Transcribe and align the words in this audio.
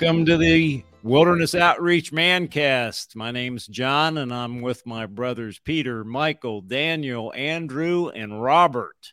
Welcome 0.00 0.26
to 0.26 0.36
the 0.36 0.84
Wilderness 1.02 1.56
Outreach 1.56 2.12
Mancast. 2.12 3.16
My 3.16 3.32
name's 3.32 3.66
John, 3.66 4.18
and 4.18 4.32
I'm 4.32 4.60
with 4.60 4.86
my 4.86 5.06
brothers 5.06 5.60
Peter, 5.64 6.04
Michael, 6.04 6.60
Daniel, 6.60 7.32
Andrew, 7.34 8.08
and 8.10 8.40
Robert. 8.40 9.12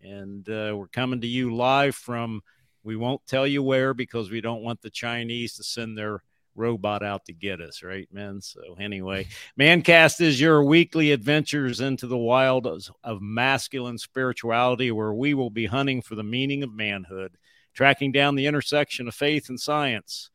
And 0.00 0.48
uh, 0.48 0.76
we're 0.76 0.86
coming 0.86 1.22
to 1.22 1.26
you 1.26 1.52
live 1.56 1.96
from, 1.96 2.42
we 2.84 2.94
won't 2.94 3.26
tell 3.26 3.48
you 3.48 3.64
where 3.64 3.94
because 3.94 4.30
we 4.30 4.40
don't 4.40 4.62
want 4.62 4.80
the 4.80 4.90
Chinese 4.90 5.54
to 5.54 5.64
send 5.64 5.98
their 5.98 6.22
robot 6.54 7.02
out 7.02 7.24
to 7.24 7.32
get 7.32 7.60
us, 7.60 7.82
right, 7.82 8.06
men? 8.12 8.40
So, 8.40 8.76
anyway, 8.78 9.26
Mancast 9.58 10.20
is 10.20 10.40
your 10.40 10.62
weekly 10.62 11.10
adventures 11.10 11.80
into 11.80 12.06
the 12.06 12.16
wild 12.16 12.68
of 12.68 13.20
masculine 13.20 13.98
spirituality 13.98 14.92
where 14.92 15.12
we 15.12 15.34
will 15.34 15.50
be 15.50 15.66
hunting 15.66 16.00
for 16.00 16.14
the 16.14 16.22
meaning 16.22 16.62
of 16.62 16.72
manhood 16.72 17.36
tracking 17.74 18.12
down 18.12 18.34
the 18.34 18.46
intersection 18.46 19.08
of 19.08 19.14
faith 19.14 19.48
and 19.48 19.58
science, 19.58 20.30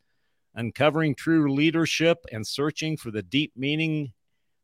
uncovering 0.55 1.15
true 1.15 1.53
leadership, 1.53 2.17
and 2.31 2.45
searching 2.45 2.97
for 2.97 3.11
the 3.11 3.21
deep 3.23 3.51
meaning 3.55 4.13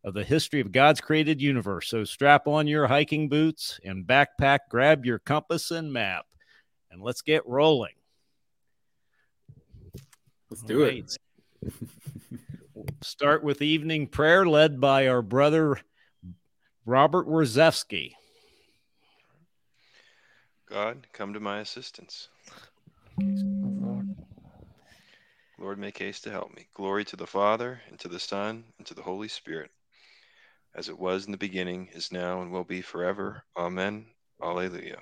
of 0.03 0.13
the 0.13 0.23
history 0.23 0.59
of 0.59 0.71
God's 0.71 0.99
created 0.99 1.41
universe. 1.41 1.89
So 1.89 2.03
strap 2.03 2.47
on 2.47 2.67
your 2.67 2.87
hiking 2.87 3.29
boots 3.29 3.79
and 3.85 4.05
backpack, 4.05 4.59
grab 4.69 5.05
your 5.05 5.19
compass 5.19 5.71
and 5.71 5.93
map, 5.93 6.25
and 6.91 7.01
let's 7.01 7.21
get 7.21 7.47
rolling. 7.47 7.93
Let's 10.49 10.63
do 10.63 10.83
right. 10.83 11.05
it. 11.63 11.73
Start 13.01 13.43
with 13.43 13.61
evening 13.61 14.07
prayer 14.07 14.45
led 14.45 14.81
by 14.81 15.07
our 15.07 15.21
brother 15.21 15.79
Robert 16.85 17.27
Warzewski. 17.27 18.13
God, 20.69 21.07
come 21.13 21.33
to 21.33 21.39
my 21.39 21.59
assistance. 21.59 22.29
Oh, 23.21 24.03
Lord, 25.59 25.77
make 25.77 25.97
haste 25.99 26.23
to 26.23 26.31
help 26.31 26.53
me. 26.55 26.67
Glory 26.73 27.05
to 27.05 27.15
the 27.15 27.27
Father, 27.27 27.81
and 27.89 27.99
to 27.99 28.07
the 28.07 28.19
Son, 28.19 28.63
and 28.77 28.87
to 28.87 28.93
the 28.93 29.03
Holy 29.03 29.27
Spirit, 29.27 29.69
as 30.75 30.89
it 30.89 30.97
was 30.97 31.25
in 31.25 31.31
the 31.31 31.37
beginning, 31.37 31.89
is 31.93 32.11
now, 32.11 32.41
and 32.41 32.51
will 32.51 32.63
be 32.63 32.81
forever. 32.81 33.43
Amen. 33.55 34.05
Alleluia. 34.41 34.97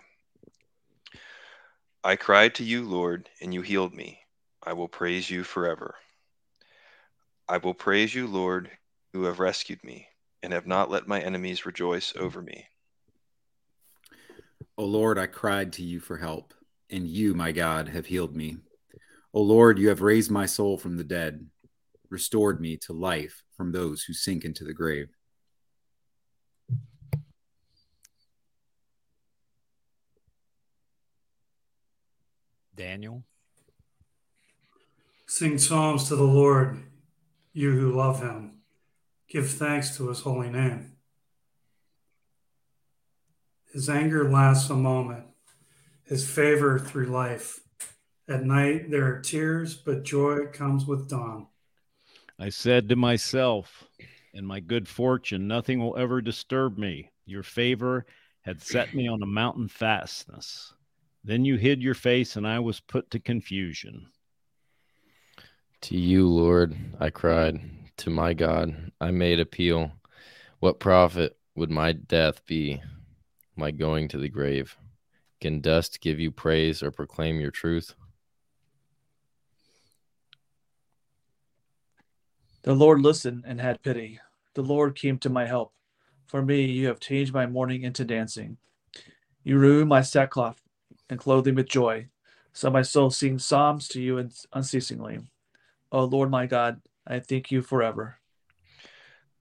I 2.04 2.16
cried 2.16 2.56
to 2.56 2.64
you, 2.64 2.84
Lord, 2.84 3.30
and 3.42 3.54
you 3.54 3.62
healed 3.62 3.94
me. 3.94 4.20
I 4.64 4.74
will 4.74 4.90
praise 4.90 5.30
you 5.30 5.44
forever. 5.44 5.96
I 7.48 7.58
will 7.58 7.74
praise 7.74 8.14
you, 8.14 8.28
Lord, 8.28 8.70
who 9.14 9.24
have 9.24 9.40
rescued 9.40 9.84
me, 9.84 10.08
and 10.44 10.52
have 10.52 10.68
not 10.68 10.92
let 10.92 11.08
my 11.08 11.22
enemies 11.22 11.66
rejoice 11.66 12.14
over 12.18 12.42
me. 12.42 12.68
O 14.78 14.84
Lord, 14.86 15.18
I 15.18 15.28
cried 15.28 15.74
to 15.74 15.84
you 15.84 16.00
for 16.00 16.18
help 16.18 16.54
and 16.92 17.08
you, 17.08 17.34
my 17.34 17.52
God, 17.52 17.90
have 17.90 18.08
healed 18.08 18.36
me. 18.36 18.58
O 19.34 19.42
Lord, 19.42 19.80
you 19.80 19.90
have 19.90 20.02
raised 20.02 20.30
my 20.30 20.46
soul 20.46 20.78
from 20.78 20.98
the 20.98 21.04
dead, 21.04 21.48
restored 22.10 22.60
me 22.60 22.76
to 22.78 22.94
life 22.94 23.44
from 23.56 23.72
those 23.72 24.04
who 24.04 24.14
sink 24.14 24.44
into 24.44 24.66
the 24.66 24.74
grave. 24.74 25.08
Daniel. 32.76 33.24
Sing 35.28 35.58
psalms 35.58 36.10
to 36.10 36.16
the 36.16 36.24
Lord, 36.24 36.84
you 37.54 37.72
who 37.72 37.92
love 37.92 38.22
him. 38.22 38.60
Give 39.30 39.50
thanks 39.50 39.96
to 39.96 40.10
his 40.10 40.22
holy 40.22 40.50
name. 40.50 40.98
His 43.72 43.88
anger 43.88 44.30
lasts 44.30 44.70
a 44.70 44.76
moment 44.76 45.31
his 46.12 46.30
favor 46.30 46.78
through 46.78 47.06
life. 47.06 47.62
At 48.28 48.44
night 48.44 48.92
there 48.92 49.06
are 49.06 49.22
tears, 49.22 49.76
but 49.76 50.04
joy 50.04 50.48
comes 50.48 50.86
with 50.86 51.08
dawn. 51.10 51.48
I 52.38 52.50
said 52.50 52.90
to 52.90 52.98
myself, 52.98 53.86
in 54.34 54.46
my 54.46 54.60
good 54.60 54.90
fortune, 54.90 55.48
nothing 55.48 55.80
will 55.80 55.96
ever 55.98 56.20
disturb 56.20 56.78
me. 56.78 57.10
Your 57.26 57.44
favor 57.44 58.06
had 58.42 58.62
set 58.62 58.94
me 58.94 59.08
on 59.08 59.24
a 59.24 59.26
mountain 59.26 59.70
fastness. 59.70 60.74
Then 61.24 61.46
you 61.46 61.56
hid 61.56 61.82
your 61.82 61.94
face, 61.94 62.36
and 62.36 62.46
I 62.46 62.60
was 62.60 62.82
put 62.82 63.10
to 63.12 63.20
confusion. 63.20 64.08
To 65.84 65.98
you, 65.98 66.28
Lord, 66.28 66.76
I 67.00 67.10
cried. 67.10 67.62
To 67.98 68.10
my 68.10 68.34
God, 68.34 68.92
I 69.00 69.12
made 69.12 69.40
appeal. 69.40 69.94
What 70.60 70.82
profit 70.82 71.38
would 71.56 71.72
my 71.72 71.94
death 71.94 72.46
be, 72.46 72.82
my 73.56 73.72
going 73.72 74.10
to 74.10 74.18
the 74.18 74.30
grave? 74.30 74.76
Can 75.42 75.60
dust 75.60 76.02
give 76.02 76.20
you 76.20 76.30
praise 76.30 76.84
or 76.84 76.92
proclaim 76.92 77.40
your 77.40 77.50
truth? 77.50 77.96
The 82.62 82.76
Lord 82.76 83.02
listened 83.02 83.44
and 83.48 83.60
had 83.60 83.82
pity. 83.82 84.20
The 84.54 84.62
Lord 84.62 84.96
came 84.96 85.18
to 85.18 85.30
my 85.30 85.48
help. 85.48 85.74
For 86.28 86.44
me, 86.44 86.66
you 86.66 86.86
have 86.88 87.00
changed 87.00 87.34
my 87.34 87.48
mourning 87.48 87.82
into 87.82 88.06
dancing. 88.06 88.58
You 89.44 89.58
remove 89.58 89.88
my 89.88 90.02
sackcloth 90.02 90.62
and 91.10 91.20
clothe 91.20 91.48
me 91.48 91.54
with 91.54 91.68
joy. 91.68 92.10
So 92.54 92.70
my 92.70 92.84
soul 92.84 93.10
sings 93.10 93.44
psalms 93.44 93.88
to 93.90 94.02
you 94.02 94.30
unceasingly. 94.54 95.22
O 95.92 96.04
Lord 96.04 96.30
my 96.30 96.46
God, 96.46 96.82
I 97.08 97.20
thank 97.20 97.50
you 97.50 97.64
forever. 97.64 98.20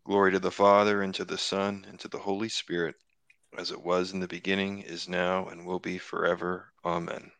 Glory 0.04 0.32
to 0.32 0.38
the 0.38 0.50
Father, 0.50 1.02
and 1.02 1.14
to 1.14 1.26
the 1.26 1.36
Son, 1.36 1.84
and 1.88 2.00
to 2.00 2.08
the 2.08 2.18
Holy 2.18 2.48
Spirit 2.48 2.94
as 3.56 3.70
it 3.70 3.82
was 3.82 4.12
in 4.12 4.20
the 4.20 4.28
beginning, 4.28 4.80
is 4.80 5.08
now, 5.08 5.48
and 5.48 5.66
will 5.66 5.78
be 5.78 5.98
forever. 5.98 6.72
Amen. 6.84 7.32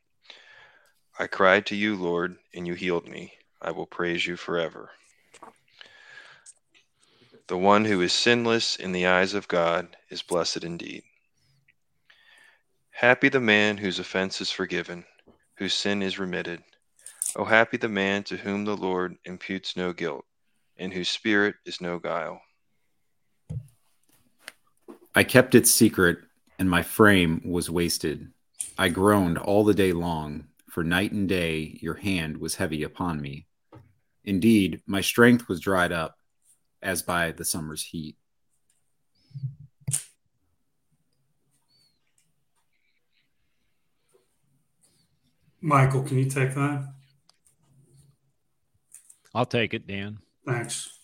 I 1.19 1.27
cried 1.27 1.67
to 1.67 1.77
you, 1.77 1.97
Lord, 1.97 2.37
and 2.55 2.67
you 2.67 2.75
healed 2.75 3.09
me. 3.09 3.35
I 3.61 3.71
will 3.73 3.87
praise 3.87 4.27
you 4.27 4.37
forever. 4.37 4.91
The 7.47 7.59
one 7.59 7.85
who 7.85 8.01
is 8.01 8.13
sinless 8.13 8.77
in 8.77 8.93
the 8.93 9.07
eyes 9.07 9.35
of 9.35 9.49
God 9.49 9.97
is 10.09 10.23
blessed 10.23 10.65
indeed. 10.65 11.03
Happy 12.91 13.29
the 13.29 13.41
man 13.41 13.79
whose 13.79 13.99
offense 13.99 14.41
is 14.41 14.51
forgiven, 14.51 15.05
whose 15.57 15.75
sin 15.75 16.03
is 16.03 16.19
remitted. 16.19 16.63
O 17.37 17.45
happy 17.45 17.77
the 17.77 17.89
man 17.89 18.25
to 18.25 18.37
whom 18.37 18.65
the 18.65 18.77
Lord 18.77 19.17
imputes 19.25 19.77
no 19.77 19.93
guilt, 19.93 20.25
in 20.77 20.91
whose 20.91 21.09
spirit 21.09 21.57
is 21.65 21.81
no 21.81 21.99
guile. 21.99 22.41
I 25.15 25.25
kept 25.25 25.55
it 25.55 25.67
secret, 25.67 26.19
and 26.59 26.71
my 26.71 26.83
frame 26.83 27.43
was 27.45 27.69
wasted. 27.69 28.31
I 28.79 28.89
groaned 28.89 29.39
all 29.39 29.65
the 29.65 29.75
day 29.75 29.93
long, 29.93 30.45
for 30.69 30.85
night 30.85 31.11
and 31.11 31.29
day 31.29 31.79
your 31.83 31.95
hand 31.95 32.39
was 32.39 32.55
heavy 32.55 32.85
upon 32.85 33.21
me. 33.21 33.47
Indeed, 34.25 34.83
my 34.87 35.01
strength 35.01 35.49
was 35.49 35.59
dried 35.59 35.91
up, 35.91 36.17
as 36.81 37.03
by 37.03 37.33
the 37.33 37.45
summer's 37.45 37.83
heat. 37.83 38.17
Michael, 45.61 46.03
can 46.05 46.19
you 46.19 46.25
take 46.25 46.55
that? 46.55 46.95
I'll 49.35 49.45
take 49.45 49.75
it, 49.75 49.87
Dan. 49.87 50.19
Thanks. 50.47 51.00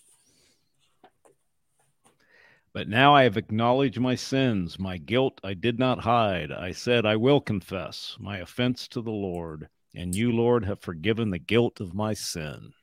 But 2.77 2.91
now 2.91 3.15
I 3.15 3.23
have 3.23 3.39
acknowledged 3.39 3.99
my 3.99 4.17
sins, 4.17 4.79
my 4.79 4.99
guilt 4.99 5.41
I 5.43 5.55
did 5.55 5.79
not 5.79 6.01
hide. 6.01 6.53
I 6.53 6.73
said, 6.73 7.07
I 7.07 7.17
will 7.17 7.41
confess 7.41 8.19
my 8.21 8.37
offense 8.37 8.87
to 8.89 9.01
the 9.01 9.11
Lord, 9.11 9.71
and 9.95 10.15
you, 10.15 10.31
Lord, 10.31 10.67
have 10.67 10.83
forgiven 10.83 11.31
the 11.31 11.39
guilt 11.39 11.81
of 11.81 11.95
my 11.95 12.13
sin. 12.13 12.75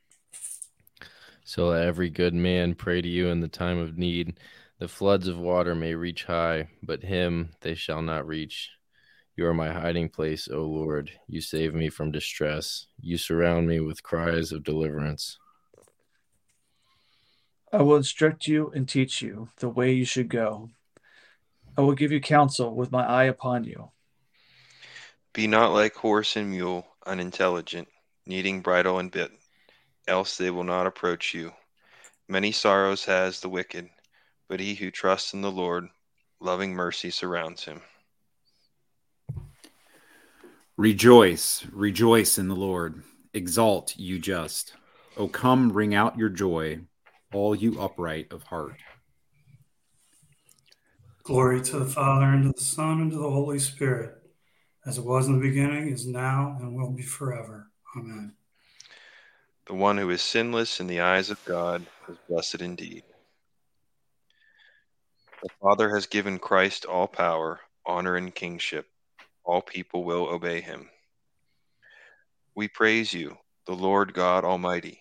So 1.44 1.70
every 1.70 2.10
good 2.10 2.34
man 2.34 2.74
pray 2.74 3.04
to 3.04 3.08
you 3.08 3.28
in 3.28 3.40
the 3.40 3.48
time 3.48 3.78
of 3.78 3.96
need. 3.96 4.40
The 4.80 4.88
floods 4.88 5.28
of 5.28 5.38
water 5.38 5.76
may 5.76 5.94
reach 5.94 6.24
high, 6.24 6.70
but 6.82 7.04
him 7.04 7.52
they 7.62 7.76
shall 7.76 8.02
not 8.02 8.26
reach. 8.26 8.72
You 9.36 9.46
are 9.46 9.54
my 9.54 9.72
hiding 9.72 10.10
place, 10.10 10.48
O 10.52 10.64
Lord. 10.64 11.12
You 11.28 11.40
save 11.40 11.76
me 11.76 11.90
from 11.90 12.10
distress. 12.10 12.88
You 13.00 13.20
surround 13.20 13.68
me 13.68 13.80
with 13.80 14.02
cries 14.02 14.52
of 14.52 14.64
deliverance. 14.64 15.38
I 17.74 17.82
will 17.82 17.96
instruct 17.96 18.46
you 18.46 18.72
and 18.76 18.88
teach 18.88 19.24
you 19.24 19.50
the 19.58 19.68
way 19.68 19.94
you 19.94 20.06
should 20.06 20.30
go. 20.30 20.70
I 21.76 21.82
will 21.82 21.96
give 21.96 22.12
you 22.12 22.22
counsel 22.22 22.76
with 22.76 22.92
my 22.92 23.04
eye 23.04 23.24
upon 23.24 23.64
you. 23.64 23.90
Be 25.34 25.48
not 25.48 25.74
like 25.74 25.96
horse 25.96 26.36
and 26.36 26.52
mule, 26.52 26.86
unintelligent, 27.08 27.88
needing 28.28 28.62
bridle 28.62 29.00
and 29.00 29.10
bit, 29.10 29.32
else 30.08 30.38
they 30.38 30.52
will 30.52 30.64
not 30.64 30.86
approach 30.86 31.34
you. 31.34 31.52
Many 32.30 32.52
sorrows 32.52 33.06
has 33.06 33.40
the 33.40 33.50
wicked, 33.50 33.90
but 34.48 34.60
he 34.60 34.76
who 34.76 34.92
trusts 34.92 35.34
in 35.34 35.42
the 35.42 35.50
Lord, 35.50 35.88
loving 36.40 36.76
mercy 36.76 37.10
surrounds 37.10 37.66
him. 37.66 37.82
Rejoice, 40.78 41.66
rejoice 41.72 42.38
in 42.38 42.50
the 42.50 42.56
Lord. 42.56 43.02
Exalt, 43.34 43.98
you 43.98 44.20
just. 44.20 44.76
O 45.18 45.28
come, 45.28 45.72
ring 45.72 45.96
out 45.96 46.20
your 46.20 46.30
joy 46.30 46.82
all 47.34 47.56
you 47.56 47.80
upright 47.82 48.32
of 48.32 48.44
heart. 48.44 48.76
Glory 51.24 51.62
to 51.62 51.80
the 51.80 51.86
Father, 51.86 52.26
and 52.26 52.44
to 52.44 52.52
the 52.52 52.66
Son, 52.66 53.02
and 53.02 53.12
to 53.12 53.18
the 53.18 53.30
Holy 53.30 53.60
Spirit, 53.60 54.16
as 54.86 54.98
it 54.98 55.06
was 55.06 55.28
in 55.28 55.40
the 55.40 55.48
beginning, 55.48 55.90
is 55.90 56.06
now, 56.06 56.58
and 56.60 56.76
will 56.76 56.92
be 56.92 57.04
forever. 57.04 57.72
Amen. 57.98 58.34
The 59.68 59.74
one 59.74 59.98
who 59.98 60.10
is 60.10 60.22
sinless 60.22 60.82
in 60.82 60.88
the 60.88 61.00
eyes 61.00 61.30
of 61.30 61.44
God 61.46 61.86
is 62.10 62.18
blessed 62.28 62.62
indeed. 62.62 63.04
The 65.42 65.50
Father 65.62 65.94
has 65.96 66.06
given 66.06 66.40
Christ 66.40 66.86
all 66.86 67.08
power, 67.08 67.62
honor, 67.86 68.18
and 68.18 68.34
kingship. 68.34 68.88
All 69.46 69.62
people 69.62 70.04
will 70.04 70.28
obey 70.28 70.60
him. 70.60 70.90
We 72.56 72.68
praise 72.68 73.14
you, 73.14 73.38
the 73.66 73.76
Lord 73.76 74.14
God 74.14 74.44
Almighty, 74.44 75.00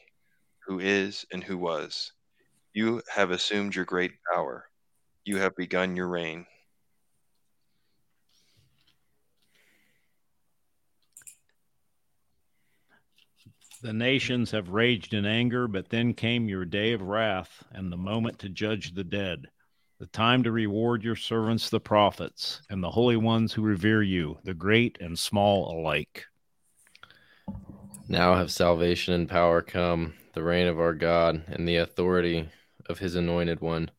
who 0.66 0.78
is 0.78 1.26
and 1.32 1.42
who 1.42 1.58
was. 1.58 2.12
You 2.74 3.02
have 3.14 3.30
assumed 3.30 3.74
your 3.74 3.84
great 3.84 4.12
power. 4.32 4.64
You 5.24 5.36
have 5.38 5.54
begun 5.56 5.94
your 5.94 6.08
reign. 6.08 6.46
The 13.82 13.92
nations 13.92 14.52
have 14.52 14.70
raged 14.70 15.12
in 15.12 15.26
anger, 15.26 15.68
but 15.68 15.90
then 15.90 16.14
came 16.14 16.48
your 16.48 16.64
day 16.64 16.92
of 16.92 17.02
wrath 17.02 17.62
and 17.72 17.92
the 17.92 17.96
moment 17.96 18.38
to 18.38 18.48
judge 18.48 18.94
the 18.94 19.04
dead, 19.04 19.48
the 19.98 20.06
time 20.06 20.44
to 20.44 20.52
reward 20.52 21.02
your 21.02 21.16
servants, 21.16 21.68
the 21.68 21.80
prophets, 21.80 22.62
and 22.70 22.82
the 22.82 22.90
holy 22.90 23.16
ones 23.16 23.52
who 23.52 23.62
revere 23.62 24.02
you, 24.02 24.38
the 24.44 24.54
great 24.54 24.98
and 25.00 25.18
small 25.18 25.78
alike. 25.78 26.24
Now 28.08 28.36
have 28.36 28.50
salvation 28.50 29.14
and 29.14 29.28
power 29.28 29.60
come, 29.60 30.14
the 30.32 30.42
reign 30.42 30.68
of 30.68 30.80
our 30.80 30.94
God, 30.94 31.42
and 31.48 31.68
the 31.68 31.76
authority 31.76 32.48
of 32.86 32.98
his 32.98 33.14
anointed 33.14 33.60
one. 33.60 33.90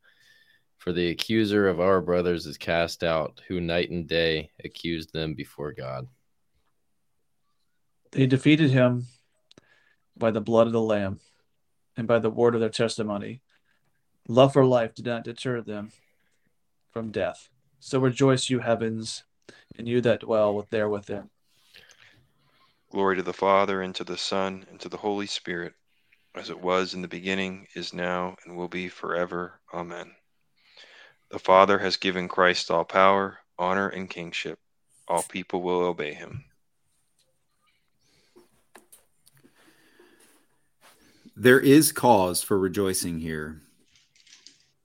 For 0.77 0.91
the 0.91 1.09
accuser 1.09 1.67
of 1.67 1.79
our 1.79 2.01
brothers 2.01 2.45
is 2.45 2.57
cast 2.57 3.03
out, 3.03 3.41
who 3.47 3.61
night 3.61 3.89
and 3.89 4.07
day 4.07 4.51
accused 4.63 5.13
them 5.13 5.33
before 5.33 5.71
God. 5.71 6.07
They 8.11 8.27
defeated 8.27 8.69
him 8.69 9.07
by 10.17 10.31
the 10.31 10.41
blood 10.41 10.67
of 10.67 10.73
the 10.73 10.81
Lamb 10.81 11.19
and 11.95 12.07
by 12.07 12.19
the 12.19 12.29
word 12.29 12.53
of 12.53 12.61
their 12.61 12.69
testimony. 12.69 13.41
Love 14.27 14.53
for 14.53 14.65
life 14.65 14.93
did 14.93 15.05
not 15.05 15.23
deter 15.23 15.61
them 15.61 15.91
from 16.91 17.11
death. 17.11 17.49
So 17.79 17.99
rejoice, 17.99 18.49
you 18.49 18.59
heavens, 18.59 19.23
and 19.77 19.87
you 19.87 19.99
that 20.01 20.21
dwell 20.21 20.65
there 20.69 20.89
within. 20.89 21.29
Glory 22.91 23.15
to 23.15 23.23
the 23.23 23.33
Father, 23.33 23.81
and 23.81 23.95
to 23.95 24.03
the 24.03 24.17
Son, 24.17 24.65
and 24.69 24.79
to 24.79 24.87
the 24.87 24.97
Holy 24.97 25.25
Spirit, 25.25 25.73
as 26.35 26.49
it 26.49 26.59
was 26.59 26.93
in 26.93 27.01
the 27.01 27.07
beginning, 27.07 27.67
is 27.75 27.93
now, 27.93 28.35
and 28.45 28.57
will 28.57 28.67
be 28.67 28.89
forever. 28.89 29.59
Amen. 29.73 30.11
The 31.29 31.39
Father 31.39 31.79
has 31.79 31.97
given 31.97 32.27
Christ 32.27 32.69
all 32.71 32.85
power, 32.85 33.39
honor, 33.57 33.89
and 33.89 34.09
kingship. 34.09 34.59
All 35.07 35.23
people 35.23 35.61
will 35.61 35.81
obey 35.81 36.13
him. 36.13 36.45
There 41.35 41.59
is 41.59 41.91
cause 41.91 42.43
for 42.43 42.59
rejoicing 42.59 43.19
here. 43.19 43.61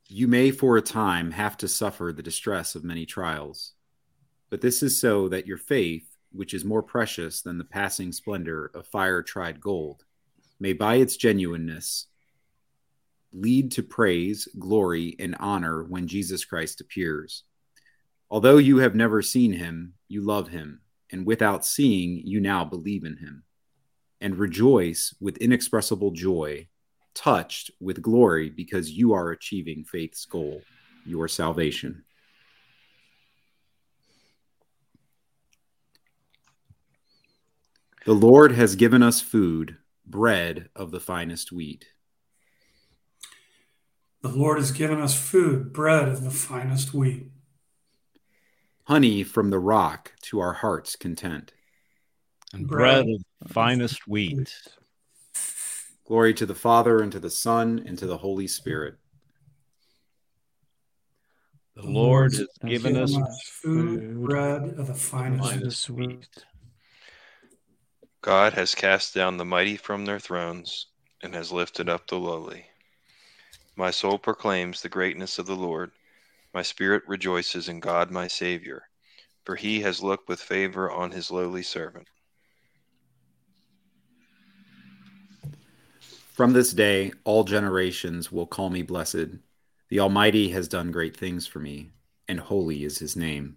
You 0.09 0.27
may 0.27 0.51
for 0.51 0.79
a 0.79 0.83
time 0.83 1.33
have 1.33 1.59
to 1.59 1.69
suffer 1.69 2.11
the 2.11 2.23
distress 2.23 2.75
of 2.75 2.83
many 2.83 3.05
trials, 3.05 3.75
but 4.49 4.63
this 4.63 4.83
is 4.83 4.99
so 4.99 5.29
that 5.29 5.47
your 5.47 5.59
faith, 5.59 6.17
which 6.33 6.55
is 6.55 6.65
more 6.65 6.83
precious 6.83 7.43
than 7.43 7.59
the 7.59 7.65
passing 7.65 8.13
splendor 8.13 8.71
of 8.73 8.87
fire 8.87 9.23
tried 9.23 9.61
gold, 9.61 10.05
may 10.61 10.73
by 10.73 10.97
its 10.97 11.17
genuineness 11.17 12.07
lead 13.33 13.71
to 13.73 13.83
praise, 13.83 14.49
glory, 14.59 15.15
and 15.19 15.37
honor 15.39 15.85
when 15.85 16.09
Jesus 16.09 16.45
Christ 16.45 16.81
appears. 16.81 17.45
Although 18.31 18.59
you 18.59 18.79
have 18.79 18.95
never 18.95 19.23
seen 19.23 19.53
him, 19.53 19.95
you 20.09 20.23
love 20.23 20.49
him, 20.49 20.81
and 21.11 21.27
without 21.27 21.65
seeing, 21.65 22.23
you 22.25 22.41
now 22.41 22.65
believe 22.65 23.05
in 23.05 23.17
him 23.17 23.45
and 24.21 24.37
rejoice 24.37 25.15
with 25.21 25.37
inexpressible 25.39 26.11
joy, 26.11 26.69
touched 27.15 27.71
with 27.81 28.03
glory 28.03 28.51
because 28.51 28.91
you 28.91 29.13
are 29.13 29.31
achieving 29.31 29.85
faith's 29.85 30.25
goal, 30.25 30.63
your 31.07 31.29
salvation. 31.29 32.05
The 38.05 38.15
Lord 38.15 38.53
has 38.53 38.75
given 38.75 39.03
us 39.03 39.21
food, 39.21 39.77
bread 40.11 40.69
of 40.75 40.91
the 40.91 41.01
finest 41.01 41.53
wheat. 41.53 41.87
The 44.23 44.29
Lord 44.29 44.59
has 44.59 44.73
given 44.73 45.01
us 45.01 45.19
food, 45.19 45.73
bread 45.73 46.09
of 46.09 46.25
the 46.25 46.31
finest 46.31 46.93
wheat. 46.93 47.31
Honey 48.85 49.23
from 49.23 49.51
the 49.51 49.59
rock 49.59 50.13
to 50.23 50.41
our 50.41 50.55
heart's 50.55 50.97
content. 50.97 51.53
And 52.53 52.67
bread 52.67 53.07
of 53.07 53.51
finest 53.51 54.09
wheat. 54.09 54.53
Glory 56.07 56.33
to 56.35 56.47
the 56.47 56.55
Father, 56.55 57.01
and 57.01 57.13
to 57.13 57.21
the 57.21 57.31
Son, 57.31 57.83
and 57.85 57.99
to 57.99 58.07
the 58.07 58.17
Holy 58.17 58.49
Spirit. 58.49 58.97
The 61.77 61.87
Lord 61.87 62.33
has 62.33 62.49
given 62.67 62.97
us 62.97 63.15
food, 63.61 64.01
food, 64.01 64.25
bread 64.25 64.63
of 64.79 64.87
the 64.87 64.95
finest 64.95 65.51
finest 65.51 65.91
wheat. 65.91 66.09
wheat. 66.09 66.45
God 68.21 68.55
has 68.55 68.75
cast 68.75 69.15
down 69.15 69.37
the 69.37 69.45
mighty 69.45 69.77
from 69.77 70.05
their 70.05 70.19
thrones 70.19 70.87
and 71.23 71.35
has 71.35 71.53
lifted 71.53 71.89
up 71.89 72.07
the 72.09 72.19
lowly. 72.19 72.67
My 73.77 73.93
soul 73.93 74.19
proclaims 74.19 74.83
the 74.83 74.89
greatness 74.89 75.39
of 75.39 75.47
the 75.47 75.55
Lord. 75.55 75.93
My 76.53 76.63
spirit 76.63 77.05
rejoices 77.07 77.69
in 77.69 77.79
God 77.79 78.11
my 78.11 78.27
Savior, 78.27 78.83
for 79.45 79.55
he 79.55 79.83
has 79.83 80.03
looked 80.03 80.29
with 80.29 80.41
favor 80.41 80.91
on 80.91 81.13
his 81.13 81.31
lowly 81.31 81.63
servant. 81.63 82.09
From 86.33 86.53
this 86.53 86.73
day, 86.73 87.13
all 87.25 87.45
generations 87.45 88.33
will 88.33 88.47
call 88.47 88.71
me 88.71 88.83
blessed. 88.83 89.39
The 89.91 90.01
Almighty 90.01 90.51
has 90.51 90.67
done 90.67 90.91
great 90.91 91.17
things 91.17 91.47
for 91.47 91.61
me, 91.61 91.93
and 92.27 92.41
holy 92.41 92.83
is 92.85 92.99
his 92.99 93.17
name. 93.17 93.57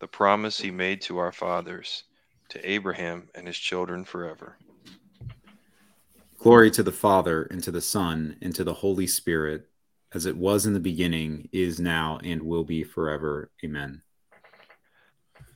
the 0.00 0.06
promise 0.06 0.58
he 0.58 0.70
made 0.70 1.00
to 1.02 1.18
our 1.18 1.32
fathers, 1.32 2.04
to 2.48 2.70
Abraham 2.70 3.28
and 3.34 3.46
his 3.46 3.58
children 3.58 4.04
forever. 4.04 4.56
Glory 6.38 6.70
to 6.72 6.82
the 6.82 6.92
Father, 6.92 7.44
and 7.44 7.62
to 7.62 7.70
the 7.70 7.80
Son, 7.80 8.36
and 8.42 8.54
to 8.54 8.64
the 8.64 8.74
Holy 8.74 9.06
Spirit, 9.06 9.68
as 10.12 10.26
it 10.26 10.36
was 10.36 10.66
in 10.66 10.74
the 10.74 10.80
beginning, 10.80 11.48
is 11.52 11.80
now, 11.80 12.18
and 12.22 12.42
will 12.42 12.64
be 12.64 12.84
forever. 12.84 13.50
Amen. 13.64 14.02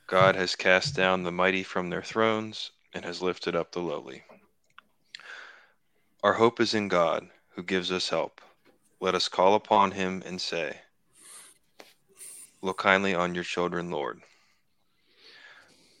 God 0.07 0.35
has 0.35 0.55
cast 0.55 0.95
down 0.95 1.21
the 1.21 1.31
mighty 1.31 1.61
from 1.61 1.89
their 1.89 2.01
thrones 2.01 2.71
and 2.93 3.05
has 3.05 3.21
lifted 3.21 3.55
up 3.55 3.71
the 3.71 3.79
lowly. 3.79 4.23
Our 6.23 6.33
hope 6.33 6.59
is 6.59 6.73
in 6.73 6.87
God, 6.87 7.29
who 7.49 7.61
gives 7.61 7.91
us 7.91 8.09
help. 8.09 8.41
Let 8.99 9.15
us 9.15 9.29
call 9.29 9.53
upon 9.53 9.91
him 9.91 10.23
and 10.25 10.41
say, 10.41 10.81
Look 12.61 12.79
kindly 12.79 13.15
on 13.15 13.35
your 13.35 13.43
children, 13.43 13.91
Lord. 13.91 14.21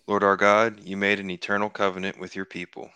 Lord 0.09 0.23
our 0.23 0.37
God, 0.37 0.79
you 0.83 0.97
made 0.97 1.19
an 1.19 1.29
eternal 1.29 1.69
covenant 1.69 2.19
with 2.19 2.35
your 2.35 2.43
people. 2.43 2.89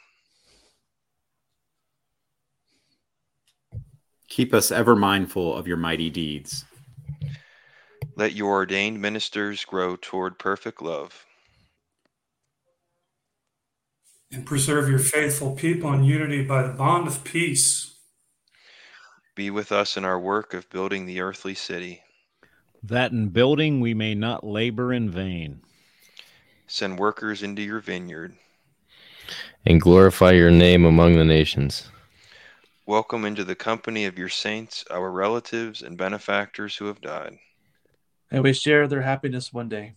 Keep 4.28 4.52
us 4.52 4.72
ever 4.72 4.96
mindful 4.96 5.56
of 5.56 5.68
your 5.68 5.78
mighty 5.78 6.10
deeds. 6.10 6.66
Let 8.16 8.34
your 8.34 8.54
ordained 8.54 9.00
ministers 9.00 9.64
grow 9.64 9.96
toward 9.96 10.40
perfect 10.40 10.82
love. 10.82 11.28
And 14.32 14.44
preserve 14.44 14.90
your 14.90 14.98
faithful 14.98 15.56
people 15.56 15.94
in 15.94 16.04
unity 16.04 16.44
by 16.44 16.64
the 16.64 16.74
bond 16.74 17.06
of 17.06 17.24
peace. 17.24 17.94
Be 19.36 19.52
with 19.52 19.72
us 19.72 19.98
in 19.98 20.04
our 20.04 20.20
work 20.20 20.56
of 20.56 20.68
building 20.72 21.06
the 21.06 21.22
earthly 21.22 21.54
city. 21.54 22.02
That 22.82 23.12
in 23.12 23.30
building 23.30 23.82
we 23.82 23.94
may 23.94 24.16
not 24.16 24.44
labor 24.44 24.92
in 24.92 25.12
vain. 25.12 25.62
Send 26.74 26.98
workers 26.98 27.44
into 27.44 27.62
your 27.62 27.82
vineyard. 27.82 28.34
And 29.64 29.80
glorify 29.80 30.32
your 30.32 30.50
name 30.50 30.86
among 30.86 31.16
the 31.16 31.24
nations. 31.24 31.92
Welcome 32.88 33.26
into 33.26 33.44
the 33.44 33.54
company 33.54 34.06
of 34.06 34.18
your 34.18 34.28
saints, 34.28 34.84
our 34.90 35.12
relatives 35.12 35.84
and 35.84 36.00
benefactors 36.00 36.76
who 36.76 36.86
have 36.86 37.00
died. 37.00 37.38
And 38.32 38.42
we 38.42 38.54
share 38.54 38.88
their 38.88 39.04
happiness 39.04 39.54
one 39.54 39.70
day. 39.70 39.94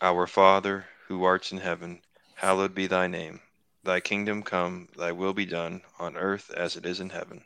Our 0.00 0.26
Father, 0.26 0.86
who 1.06 1.22
art 1.22 1.52
in 1.52 1.58
heaven, 1.58 2.00
hallowed 2.34 2.74
be 2.74 2.88
thy 2.88 3.06
name. 3.06 3.38
Thy 3.84 4.00
kingdom 4.00 4.42
come, 4.42 4.88
thy 4.98 5.12
will 5.12 5.34
be 5.34 5.46
done, 5.46 5.82
on 6.00 6.16
earth 6.16 6.50
as 6.50 6.74
it 6.74 6.84
is 6.84 6.98
in 6.98 7.10
heaven. 7.10 7.44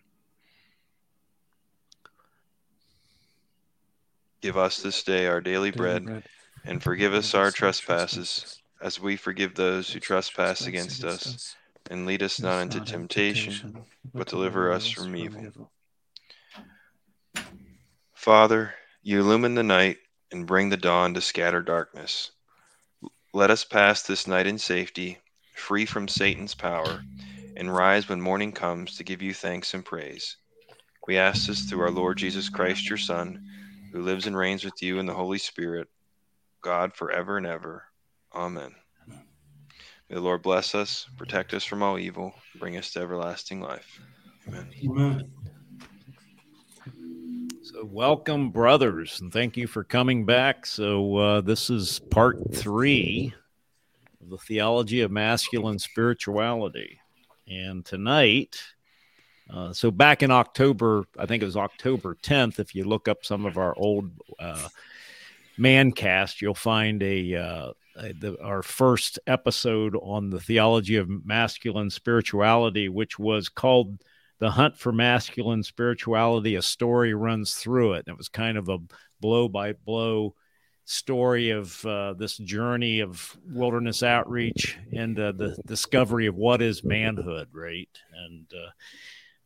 Give 4.40 4.56
us 4.56 4.80
this 4.80 5.02
day 5.02 5.26
our 5.26 5.42
daily 5.42 5.72
bread, 5.72 6.22
and 6.66 6.82
forgive 6.82 7.14
us 7.14 7.34
our 7.34 7.50
trespasses, 7.50 8.60
as 8.82 9.00
we 9.00 9.16
forgive 9.16 9.54
those 9.54 9.90
who 9.90 10.00
trespass 10.00 10.66
against 10.66 11.04
us. 11.04 11.54
And 11.88 12.04
lead 12.04 12.22
us 12.22 12.40
not 12.40 12.62
into 12.62 12.80
temptation, 12.80 13.84
but 14.12 14.26
deliver 14.26 14.72
us 14.72 14.90
from 14.90 15.14
evil. 15.14 15.70
Father, 18.12 18.74
you 19.02 19.20
illumine 19.20 19.54
the 19.54 19.62
night 19.62 19.98
and 20.32 20.48
bring 20.48 20.68
the 20.68 20.76
dawn 20.76 21.14
to 21.14 21.20
scatter 21.20 21.62
darkness. 21.62 22.32
Let 23.32 23.52
us 23.52 23.64
pass 23.64 24.02
this 24.02 24.26
night 24.26 24.48
in 24.48 24.58
safety, 24.58 25.18
free 25.54 25.86
from 25.86 26.08
Satan's 26.08 26.54
power, 26.54 27.02
and 27.56 27.72
rise 27.72 28.08
when 28.08 28.20
morning 28.20 28.50
comes 28.50 28.96
to 28.96 29.04
give 29.04 29.22
you 29.22 29.32
thanks 29.32 29.74
and 29.74 29.84
praise. 29.84 30.36
We 31.06 31.18
ask 31.18 31.46
this 31.46 31.62
through 31.62 31.82
our 31.82 31.90
Lord 31.90 32.18
Jesus 32.18 32.48
Christ, 32.48 32.88
your 32.88 32.98
Son, 32.98 33.44
who 33.92 34.02
lives 34.02 34.26
and 34.26 34.36
reigns 34.36 34.64
with 34.64 34.82
you 34.82 34.98
in 34.98 35.06
the 35.06 35.14
Holy 35.14 35.38
Spirit, 35.38 35.86
God 36.62 36.94
forever 36.94 37.36
and 37.36 37.46
ever. 37.46 37.84
Amen. 38.34 38.74
May 39.08 40.14
the 40.14 40.20
Lord 40.20 40.42
bless 40.42 40.74
us, 40.74 41.06
protect 41.16 41.52
us 41.52 41.64
from 41.64 41.82
all 41.82 41.98
evil, 41.98 42.32
bring 42.58 42.76
us 42.76 42.92
to 42.92 43.00
everlasting 43.00 43.60
life. 43.60 44.00
Amen. 44.46 44.68
Amen. 44.84 45.30
So, 47.62 47.84
welcome, 47.84 48.50
brothers, 48.50 49.20
and 49.20 49.32
thank 49.32 49.56
you 49.56 49.66
for 49.66 49.82
coming 49.82 50.24
back. 50.24 50.64
So, 50.66 51.16
uh, 51.16 51.40
this 51.40 51.70
is 51.70 51.98
part 51.98 52.38
three 52.54 53.34
of 54.22 54.30
the 54.30 54.38
theology 54.38 55.00
of 55.00 55.10
masculine 55.10 55.80
spirituality. 55.80 57.00
And 57.48 57.84
tonight, 57.84 58.60
uh, 59.52 59.72
so 59.72 59.90
back 59.90 60.22
in 60.22 60.30
October, 60.30 61.04
I 61.18 61.26
think 61.26 61.42
it 61.42 61.46
was 61.46 61.56
October 61.56 62.16
10th, 62.22 62.58
if 62.58 62.74
you 62.74 62.84
look 62.84 63.08
up 63.08 63.24
some 63.24 63.46
of 63.46 63.58
our 63.58 63.76
old 63.76 64.10
uh, 64.38 64.68
man 65.58 65.92
cast, 65.92 66.42
you'll 66.42 66.54
find 66.54 67.02
a, 67.02 67.34
uh, 67.34 67.72
a 67.96 68.12
the, 68.12 68.36
our 68.42 68.62
first 68.62 69.18
episode 69.26 69.96
on 69.96 70.30
the 70.30 70.40
theology 70.40 70.96
of 70.96 71.08
masculine 71.24 71.90
spirituality, 71.90 72.88
which 72.88 73.18
was 73.18 73.48
called 73.48 73.98
the 74.38 74.50
hunt 74.50 74.76
for 74.76 74.92
masculine 74.92 75.62
spirituality 75.62 76.56
a 76.56 76.62
story 76.62 77.14
runs 77.14 77.54
through 77.54 77.94
it. 77.94 78.04
And 78.06 78.14
it 78.14 78.18
was 78.18 78.28
kind 78.28 78.58
of 78.58 78.68
a 78.68 78.78
blow 79.20 79.48
by 79.48 79.72
blow 79.72 80.34
story 80.84 81.50
of 81.50 81.84
uh, 81.84 82.14
this 82.14 82.36
journey 82.36 83.00
of 83.00 83.36
wilderness 83.50 84.02
outreach 84.02 84.78
and 84.92 85.18
uh, 85.18 85.32
the 85.32 85.56
discovery 85.66 86.26
of 86.26 86.36
what 86.36 86.62
is 86.62 86.84
manhood 86.84 87.48
right? 87.52 87.88
And, 88.12 88.46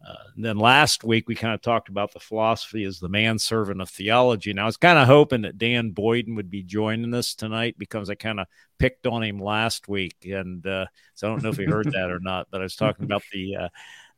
uh, 0.07 0.15
and 0.35 0.45
then 0.45 0.57
last 0.57 1.05
week 1.05 1.29
we 1.29 1.35
kind 1.35 1.55
of 1.55 1.61
talked 1.61 1.91
about 1.91 2.13
the 2.13 2.21
philosophy 2.21 2.85
as 2.85 3.01
the 3.01 3.09
manservant 3.09 3.83
of 3.83 3.91
theology. 3.91 4.53
Now 4.53 4.63
I 4.63 4.67
was 4.67 4.79
kind 4.79 4.99
of 4.99 5.07
hoping 5.07 5.43
that 5.43 5.59
Dan 5.59 5.91
Boyden 5.91 6.37
would 6.37 6.51
be 6.51 6.63
joining 6.63 7.13
us 7.13 7.35
tonight 7.35 7.77
because 7.79 8.09
I 8.09 8.15
kind 8.15 8.41
of 8.41 8.47
picked 8.79 9.07
on 9.07 9.23
him 9.23 9.39
last 9.39 9.89
week, 9.89 10.17
and 10.25 10.67
uh, 10.67 10.87
so 11.15 11.27
I 11.27 11.31
don't 11.31 11.43
know 11.43 11.51
if 11.51 11.59
he 11.59 11.67
heard 11.67 11.87
that 11.93 12.11
or 12.11 12.21
not. 12.21 12.49
But 12.51 12.61
I 12.61 12.65
was 12.65 12.77
talking 12.77 13.05
about 13.05 13.23
the 13.31 13.57
uh, 13.57 13.69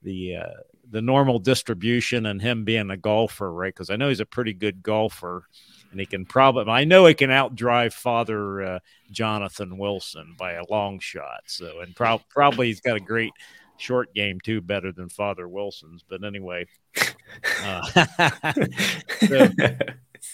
the 0.03 0.37
uh, 0.37 0.61
the 0.89 1.03
normal 1.03 1.41
distribution 1.41 2.27
and 2.27 2.41
him 2.41 2.65
being 2.65 2.91
a 2.91 2.97
golfer, 2.97 3.53
right? 3.53 3.75
Because 3.75 3.91
I 3.91 3.97
know 3.97 4.09
he's 4.09 4.21
a 4.21 4.27
pretty 4.27 4.53
good 4.53 4.85
golfer, 4.85 5.49
and 5.91 5.99
he 5.99 6.07
can 6.07 6.27
probably 6.27 6.73
I 6.73 6.85
know 6.85 7.07
he 7.07 7.15
can 7.15 7.31
outdrive 7.31 7.93
Father 7.93 8.63
uh, 8.63 8.79
Jonathan 9.11 9.79
Wilson 9.79 10.37
by 10.39 10.53
a 10.53 10.65
long 10.71 11.01
shot. 11.01 11.43
So, 11.47 11.81
and 11.81 11.97
pro- 11.97 12.23
probably 12.29 12.69
he's 12.69 12.81
got 12.81 12.97
a 12.97 13.01
great 13.01 13.33
short 13.77 14.15
game 14.15 14.41
too, 14.41 14.61
better 14.61 14.93
than 14.93 15.09
Father 15.09 15.49
Wilson's. 15.49 16.05
But 16.09 16.25
anyway, 16.25 16.67
uh, 17.65 17.83
so, 19.27 19.49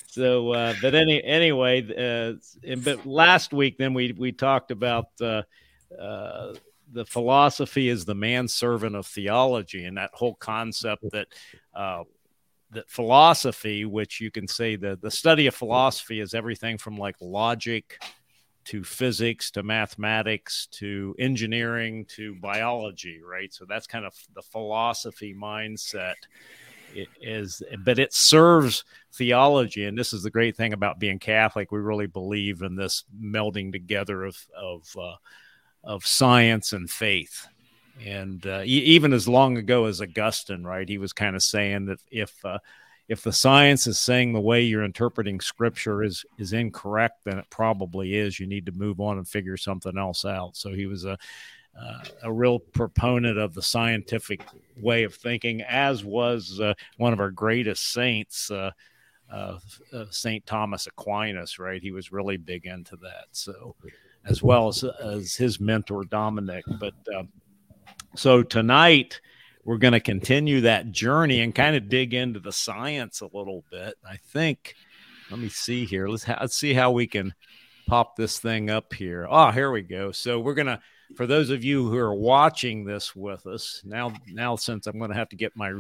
so 0.07 0.53
uh, 0.53 0.75
but 0.83 0.95
any 0.95 1.23
anyway, 1.23 1.83
uh, 1.83 2.75
but 2.85 3.07
last 3.07 3.53
week 3.53 3.79
then 3.79 3.95
we 3.95 4.13
we 4.13 4.33
talked 4.33 4.71
about. 4.71 5.09
Uh, 5.21 5.43
uh, 5.99 6.55
the 6.91 7.05
philosophy 7.05 7.89
is 7.89 8.05
the 8.05 8.15
manservant 8.15 8.97
of 8.97 9.07
theology, 9.07 9.85
and 9.85 9.97
that 9.99 10.11
whole 10.15 10.35
concept 10.35 11.05
that 11.13 11.29
uh, 11.75 12.03
that 12.71 12.89
philosophy, 12.91 13.85
which 13.85 14.21
you 14.21 14.31
can 14.31 14.49
say 14.49 14.77
the 14.77 14.99
the 15.01 15.11
study 15.11 15.47
of 15.47 15.55
philosophy 15.55 16.21
is 16.21 16.35
everything 16.35 16.79
from 16.79 16.97
like 16.97 17.17
logic 17.21 18.01
to 18.69 18.85
physics 18.85 19.51
to 19.51 19.63
mathematics 19.63 20.67
to 20.71 21.15
engineering 21.19 22.05
to 22.05 22.35
biology, 22.35 23.19
right? 23.27 23.53
So 23.53 23.65
that's 23.67 23.87
kind 23.87 24.05
of 24.05 24.15
the 24.35 24.43
philosophy 24.43 25.35
mindset. 25.35 26.17
It 26.95 27.09
is, 27.23 27.63
but 27.83 27.99
it 27.99 28.13
serves 28.13 28.85
theology, 29.15 29.87
and 29.87 29.97
this 29.97 30.13
is 30.13 30.23
the 30.23 30.31
great 30.31 30.55
thing 30.55 30.75
about 30.75 30.99
being 30.99 31.19
Catholic. 31.19 31.73
We 31.73 31.79
really 31.79 32.07
believe 32.07 32.61
in 32.61 32.77
this 32.77 33.05
melding 33.19 33.73
together 33.73 34.25
of 34.25 34.37
of 34.55 34.87
uh, 34.99 35.17
of 35.83 36.07
science 36.07 36.75
and 36.75 36.91
faith. 36.91 37.47
And 38.05 38.47
uh, 38.47 38.63
even 38.65 39.15
as 39.15 39.27
long 39.27 39.57
ago 39.57 39.87
as 39.87 40.03
Augustine, 40.03 40.65
right, 40.65 40.89
he 40.89 40.99
was 40.99 41.15
kind 41.15 41.37
of 41.37 41.43
saying 41.43 41.87
that 41.87 42.01
if 42.11 42.45
uh, 42.45 42.59
if 43.09 43.23
the 43.23 43.33
science 43.33 43.87
is 43.87 43.99
saying 43.99 44.33
the 44.33 44.41
way 44.41 44.63
you're 44.63 44.85
interpreting 44.85 45.41
scripture 45.41 46.03
is 46.03 46.25
is 46.39 46.53
incorrect, 46.53 47.25
then 47.25 47.39
it 47.39 47.47
probably 47.51 48.15
is. 48.15 48.39
You 48.39 48.47
need 48.47 48.67
to 48.67 48.73
move 48.73 49.01
on 49.01 49.17
and 49.17 49.27
figure 49.27 49.57
something 49.57 49.97
else 49.97 50.25
out. 50.25 50.57
So 50.57 50.73
he 50.73 50.87
was 50.87 51.05
a 51.05 51.19
uh, 51.81 52.05
a 52.25 52.33
real 52.33 52.59
proponent 52.59 53.39
of 53.39 53.55
the 53.55 53.63
scientific 53.63 54.45
way 54.81 55.05
of 55.05 55.15
thinking, 55.15 55.63
as 55.63 56.05
was 56.05 56.61
uh, 56.61 56.75
one 56.97 57.13
of 57.13 57.21
our 57.21 57.31
greatest 57.31 57.93
saints, 57.93 58.51
uh, 58.51 58.73
uh, 59.33 59.59
uh 59.93 60.05
Saint 60.11 60.45
Thomas 60.45 60.87
Aquinas. 60.87 61.59
Right, 61.59 61.81
he 61.81 61.93
was 61.93 62.13
really 62.13 62.37
big 62.37 62.67
into 62.67 62.97
that. 62.97 63.27
So 63.33 63.75
as 64.27 64.43
well 64.43 64.69
as, 64.69 64.85
as 64.85 65.35
his 65.35 65.61
mentor 65.61 66.05
Dominic. 66.05 66.65
But 66.79 66.95
uh, 67.17 67.23
so 68.17 68.43
tonight 68.43 69.21
we're 69.69 69.77
going 69.77 69.93
to 69.93 70.01
continue 70.01 70.63
that 70.63 70.93
journey 70.93 71.43
and 71.43 71.55
kind 71.55 71.77
of 71.77 71.91
dig 71.91 72.15
into 72.15 72.41
the 72.41 72.51
science 72.51 73.21
a 73.21 73.27
little 73.27 73.65
bit. 73.71 73.97
I 74.03 74.17
think. 74.17 74.75
Let 75.31 75.41
me 75.41 75.51
see 75.51 75.85
here. 75.85 76.09
Let's, 76.09 76.25
ha- 76.25 76.39
let's 76.41 76.57
see 76.57 76.73
how 76.73 76.91
we 76.91 77.07
can 77.07 77.35
pop 77.87 78.17
this 78.17 78.39
thing 78.39 78.71
up 78.71 78.95
here. 78.95 79.27
Oh, 79.29 79.51
here 79.51 79.71
we 79.71 79.83
go. 79.83 80.11
So 80.11 80.41
we're 80.41 80.55
gonna. 80.55 80.81
For 81.17 81.27
those 81.27 81.51
of 81.51 81.63
you 81.63 81.87
who 81.87 81.99
are 81.99 82.15
watching 82.15 82.87
this 82.87 83.15
with 83.15 83.47
us 83.47 83.83
now, 83.85 84.15
now 84.27 84.57
since 84.57 84.87
I'm 84.87 84.97
going 84.97 85.11
to 85.11 85.17
have 85.17 85.29
to 85.29 85.37
get 85.37 85.55
my 85.55 85.75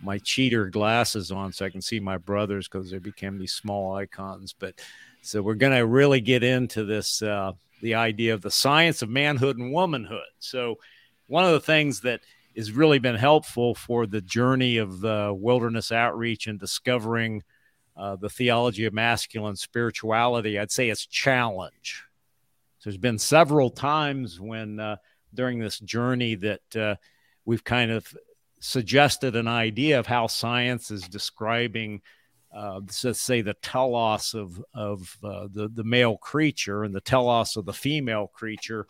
my 0.00 0.18
cheater 0.18 0.66
glasses 0.66 1.32
on 1.32 1.52
so 1.52 1.66
I 1.66 1.70
can 1.70 1.82
see 1.82 1.98
my 1.98 2.18
brothers 2.18 2.68
because 2.68 2.92
they 2.92 2.98
became 2.98 3.38
these 3.38 3.54
small 3.54 3.96
icons. 3.96 4.54
But 4.56 4.80
so 5.20 5.42
we're 5.42 5.54
going 5.54 5.76
to 5.76 5.84
really 5.84 6.20
get 6.20 6.44
into 6.44 6.84
this 6.84 7.22
uh, 7.22 7.54
the 7.80 7.96
idea 7.96 8.34
of 8.34 8.42
the 8.42 8.52
science 8.52 9.02
of 9.02 9.08
manhood 9.08 9.58
and 9.58 9.72
womanhood. 9.72 10.30
So, 10.38 10.78
one 11.26 11.44
of 11.44 11.50
the 11.50 11.60
things 11.60 12.02
that 12.02 12.20
has 12.56 12.72
really 12.72 12.98
been 12.98 13.16
helpful 13.16 13.74
for 13.74 14.06
the 14.06 14.20
journey 14.20 14.76
of 14.76 15.00
the 15.00 15.34
wilderness 15.36 15.92
outreach 15.92 16.46
and 16.46 16.58
discovering 16.58 17.42
uh, 17.96 18.16
the 18.16 18.30
theology 18.30 18.84
of 18.86 18.94
masculine 18.94 19.56
spirituality, 19.56 20.58
I'd 20.58 20.70
say 20.70 20.88
it's 20.88 21.06
challenge. 21.06 22.04
So 22.78 22.90
there's 22.90 22.98
been 22.98 23.18
several 23.18 23.70
times 23.70 24.40
when 24.40 24.80
uh, 24.80 24.96
during 25.34 25.58
this 25.58 25.78
journey 25.78 26.34
that 26.36 26.76
uh, 26.76 26.96
we've 27.44 27.64
kind 27.64 27.90
of 27.90 28.12
suggested 28.60 29.36
an 29.36 29.48
idea 29.48 29.98
of 29.98 30.06
how 30.06 30.26
science 30.26 30.90
is 30.90 31.02
describing 31.02 32.00
uh, 32.54 32.80
let's 33.04 33.20
say 33.20 33.40
the 33.40 33.54
telos 33.54 34.34
of 34.34 34.62
of 34.74 35.16
uh, 35.24 35.48
the 35.50 35.70
the 35.72 35.84
male 35.84 36.18
creature 36.18 36.84
and 36.84 36.94
the 36.94 37.00
telos 37.00 37.56
of 37.56 37.64
the 37.64 37.72
female 37.72 38.26
creature 38.26 38.86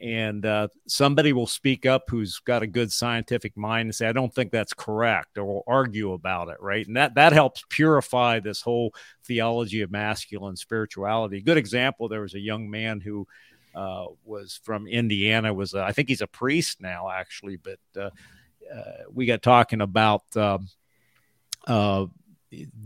and 0.00 0.46
uh, 0.46 0.68
somebody 0.86 1.32
will 1.32 1.46
speak 1.46 1.84
up 1.84 2.04
who's 2.08 2.38
got 2.40 2.62
a 2.62 2.66
good 2.66 2.92
scientific 2.92 3.56
mind 3.56 3.86
and 3.86 3.94
say 3.94 4.06
i 4.06 4.12
don't 4.12 4.32
think 4.34 4.52
that's 4.52 4.72
correct 4.72 5.36
or 5.36 5.44
will 5.44 5.64
argue 5.66 6.12
about 6.12 6.48
it 6.48 6.56
right? 6.60 6.86
And 6.86 6.96
that 6.96 7.14
that 7.14 7.32
helps 7.32 7.64
purify 7.68 8.40
this 8.40 8.60
whole 8.60 8.94
theology 9.24 9.82
of 9.82 9.90
masculine 9.90 10.56
spirituality. 10.56 11.40
Good 11.40 11.58
example 11.58 12.08
there 12.08 12.22
was 12.22 12.34
a 12.34 12.40
young 12.40 12.70
man 12.70 13.00
who 13.00 13.26
uh, 13.74 14.06
was 14.24 14.60
from 14.62 14.86
indiana 14.86 15.52
was 15.52 15.74
I 15.74 15.92
think 15.92 16.08
he's 16.08 16.22
a 16.22 16.26
priest 16.26 16.80
now 16.80 17.10
actually 17.10 17.56
but 17.56 17.78
uh, 17.96 18.10
uh, 18.74 19.04
we 19.12 19.26
got 19.26 19.42
talking 19.42 19.80
about 19.80 20.24
um, 20.36 20.68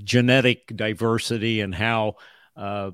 genetic 0.04 0.66
diversity 0.74 1.60
and 1.60 1.74
how 1.74 2.16
uh, 2.56 2.90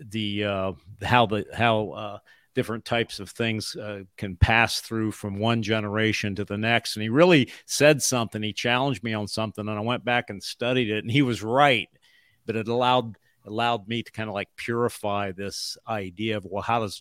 the 0.00 0.44
uh, 0.44 0.72
how 1.02 1.26
the 1.26 1.46
how 1.52 1.90
uh, 1.90 2.18
different 2.56 2.84
types 2.84 3.20
of 3.20 3.30
things 3.30 3.76
uh, 3.76 4.00
can 4.16 4.34
pass 4.34 4.80
through 4.80 5.12
from 5.12 5.38
one 5.38 5.62
generation 5.62 6.34
to 6.34 6.44
the 6.44 6.56
next. 6.56 6.96
And 6.96 7.02
he 7.04 7.08
really 7.08 7.52
said 7.66 8.02
something. 8.02 8.42
He 8.42 8.52
challenged 8.52 9.04
me 9.04 9.14
on 9.14 9.28
something, 9.28 9.68
and 9.68 9.78
I 9.78 9.82
went 9.82 10.04
back 10.04 10.30
and 10.30 10.42
studied 10.42 10.90
it, 10.90 11.04
and 11.04 11.10
he 11.10 11.22
was 11.22 11.42
right. 11.42 11.88
But 12.46 12.56
it 12.56 12.66
allowed 12.66 13.16
allowed 13.44 13.86
me 13.86 14.02
to 14.02 14.10
kind 14.10 14.28
of 14.28 14.34
like 14.34 14.48
purify 14.56 15.30
this 15.30 15.78
idea 15.86 16.36
of 16.36 16.44
well 16.44 16.64
how 16.64 16.80
does 16.80 17.00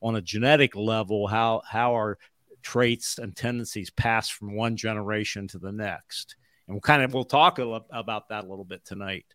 on 0.00 0.16
a 0.16 0.22
genetic 0.22 0.74
level 0.74 1.26
how 1.26 1.60
how 1.68 1.94
are 1.94 2.16
traits 2.62 3.18
and 3.18 3.36
tendencies 3.36 3.90
pass 3.90 4.28
from 4.28 4.54
one 4.54 4.76
generation 4.76 5.46
to 5.48 5.58
the 5.58 5.72
next. 5.72 6.36
And 6.66 6.74
we'll 6.74 6.80
kind 6.80 7.02
of 7.02 7.12
we'll 7.12 7.24
talk 7.24 7.58
about 7.58 8.28
that 8.28 8.44
a 8.44 8.48
little 8.48 8.64
bit 8.64 8.84
tonight. 8.84 9.26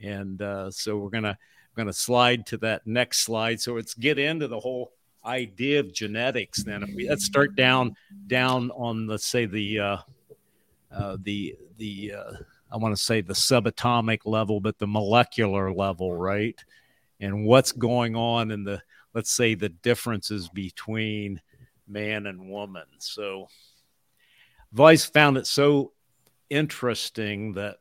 And 0.00 0.40
uh, 0.40 0.70
so 0.70 0.98
we're 0.98 1.10
gonna 1.10 1.38
gonna 1.76 1.92
slide 1.92 2.46
to 2.46 2.58
that 2.58 2.86
next 2.86 3.20
slide. 3.20 3.60
So 3.60 3.74
let's 3.74 3.94
get 3.94 4.18
into 4.18 4.48
the 4.48 4.60
whole 4.60 4.92
idea 5.28 5.80
of 5.80 5.92
genetics. 5.92 6.64
Then 6.64 6.96
let's 7.08 7.24
start 7.24 7.54
down 7.54 7.94
down 8.26 8.70
on 8.72 9.06
let's 9.06 9.26
say 9.26 9.46
the 9.46 9.78
uh, 9.78 9.96
uh, 10.90 11.16
the 11.22 11.54
the 11.76 12.14
uh, 12.16 12.32
I 12.72 12.76
want 12.76 12.96
to 12.96 13.02
say 13.02 13.20
the 13.20 13.34
subatomic 13.34 14.20
level, 14.24 14.60
but 14.60 14.78
the 14.78 14.86
molecular 14.86 15.72
level, 15.72 16.14
right? 16.14 16.58
And 17.20 17.44
what's 17.44 17.72
going 17.72 18.16
on 18.16 18.50
in 18.50 18.64
the 18.64 18.82
let's 19.14 19.30
say 19.30 19.54
the 19.54 19.68
differences 19.68 20.48
between 20.48 21.40
man 21.86 22.26
and 22.26 22.50
woman. 22.50 22.84
So 22.98 23.48
always 24.76 25.04
found 25.04 25.36
it 25.36 25.46
so 25.46 25.92
interesting 26.50 27.54
that 27.54 27.78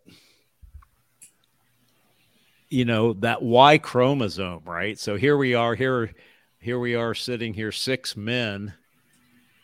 you 2.70 2.86
know 2.86 3.14
that 3.14 3.42
Y 3.42 3.78
chromosome, 3.78 4.62
right? 4.66 5.00
So 5.00 5.16
here 5.16 5.38
we 5.38 5.54
are 5.54 5.76
here 5.76 6.14
here 6.60 6.80
we 6.80 6.96
are 6.96 7.14
sitting 7.14 7.54
here 7.54 7.72
six 7.72 8.18
men 8.18 8.74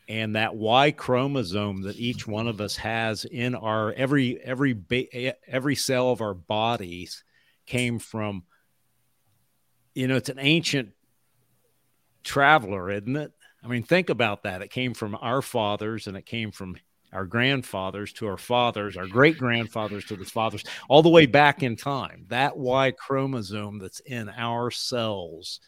and 0.07 0.35
that 0.35 0.55
Y 0.55 0.91
chromosome 0.91 1.81
that 1.83 1.97
each 1.97 2.27
one 2.27 2.47
of 2.47 2.61
us 2.61 2.75
has 2.75 3.25
in 3.25 3.55
our 3.55 3.93
every 3.93 4.39
every 4.41 5.33
every 5.47 5.75
cell 5.75 6.11
of 6.11 6.21
our 6.21 6.33
bodies 6.33 7.23
came 7.65 7.99
from 7.99 8.43
you 9.95 10.07
know 10.07 10.15
it's 10.15 10.29
an 10.29 10.39
ancient 10.39 10.89
traveler 12.23 12.91
isn't 12.91 13.15
it? 13.15 13.31
I 13.63 13.67
mean 13.67 13.83
think 13.83 14.09
about 14.09 14.43
that. 14.43 14.61
It 14.61 14.71
came 14.71 14.93
from 14.93 15.17
our 15.19 15.41
fathers 15.41 16.07
and 16.07 16.17
it 16.17 16.25
came 16.25 16.51
from 16.51 16.75
our 17.11 17.25
grandfathers 17.25 18.11
to 18.11 18.27
our 18.27 18.37
fathers 18.37 18.97
our 18.97 19.07
great 19.07 19.37
grandfathers 19.37 20.05
to 20.05 20.15
the 20.15 20.25
fathers 20.25 20.63
all 20.89 21.01
the 21.01 21.09
way 21.09 21.25
back 21.25 21.63
in 21.63 21.75
time. 21.75 22.25
That 22.29 22.57
y 22.57 22.91
chromosome 22.91 23.79
that's 23.79 23.99
in 24.01 24.29
our 24.29 24.69
cells 24.69 25.59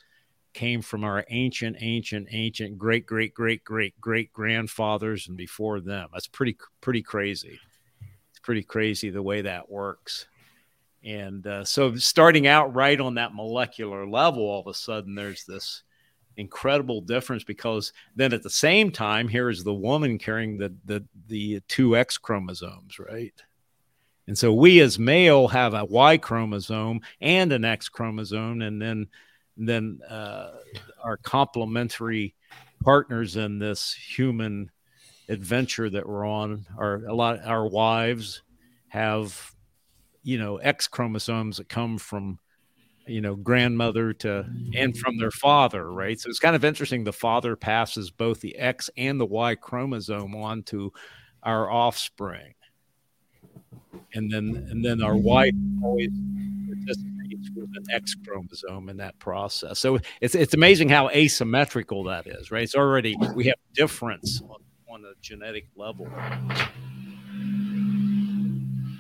came 0.56 0.82
from 0.82 1.04
our 1.04 1.24
ancient, 1.30 1.78
ancient, 1.82 2.30
ancient 2.32 2.80
great, 2.80 3.06
great, 3.06 3.34
great, 3.34 3.64
great, 3.64 4.00
great 4.02 4.34
grandfathers 4.34 5.28
and 5.28 5.38
before 5.38 5.82
them. 5.82 6.10
That's 6.14 6.28
pretty, 6.28 6.58
pretty 6.82 7.04
crazy. 7.04 7.60
It's 8.32 8.40
pretty 8.42 8.64
crazy 8.64 9.12
the 9.12 9.22
way 9.22 9.42
that 9.42 9.70
works. 9.70 10.28
And 11.04 11.46
uh, 11.46 11.64
so, 11.66 11.96
starting 11.98 12.48
out 12.48 12.74
right 12.74 13.00
on 13.00 13.16
that 13.16 13.36
molecular 13.36 14.08
level, 14.08 14.42
all 14.42 14.62
of 14.62 14.68
a 14.68 14.74
sudden 14.74 15.14
there's 15.14 15.46
this 15.46 15.84
incredible 16.38 17.02
difference 17.02 17.44
because 17.44 17.94
then 18.16 18.34
at 18.34 18.42
the 18.42 18.50
same 18.50 18.92
time, 18.92 19.28
here 19.28 19.50
is 19.50 19.64
the 19.64 19.74
woman 19.74 20.18
carrying 20.18 20.58
the 20.58 20.74
the 20.86 21.06
the 21.28 21.62
two 21.68 21.96
X 21.96 22.18
chromosomes, 22.18 22.98
right? 22.98 23.34
And 24.28 24.36
so 24.36 24.52
we 24.52 24.80
as 24.80 24.98
male 24.98 25.48
have 25.50 25.76
a 25.76 25.86
Y 25.86 26.18
chromosome 26.18 27.02
and 27.22 27.54
an 27.54 27.64
X 27.64 27.88
chromosome, 27.88 28.64
and 28.64 28.82
then 28.82 29.08
then 29.58 30.00
uh, 30.10 30.52
our 31.04 31.18
complementary 31.18 32.36
partners 32.84 33.36
in 33.36 33.60
this 33.60 33.94
human 33.94 34.70
adventure 35.29 35.90
that 35.90 36.08
we're 36.08 36.25
on. 36.25 36.66
Are 36.77 37.06
a 37.06 37.14
lot 37.14 37.44
our 37.46 37.68
wives 37.68 38.44
have 38.90 39.51
you 40.24 40.38
know 40.38 40.58
x 40.58 40.88
chromosomes 40.88 41.58
that 41.58 41.70
come 41.70 41.98
from 41.98 42.40
you 43.08 43.22
know 43.22 43.36
grandmother 43.36 44.14
to 44.14 44.46
and 44.75 44.98
from 44.98 45.18
their 45.18 45.32
father 45.32 45.92
right? 45.92 46.20
So 46.20 46.29
it's 46.29 46.40
kind 46.40 46.56
of 46.56 46.66
interesting 46.66 47.03
the 47.03 47.14
father 47.14 47.56
passes 47.56 48.12
both 48.12 48.42
the 48.42 48.56
x 48.58 48.90
and 48.98 49.20
the 49.20 49.25
y 49.25 49.56
chromosome 49.56 50.36
on 50.36 50.64
to 50.64 50.92
our 51.44 51.72
offspring. 51.72 52.53
And 54.14 54.32
then 54.32 54.68
and 54.70 54.84
then 54.84 55.01
our 55.01 55.16
wife 55.16 55.53
always 55.84 56.10
participates 56.68 57.15
with 57.55 57.70
an 57.75 57.86
X 57.92 58.16
chromosome 58.25 58.90
in 58.90 58.98
that 58.98 59.18
process. 59.20 59.79
So 59.79 60.00
it's 60.22 60.36
it's 60.36 60.53
amazing 60.53 60.90
how 60.90 61.10
asymmetrical 61.10 62.03
that 62.05 62.27
is, 62.27 62.51
right? 62.51 62.64
It's 62.64 62.75
already 62.75 63.16
we 63.36 63.46
have 63.46 63.55
difference 63.74 64.42
on, 64.50 64.60
on 64.90 65.05
a 65.05 65.14
genetic 65.22 65.68
level. 65.75 66.08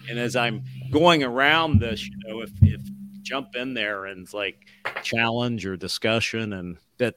And 0.07 0.19
as 0.19 0.35
I'm 0.35 0.63
going 0.91 1.23
around 1.23 1.79
this, 1.79 2.05
you 2.07 2.15
know, 2.25 2.41
if 2.41 2.51
if 2.61 2.81
jump 3.25 3.55
in 3.55 3.73
there 3.73 4.05
and 4.05 4.31
like 4.33 4.67
challenge 5.01 5.65
or 5.65 5.75
discussion 5.75 6.53
and 6.53 6.77
that 6.99 7.15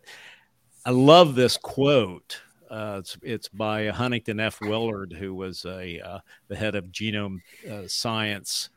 I 0.85 0.91
love 0.91 1.35
this 1.35 1.57
quote. 1.57 2.41
Uh, 2.71 2.97
it's, 3.01 3.17
it's 3.23 3.49
by 3.49 3.89
Huntington 3.89 4.41
F. 4.41 4.61
Willard, 4.61 5.13
who 5.13 5.35
was 5.35 5.65
a 5.65 6.01
uh, 6.01 6.19
the 6.49 6.57
head 6.57 6.75
of 6.75 6.87
genome 6.87 7.39
uh, 7.71 7.87
science 7.87 8.69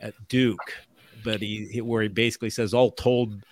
at 0.00 0.14
Duke, 0.28 0.74
but 1.24 1.40
he 1.40 1.80
where 1.80 2.02
he 2.02 2.08
basically 2.08 2.50
says 2.50 2.72
all 2.72 2.92
told 2.92 3.42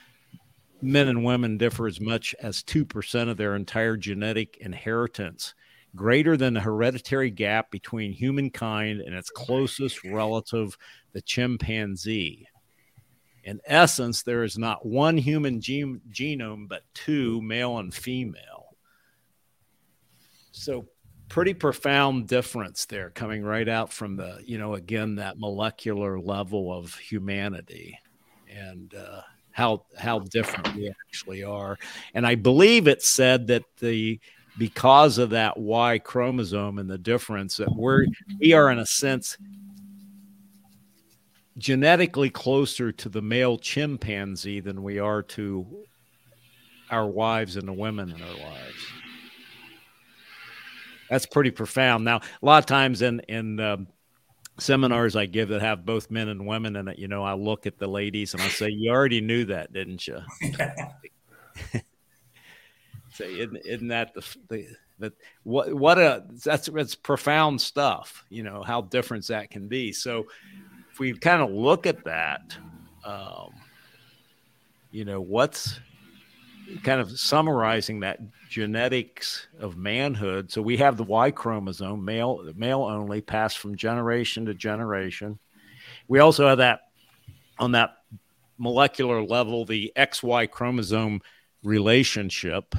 men 0.80 1.08
and 1.08 1.24
women 1.24 1.58
differ 1.58 1.86
as 1.86 2.00
much 2.00 2.34
as 2.40 2.62
2% 2.64 3.28
of 3.28 3.36
their 3.36 3.54
entire 3.54 3.96
genetic 3.96 4.58
inheritance. 4.58 5.54
Greater 5.94 6.36
than 6.36 6.54
the 6.54 6.60
hereditary 6.60 7.30
gap 7.30 7.70
between 7.70 8.12
humankind 8.12 9.00
and 9.00 9.14
its 9.14 9.30
closest 9.30 10.02
relative 10.04 10.76
the 11.12 11.20
chimpanzee. 11.20 12.46
In 13.44 13.60
essence 13.66 14.22
there 14.22 14.42
is 14.42 14.58
not 14.58 14.86
one 14.86 15.16
human 15.16 15.60
gene- 15.60 16.00
genome 16.10 16.68
but 16.68 16.82
two 16.94 17.40
male 17.42 17.78
and 17.78 17.94
female. 17.94 18.76
So 20.52 20.86
pretty 21.32 21.54
profound 21.54 22.28
difference 22.28 22.84
there 22.84 23.08
coming 23.08 23.42
right 23.42 23.66
out 23.66 23.90
from 23.90 24.16
the 24.16 24.38
you 24.44 24.58
know 24.58 24.74
again 24.74 25.14
that 25.14 25.38
molecular 25.38 26.20
level 26.20 26.70
of 26.70 26.94
humanity 26.96 27.98
and 28.54 28.94
uh, 28.94 29.22
how 29.50 29.82
how 29.96 30.18
different 30.18 30.76
we 30.76 30.92
actually 31.08 31.42
are. 31.42 31.78
And 32.12 32.26
i 32.26 32.34
believe 32.34 32.86
it 32.86 33.02
said 33.02 33.46
that 33.46 33.64
the 33.78 34.20
because 34.58 35.16
of 35.16 35.30
that 35.30 35.56
y 35.56 35.98
chromosome 35.98 36.78
and 36.78 36.90
the 36.90 36.98
difference 36.98 37.56
that 37.56 37.74
we're 37.74 38.04
we 38.38 38.52
are 38.52 38.70
in 38.70 38.78
a 38.78 38.84
sense 38.84 39.38
genetically 41.56 42.28
closer 42.28 42.92
to 42.92 43.08
the 43.08 43.22
male 43.22 43.56
chimpanzee 43.56 44.60
than 44.60 44.82
we 44.82 44.98
are 44.98 45.22
to 45.22 45.66
our 46.90 47.06
wives 47.06 47.56
and 47.56 47.66
the 47.66 47.72
women 47.72 48.10
in 48.10 48.20
our 48.20 48.50
lives 48.50 49.01
that's 51.12 51.26
pretty 51.26 51.50
profound. 51.50 52.06
Now, 52.06 52.16
a 52.16 52.46
lot 52.46 52.58
of 52.58 52.64
times 52.64 53.02
in 53.02 53.20
in 53.28 53.86
seminars 54.58 55.14
I 55.14 55.26
give 55.26 55.50
that 55.50 55.60
have 55.60 55.84
both 55.84 56.10
men 56.10 56.28
and 56.28 56.46
women 56.46 56.74
in 56.74 56.88
it, 56.88 56.98
you 56.98 57.06
know, 57.06 57.22
I 57.22 57.34
look 57.34 57.66
at 57.66 57.78
the 57.78 57.86
ladies 57.86 58.32
and 58.32 58.42
I 58.42 58.48
say, 58.48 58.70
"You 58.70 58.90
already 58.90 59.20
knew 59.20 59.44
that, 59.44 59.74
didn't 59.74 60.08
you?" 60.08 60.20
say, 63.12 63.30
isn't, 63.40 63.58
isn't 63.66 63.88
that 63.88 64.14
the, 64.14 64.24
the 64.48 65.12
what 65.42 65.74
what 65.74 65.98
a 65.98 66.24
that's 66.44 66.68
that's 66.68 66.94
profound 66.94 67.60
stuff. 67.60 68.24
You 68.30 68.44
know 68.44 68.62
how 68.62 68.80
different 68.80 69.26
that 69.26 69.50
can 69.50 69.68
be. 69.68 69.92
So 69.92 70.26
if 70.90 70.98
we 70.98 71.12
kind 71.12 71.42
of 71.42 71.50
look 71.50 71.86
at 71.86 72.04
that, 72.04 72.56
um, 73.04 73.50
you 74.90 75.04
know, 75.04 75.20
what's 75.20 75.78
kind 76.84 77.02
of 77.02 77.10
summarizing 77.18 78.00
that 78.00 78.18
genetics 78.52 79.46
of 79.58 79.78
manhood. 79.78 80.52
So 80.52 80.60
we 80.60 80.76
have 80.76 80.98
the 80.98 81.04
Y 81.04 81.30
chromosome, 81.30 82.04
male 82.04 82.52
male 82.54 82.82
only, 82.82 83.22
passed 83.22 83.58
from 83.58 83.76
generation 83.76 84.44
to 84.44 84.52
generation. 84.52 85.38
We 86.06 86.18
also 86.18 86.46
have 86.46 86.58
that 86.58 86.80
on 87.58 87.72
that 87.72 87.96
molecular 88.58 89.22
level, 89.22 89.64
the 89.64 89.90
XY 89.96 90.50
chromosome 90.50 91.22
relationship, 91.62 92.74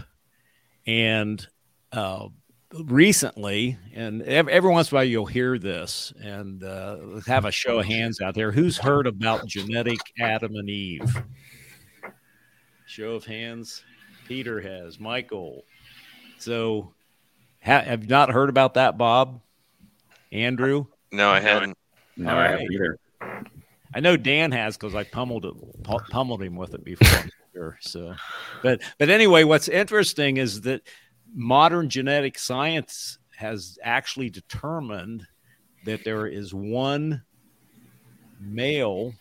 and 0.85 1.45
uh, 1.91 2.27
recently, 2.71 3.79
and 3.95 4.21
every, 4.21 4.69
once 4.69 4.91
in 4.91 4.95
a 4.95 4.97
while 4.97 5.05
you'll 5.05 5.25
hear 5.25 5.57
this, 5.57 6.13
and 6.21 6.63
uh, 6.63 6.97
have 7.25 7.45
a 7.45 7.51
show 7.51 7.79
of 7.79 7.87
hands 7.87 8.21
out 8.21 8.35
there. 8.35 8.51
Who's 8.51 8.77
heard 8.77 9.07
about 9.07 9.47
genetic 9.47 9.99
Adam 10.19 10.55
and 10.55 10.69
Eve? 10.69 11.23
Show 12.85 13.13
of 13.13 13.25
hands. 13.25 13.83
Peter 14.27 14.61
has. 14.61 14.99
Michael. 14.99 15.63
So, 16.37 16.93
ha- 17.63 17.81
have 17.81 18.03
you 18.03 18.09
not 18.09 18.29
heard 18.29 18.49
about 18.49 18.75
that, 18.75 18.97
Bob? 18.97 19.41
Andrew? 20.31 20.85
No, 21.11 21.29
I 21.29 21.39
hadn't. 21.39 21.77
No, 22.17 22.31
All 22.31 22.37
I 22.37 22.47
haven't 22.47 22.71
either. 22.71 22.97
I 23.95 23.99
know 23.99 24.17
Dan 24.17 24.51
has 24.51 24.75
because 24.75 24.95
I 24.95 25.03
pummeled 25.03 25.45
it, 25.45 25.53
pummeled 26.09 26.41
him 26.41 26.55
with 26.55 26.73
it 26.73 26.83
before. 26.83 27.25
sure. 27.53 27.77
So, 27.81 28.15
but 28.63 28.81
but 28.97 29.09
anyway, 29.09 29.43
what's 29.43 29.67
interesting 29.67 30.37
is 30.37 30.61
that 30.61 30.81
modern 31.35 31.89
genetic 31.89 32.39
science 32.39 33.19
has 33.37 33.77
actually 33.83 34.29
determined 34.31 35.25
that 35.85 36.03
there 36.03 36.27
is 36.27 36.53
one 36.53 37.23
male 38.39 39.13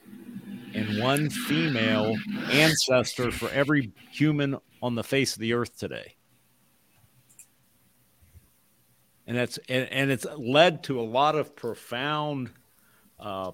and 0.75 1.01
one 1.03 1.29
female 1.29 2.17
ancestor 2.51 3.31
for 3.31 3.51
every 3.51 3.93
human 4.11 4.57
on 4.83 4.95
the 4.95 5.05
face 5.05 5.35
of 5.35 5.40
the 5.40 5.55
earth 5.55 5.79
today. 5.79 6.16
and 9.27 9.37
that's 9.37 9.59
and, 9.68 9.88
and 9.90 10.11
it's 10.11 10.27
led 10.37 10.83
to 10.85 11.01
a 11.01 11.03
lot 11.03 11.35
of 11.35 11.55
profound 11.55 12.51
uh, 13.21 13.53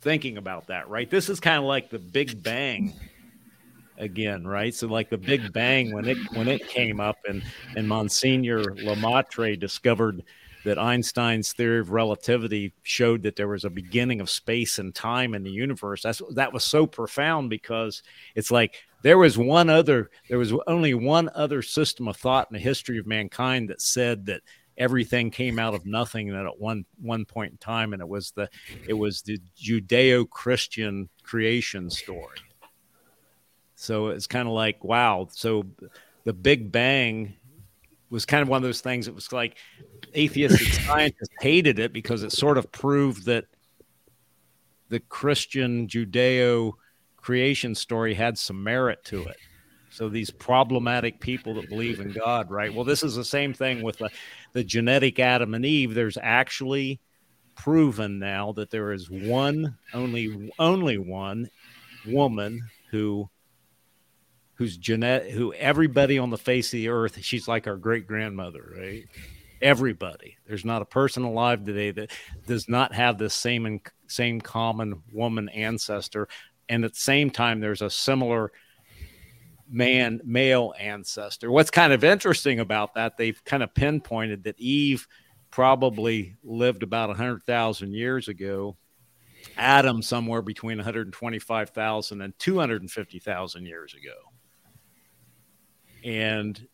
thinking 0.00 0.36
about 0.36 0.68
that. 0.68 0.88
Right, 0.88 1.08
this 1.08 1.28
is 1.28 1.40
kind 1.40 1.58
of 1.58 1.64
like 1.64 1.90
the 1.90 1.98
Big 1.98 2.42
Bang 2.42 2.94
again, 3.98 4.46
right? 4.46 4.74
So 4.74 4.86
like 4.88 5.10
the 5.10 5.18
Big 5.18 5.52
Bang 5.52 5.94
when 5.94 6.06
it 6.06 6.18
when 6.34 6.48
it 6.48 6.68
came 6.68 7.00
up 7.00 7.16
and 7.28 7.42
and 7.76 7.88
Monsignor 7.88 8.62
Lemaitre 8.62 9.56
discovered 9.58 10.22
that 10.64 10.78
Einstein's 10.78 11.54
theory 11.54 11.80
of 11.80 11.90
relativity 11.90 12.74
showed 12.82 13.22
that 13.22 13.34
there 13.34 13.48
was 13.48 13.64
a 13.64 13.70
beginning 13.70 14.20
of 14.20 14.28
space 14.28 14.78
and 14.78 14.94
time 14.94 15.34
in 15.34 15.42
the 15.42 15.50
universe. 15.50 16.02
That's 16.02 16.20
that 16.34 16.52
was 16.52 16.64
so 16.64 16.86
profound 16.86 17.48
because 17.48 18.02
it's 18.34 18.50
like 18.50 18.82
there 19.02 19.18
was 19.18 19.38
one 19.38 19.70
other 19.70 20.10
there 20.28 20.38
was 20.38 20.52
only 20.66 20.94
one 20.94 21.30
other 21.34 21.62
system 21.62 22.08
of 22.08 22.16
thought 22.16 22.48
in 22.50 22.54
the 22.54 22.60
history 22.60 22.98
of 22.98 23.06
mankind 23.06 23.70
that 23.70 23.80
said 23.80 24.26
that 24.26 24.42
everything 24.76 25.30
came 25.30 25.58
out 25.58 25.74
of 25.74 25.84
nothing 25.84 26.28
that 26.28 26.46
at 26.46 26.58
one 26.58 26.84
one 27.00 27.24
point 27.24 27.52
in 27.52 27.58
time 27.58 27.92
and 27.92 28.00
it 28.00 28.08
was 28.08 28.30
the 28.32 28.48
it 28.86 28.94
was 28.94 29.22
the 29.22 29.38
judeo-christian 29.62 31.08
creation 31.22 31.90
story. 31.90 32.38
So 33.74 34.08
it's 34.08 34.26
kind 34.26 34.48
of 34.48 34.54
like 34.54 34.82
wow. 34.82 35.28
So 35.30 35.64
the 36.24 36.32
big 36.32 36.72
bang 36.72 37.34
was 38.10 38.26
kind 38.26 38.42
of 38.42 38.48
one 38.48 38.56
of 38.56 38.62
those 38.62 38.80
things 38.80 39.06
it 39.06 39.14
was 39.14 39.32
like 39.32 39.56
atheistic 40.16 40.66
scientists 40.86 41.34
hated 41.40 41.78
it 41.78 41.92
because 41.92 42.22
it 42.22 42.32
sort 42.32 42.58
of 42.58 42.70
proved 42.72 43.26
that 43.26 43.44
the 44.88 44.98
christian 45.00 45.86
judeo 45.86 46.72
creation 47.20 47.74
story 47.74 48.14
had 48.14 48.38
some 48.38 48.62
merit 48.62 49.04
to 49.04 49.24
it. 49.24 49.36
So 49.90 50.08
these 50.08 50.30
problematic 50.30 51.20
people 51.20 51.54
that 51.54 51.68
believe 51.68 52.00
in 52.00 52.12
god 52.12 52.50
right? 52.50 52.72
Well 52.72 52.84
this 52.84 53.02
is 53.02 53.16
the 53.16 53.24
same 53.24 53.52
thing 53.52 53.82
with 53.82 53.98
the 53.98 54.10
the 54.52 54.64
genetic 54.64 55.18
Adam 55.18 55.54
and 55.54 55.64
Eve, 55.64 55.94
there's 55.94 56.18
actually 56.20 57.00
proven 57.56 58.18
now 58.18 58.52
that 58.52 58.70
there 58.70 58.92
is 58.92 59.10
one 59.10 59.76
only 59.92 60.50
only 60.58 60.96
one 60.96 61.50
woman 62.06 62.62
who 62.90 63.28
who's 64.54 64.76
genetic 64.76 65.32
who 65.32 65.52
everybody 65.54 66.18
on 66.18 66.30
the 66.30 66.38
face 66.38 66.68
of 66.68 66.78
the 66.78 66.88
earth 66.88 67.22
she's 67.22 67.48
like 67.48 67.66
our 67.66 67.76
great 67.76 68.06
grandmother 68.06 68.72
right? 68.78 69.04
Everybody. 69.62 70.38
There's 70.46 70.64
not 70.64 70.80
a 70.80 70.86
person 70.86 71.22
alive 71.22 71.64
today 71.64 71.90
that 71.90 72.10
does 72.46 72.66
not 72.66 72.94
have 72.94 73.18
this 73.18 73.34
same 73.34 73.80
same 74.06 74.40
common 74.40 75.02
woman 75.12 75.50
ancestor 75.50 76.28
and 76.70 76.84
at 76.84 76.94
the 76.94 77.00
same 77.00 77.28
time 77.28 77.60
there's 77.60 77.82
a 77.82 77.90
similar 77.90 78.52
man 79.68 80.20
male 80.24 80.72
ancestor. 80.78 81.50
What's 81.50 81.70
kind 81.70 81.92
of 81.92 82.02
interesting 82.04 82.60
about 82.60 82.94
that, 82.94 83.16
they've 83.18 83.44
kind 83.44 83.62
of 83.62 83.74
pinpointed 83.74 84.44
that 84.44 84.58
Eve 84.58 85.06
probably 85.50 86.36
lived 86.44 86.82
about 86.82 87.08
100,000 87.08 87.92
years 87.92 88.28
ago. 88.28 88.76
Adam 89.56 90.00
somewhere 90.00 90.42
between 90.42 90.78
125,000 90.78 92.20
and 92.20 92.38
250,000 92.38 93.66
years 93.66 93.94
ago. 93.94 94.14
And 96.04 96.68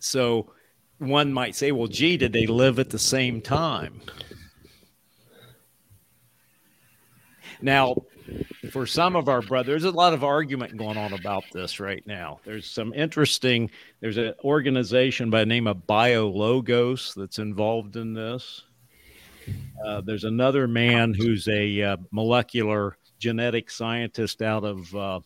so 0.00 0.52
one 0.98 1.32
might 1.32 1.54
say, 1.54 1.72
well, 1.72 1.88
gee, 1.88 2.16
did 2.16 2.32
they 2.32 2.46
live 2.46 2.78
at 2.78 2.90
the 2.90 2.98
same 2.98 3.40
time? 3.40 4.00
Now, 7.60 7.96
for 8.70 8.86
some 8.86 9.16
of 9.16 9.28
our 9.28 9.42
brothers, 9.42 9.82
there's 9.82 9.92
a 9.92 9.96
lot 9.96 10.12
of 10.12 10.24
argument 10.24 10.76
going 10.76 10.96
on 10.96 11.12
about 11.12 11.44
this 11.52 11.80
right 11.80 12.04
now. 12.06 12.40
There's 12.44 12.68
some 12.68 12.92
interesting, 12.94 13.70
there's 14.00 14.16
an 14.16 14.34
organization 14.44 15.30
by 15.30 15.40
the 15.40 15.46
name 15.46 15.66
of 15.66 15.86
BioLogos 15.86 17.14
that's 17.14 17.38
involved 17.38 17.96
in 17.96 18.14
this. 18.14 18.64
Uh, 19.84 20.00
there's 20.00 20.24
another 20.24 20.66
man 20.66 21.14
who's 21.14 21.46
a 21.48 21.82
uh, 21.82 21.96
molecular 22.10 22.96
genetic 23.18 23.70
scientist 23.70 24.42
out 24.42 24.64
of, 24.64 24.94
uh, 24.94 25.20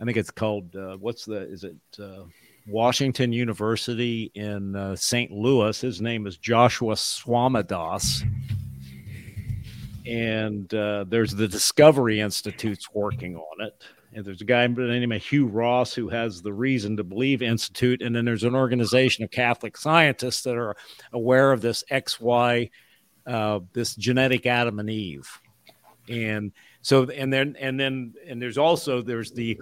I 0.00 0.04
think 0.04 0.16
it's 0.16 0.30
called, 0.30 0.76
uh, 0.76 0.96
what's 0.96 1.24
the, 1.24 1.50
is 1.50 1.64
it 1.64 1.76
uh, 1.98 2.24
Washington 2.68 3.32
University 3.32 4.30
in 4.34 4.76
uh, 4.76 4.96
St. 4.96 5.30
Louis? 5.30 5.80
His 5.80 6.00
name 6.00 6.26
is 6.26 6.36
Joshua 6.36 6.94
Swamidass 6.94 8.22
and 10.06 10.72
uh, 10.72 11.04
there's 11.08 11.32
the 11.32 11.48
Discovery 11.48 12.20
Institute's 12.20 12.88
working 12.94 13.36
on 13.36 13.66
it. 13.66 13.82
And 14.12 14.24
there's 14.24 14.40
a 14.40 14.44
guy 14.46 14.66
by 14.68 14.82
the 14.82 14.88
name 14.88 15.12
of 15.12 15.22
Hugh 15.22 15.46
Ross 15.46 15.92
who 15.92 16.08
has 16.08 16.40
the 16.40 16.52
Reason 16.52 16.96
to 16.96 17.04
Believe 17.04 17.42
Institute, 17.42 18.00
and 18.00 18.14
then 18.14 18.24
there's 18.24 18.44
an 18.44 18.54
organization 18.54 19.24
of 19.24 19.30
Catholic 19.30 19.76
scientists 19.76 20.42
that 20.42 20.56
are 20.56 20.76
aware 21.12 21.52
of 21.52 21.60
this 21.60 21.84
XY, 21.90 22.70
uh, 23.26 23.60
this 23.72 23.94
genetic 23.96 24.46
Adam 24.46 24.78
and 24.78 24.88
Eve, 24.88 25.28
and 26.08 26.52
so 26.80 27.10
and 27.10 27.32
then 27.32 27.56
and 27.60 27.78
then 27.78 28.14
and 28.26 28.40
there's 28.40 28.56
also 28.56 29.02
there's 29.02 29.32
the 29.32 29.60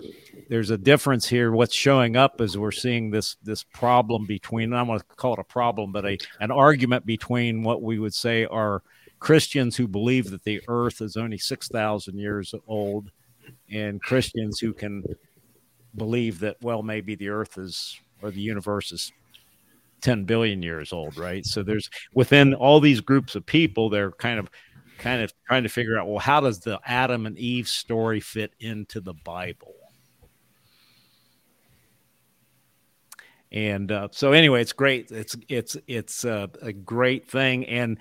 there's 0.50 0.70
a 0.70 0.78
difference 0.78 1.26
here. 1.26 1.50
What's 1.50 1.74
showing 1.74 2.16
up 2.16 2.40
is 2.40 2.56
we're 2.56 2.70
seeing 2.70 3.10
this 3.10 3.36
this 3.42 3.64
problem 3.64 4.26
between 4.26 4.72
I 4.72 4.78
don't 4.78 4.88
want 4.88 5.08
to 5.08 5.16
call 5.16 5.32
it 5.32 5.38
a 5.40 5.44
problem, 5.44 5.90
but 5.90 6.04
a 6.04 6.18
an 6.38 6.50
argument 6.50 7.06
between 7.06 7.62
what 7.62 7.82
we 7.82 7.98
would 7.98 8.14
say 8.14 8.44
are 8.44 8.82
Christians 9.24 9.74
who 9.74 9.88
believe 9.88 10.30
that 10.32 10.44
the 10.44 10.60
earth 10.68 11.00
is 11.00 11.16
only 11.16 11.38
6,000 11.38 12.18
years 12.18 12.54
old 12.68 13.10
and 13.70 14.02
Christians 14.02 14.58
who 14.58 14.74
can 14.74 15.02
believe 15.96 16.40
that, 16.40 16.58
well, 16.60 16.82
maybe 16.82 17.14
the 17.14 17.30
earth 17.30 17.56
is 17.56 17.98
or 18.20 18.30
the 18.30 18.42
universe 18.42 18.92
is 18.92 19.10
10 20.02 20.24
billion 20.24 20.62
years 20.62 20.92
old, 20.92 21.16
right? 21.16 21.46
So 21.46 21.62
there's 21.62 21.88
within 22.12 22.52
all 22.52 22.80
these 22.80 23.00
groups 23.00 23.34
of 23.34 23.46
people, 23.46 23.88
they're 23.88 24.12
kind 24.12 24.38
of 24.38 24.50
kind 24.98 25.22
of 25.22 25.32
trying 25.46 25.62
to 25.62 25.70
figure 25.70 25.98
out, 25.98 26.06
well, 26.06 26.18
how 26.18 26.42
does 26.42 26.60
the 26.60 26.78
Adam 26.84 27.24
and 27.24 27.38
Eve 27.38 27.66
story 27.66 28.20
fit 28.20 28.52
into 28.60 29.00
the 29.00 29.14
Bible? 29.24 29.72
And 33.50 33.90
uh, 33.90 34.08
so, 34.10 34.32
anyway, 34.32 34.60
it's 34.60 34.74
great. 34.74 35.10
It's 35.10 35.34
it's 35.48 35.78
it's 35.86 36.26
uh, 36.26 36.48
a 36.60 36.74
great 36.74 37.26
thing, 37.26 37.64
and 37.66 37.98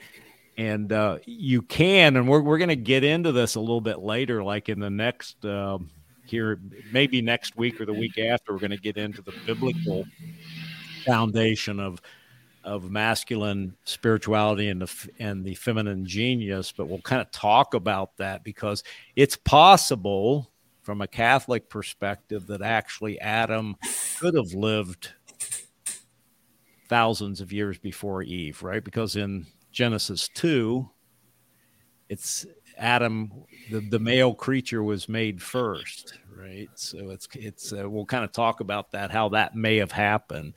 and 0.58 0.92
uh, 0.92 1.18
you 1.26 1.62
can 1.62 2.16
and 2.16 2.28
we're, 2.28 2.42
we're 2.42 2.58
going 2.58 2.70
to 2.70 2.76
get 2.76 3.04
into 3.04 3.32
this 3.32 3.56
a 3.56 3.60
little 3.60 3.82
bit 3.82 4.00
later 4.00 4.44
like 4.44 4.70
in 4.70 4.80
the 4.80 4.90
next 4.90 5.44
uh, 5.46 5.78
here 6.26 6.60
maybe 6.92 7.22
next 7.22 7.58
week 7.58 7.80
or 7.82 7.86
the 7.86 7.94
week 7.94 8.18
after 8.18 8.54
we're 8.54 8.60
going 8.60 8.72
to 8.72 8.78
get 8.78 8.98
into 8.98 9.22
the 9.22 9.34
biblical 9.46 10.06
foundation 11.06 11.80
of 11.80 12.02
of 12.64 12.90
masculine 12.90 13.76
spirituality 13.84 14.70
and 14.70 14.82
the 14.82 15.10
and 15.20 15.44
the 15.44 15.56
feminine 15.56 16.06
genius 16.06 16.72
but 16.72 16.88
we'll 16.88 17.02
kind 17.02 17.22
of 17.22 17.30
talk 17.32 17.74
about 17.74 18.16
that 18.18 18.44
because 18.44 18.84
it's 19.16 19.36
possible 19.36 20.50
from 20.82 21.02
a 21.02 21.08
catholic 21.08 21.68
perspective 21.70 22.48
that 22.48 22.62
actually 22.62 23.20
adam 23.20 23.76
could 24.20 24.34
have 24.34 24.54
lived 24.54 25.10
thousands 26.88 27.42
of 27.42 27.52
years 27.52 27.78
before 27.78 28.22
eve 28.22 28.62
right? 28.64 28.84
Because 28.84 29.16
in 29.16 29.46
Genesis 29.74 30.30
2, 30.36 30.88
it's 32.08 32.46
Adam, 32.78 33.32
the, 33.72 33.80
the 33.80 34.00
male 34.00 34.34
creature 34.34 34.84
was 34.84 35.10
made 35.10 35.42
first, 35.42 36.20
right? 36.36 36.70
So 36.76 37.10
it's, 37.10 37.28
it's, 37.34 37.74
uh, 37.74 37.90
we'll 37.90 38.06
kind 38.06 38.24
of 38.24 38.32
talk 38.32 38.60
about 38.60 38.92
that, 38.92 39.12
how 39.12 39.30
that 39.30 39.56
may 39.56 39.78
have 39.78 39.92
happened. 39.92 40.54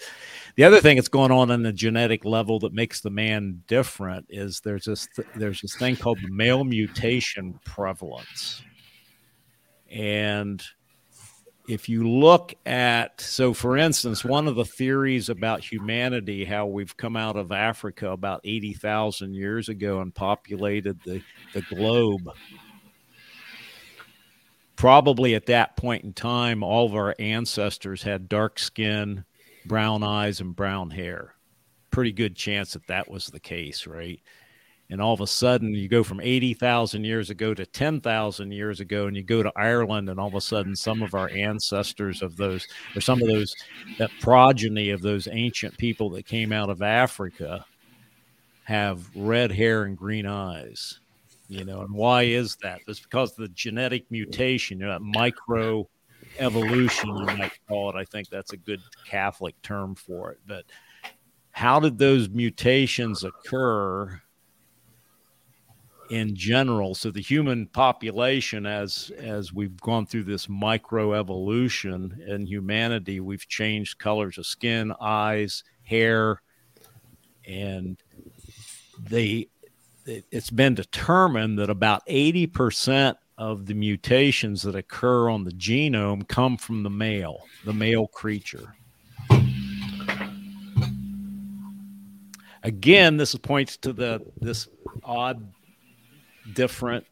The 0.56 0.64
other 0.64 0.80
thing 0.80 0.96
that's 0.96 1.08
going 1.08 1.32
on 1.32 1.50
on 1.50 1.62
the 1.62 1.72
genetic 1.72 2.24
level 2.24 2.58
that 2.60 2.72
makes 2.72 3.00
the 3.00 3.10
man 3.10 3.62
different 3.66 4.26
is 4.28 4.60
there's 4.60 4.84
this, 4.84 5.08
th- 5.16 5.28
there's 5.34 5.62
this 5.62 5.76
thing 5.76 5.96
called 5.96 6.18
the 6.22 6.30
male 6.30 6.64
mutation 6.64 7.58
prevalence. 7.64 8.62
And 9.90 10.62
if 11.68 11.88
you 11.88 12.08
look 12.08 12.54
at 12.64 13.20
so 13.20 13.52
for 13.52 13.76
instance 13.76 14.24
one 14.24 14.46
of 14.46 14.54
the 14.54 14.64
theories 14.64 15.28
about 15.28 15.64
humanity 15.64 16.44
how 16.44 16.66
we've 16.66 16.96
come 16.96 17.16
out 17.16 17.36
of 17.36 17.50
africa 17.52 18.10
about 18.10 18.40
80,000 18.44 19.34
years 19.34 19.68
ago 19.68 20.00
and 20.00 20.14
populated 20.14 20.98
the, 21.04 21.22
the 21.54 21.62
globe 21.62 22.30
probably 24.76 25.34
at 25.34 25.46
that 25.46 25.76
point 25.76 26.04
in 26.04 26.12
time 26.12 26.62
all 26.62 26.86
of 26.86 26.94
our 26.94 27.14
ancestors 27.18 28.02
had 28.02 28.28
dark 28.28 28.58
skin 28.58 29.24
brown 29.66 30.02
eyes 30.02 30.40
and 30.40 30.54
brown 30.54 30.90
hair. 30.90 31.34
Pretty 31.90 32.12
good 32.12 32.36
chance 32.36 32.72
that 32.74 32.86
that 32.86 33.10
was 33.10 33.26
the 33.26 33.40
case 33.40 33.86
right 33.86 34.20
and 34.90 35.00
all 35.00 35.12
of 35.12 35.20
a 35.20 35.26
sudden 35.26 35.74
you 35.74 35.88
go 35.88 36.02
from 36.02 36.20
80,000 36.20 37.04
years 37.04 37.30
ago 37.30 37.54
to 37.54 37.66
10,000 37.66 38.52
years 38.52 38.80
ago 38.80 39.06
and 39.06 39.16
you 39.16 39.22
go 39.22 39.42
to 39.42 39.52
Ireland 39.56 40.08
and 40.08 40.20
all 40.20 40.28
of 40.28 40.34
a 40.34 40.40
sudden 40.40 40.76
some 40.76 41.02
of 41.02 41.14
our 41.14 41.28
ancestors 41.30 42.22
of 42.22 42.36
those 42.36 42.66
or 42.94 43.00
some 43.00 43.20
of 43.20 43.28
those 43.28 43.54
that 43.98 44.10
progeny 44.20 44.90
of 44.90 45.02
those 45.02 45.28
ancient 45.30 45.76
people 45.78 46.10
that 46.10 46.26
came 46.26 46.52
out 46.52 46.70
of 46.70 46.82
Africa 46.82 47.64
have 48.64 49.08
red 49.14 49.50
hair 49.50 49.84
and 49.84 49.96
green 49.96 50.26
eyes 50.26 51.00
you 51.48 51.64
know 51.64 51.80
and 51.80 51.94
why 51.94 52.22
is 52.22 52.56
that? 52.62 52.80
It's 52.86 53.00
because 53.00 53.32
of 53.32 53.38
the 53.38 53.48
genetic 53.48 54.10
mutation 54.10 54.80
you 54.80 54.86
know, 54.86 54.92
that 54.92 55.02
micro 55.02 55.88
evolution 56.38 57.08
you 57.16 57.24
might 57.24 57.52
call 57.68 57.90
it. 57.90 57.96
I 57.96 58.04
think 58.04 58.28
that's 58.28 58.52
a 58.52 58.56
good 58.56 58.80
catholic 59.06 59.60
term 59.62 59.94
for 59.94 60.32
it. 60.32 60.40
But 60.46 60.64
how 61.52 61.80
did 61.80 61.98
those 61.98 62.28
mutations 62.28 63.24
occur 63.24 64.20
in 66.10 66.34
general. 66.34 66.94
So 66.94 67.10
the 67.10 67.20
human 67.20 67.66
population 67.66 68.66
as 68.66 69.10
as 69.18 69.52
we've 69.52 69.80
gone 69.80 70.06
through 70.06 70.24
this 70.24 70.46
microevolution 70.46 72.26
in 72.28 72.46
humanity 72.46 73.20
we've 73.20 73.46
changed 73.48 73.98
colors 73.98 74.38
of 74.38 74.46
skin 74.46 74.92
eyes 75.00 75.64
hair 75.82 76.42
and 77.46 78.02
they 79.00 79.48
it's 80.06 80.50
been 80.50 80.74
determined 80.74 81.58
that 81.58 81.68
about 81.68 82.06
80% 82.06 83.16
of 83.38 83.66
the 83.66 83.74
mutations 83.74 84.62
that 84.62 84.76
occur 84.76 85.28
on 85.28 85.44
the 85.44 85.50
genome 85.52 86.26
come 86.28 86.56
from 86.56 86.82
the 86.82 86.90
male 86.90 87.44
the 87.64 87.72
male 87.72 88.06
creature. 88.08 88.74
Again 92.62 93.16
this 93.16 93.34
points 93.34 93.76
to 93.78 93.92
the 93.92 94.24
this 94.40 94.68
odd 95.04 95.52
different 96.52 97.06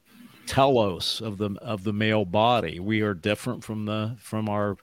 telos 0.46 1.20
of 1.20 1.38
the 1.38 1.50
of 1.60 1.84
the 1.84 1.92
male 1.92 2.24
body. 2.24 2.80
We 2.80 3.00
are 3.00 3.14
different 3.14 3.64
from 3.64 3.84
the 3.84 4.16
from 4.18 4.48
our 4.48 4.76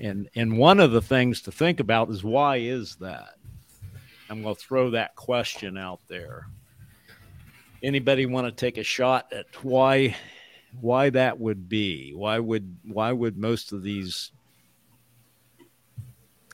and 0.00 0.28
and 0.34 0.58
one 0.58 0.80
of 0.80 0.92
the 0.92 1.02
things 1.02 1.42
to 1.42 1.52
think 1.52 1.80
about 1.80 2.10
is 2.10 2.24
why 2.24 2.56
is 2.56 2.96
that? 2.96 3.34
I'm 4.30 4.42
going 4.42 4.54
to 4.54 4.60
throw 4.60 4.90
that 4.90 5.16
question 5.16 5.78
out 5.78 6.00
there. 6.08 6.46
Anybody 7.82 8.26
want 8.26 8.46
to 8.46 8.52
take 8.52 8.76
a 8.76 8.82
shot 8.82 9.32
at 9.32 9.46
why 9.64 10.16
why 10.80 11.10
that 11.10 11.38
would 11.38 11.68
be? 11.68 12.12
Why 12.14 12.38
would 12.38 12.76
why 12.84 13.12
would 13.12 13.38
most 13.38 13.72
of 13.72 13.82
these 13.82 14.32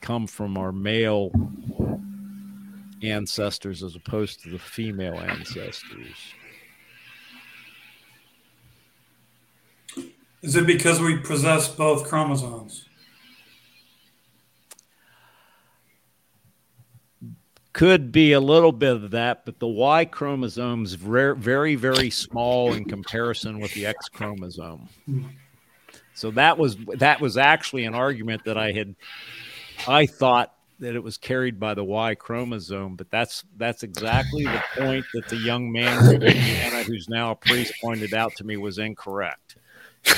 come 0.01 0.27
from 0.27 0.57
our 0.57 0.71
male 0.71 1.31
ancestors 3.01 3.83
as 3.83 3.95
opposed 3.95 4.41
to 4.43 4.49
the 4.49 4.59
female 4.59 5.15
ancestors? 5.15 6.15
Is 10.45 10.55
it 10.55 10.67
because 10.67 10.99
we 10.99 11.17
possess 11.17 11.67
both 11.67 12.07
chromosomes? 12.07 12.85
Could 17.73 18.11
be 18.11 18.33
a 18.33 18.39
little 18.39 18.71
bit 18.71 18.91
of 18.91 19.09
that, 19.11 19.43
but 19.43 19.57
the 19.57 19.67
Y 19.67 20.05
chromosome 20.05 20.85
is 20.85 20.93
very, 20.93 21.73
very 21.73 22.11
small 22.11 22.73
in 22.73 22.85
comparison 22.85 23.59
with 23.59 23.73
the 23.73 23.87
X 23.87 24.07
chromosome. 24.07 24.87
So 26.13 26.29
that 26.31 26.59
was 26.59 26.77
that 26.97 27.19
was 27.19 27.37
actually 27.37 27.85
an 27.85 27.95
argument 27.95 28.43
that 28.45 28.55
I 28.55 28.71
had. 28.71 28.95
I 29.87 30.05
thought 30.05 30.53
that 30.77 30.95
it 30.95 31.01
was 31.01 31.17
carried 31.17 31.59
by 31.59 31.73
the 31.73 31.83
Y 31.83 32.13
chromosome, 32.13 32.97
but 32.97 33.09
that's 33.09 33.43
that's 33.57 33.81
exactly 33.81 34.43
the 34.43 34.61
point 34.77 35.05
that 35.15 35.27
the 35.27 35.37
young 35.37 35.71
man 35.71 36.21
who's 36.83 37.09
now 37.09 37.31
a 37.31 37.35
priest, 37.35 37.73
pointed 37.81 38.13
out 38.13 38.35
to 38.35 38.43
me 38.43 38.57
was 38.57 38.77
incorrect. 38.77 39.57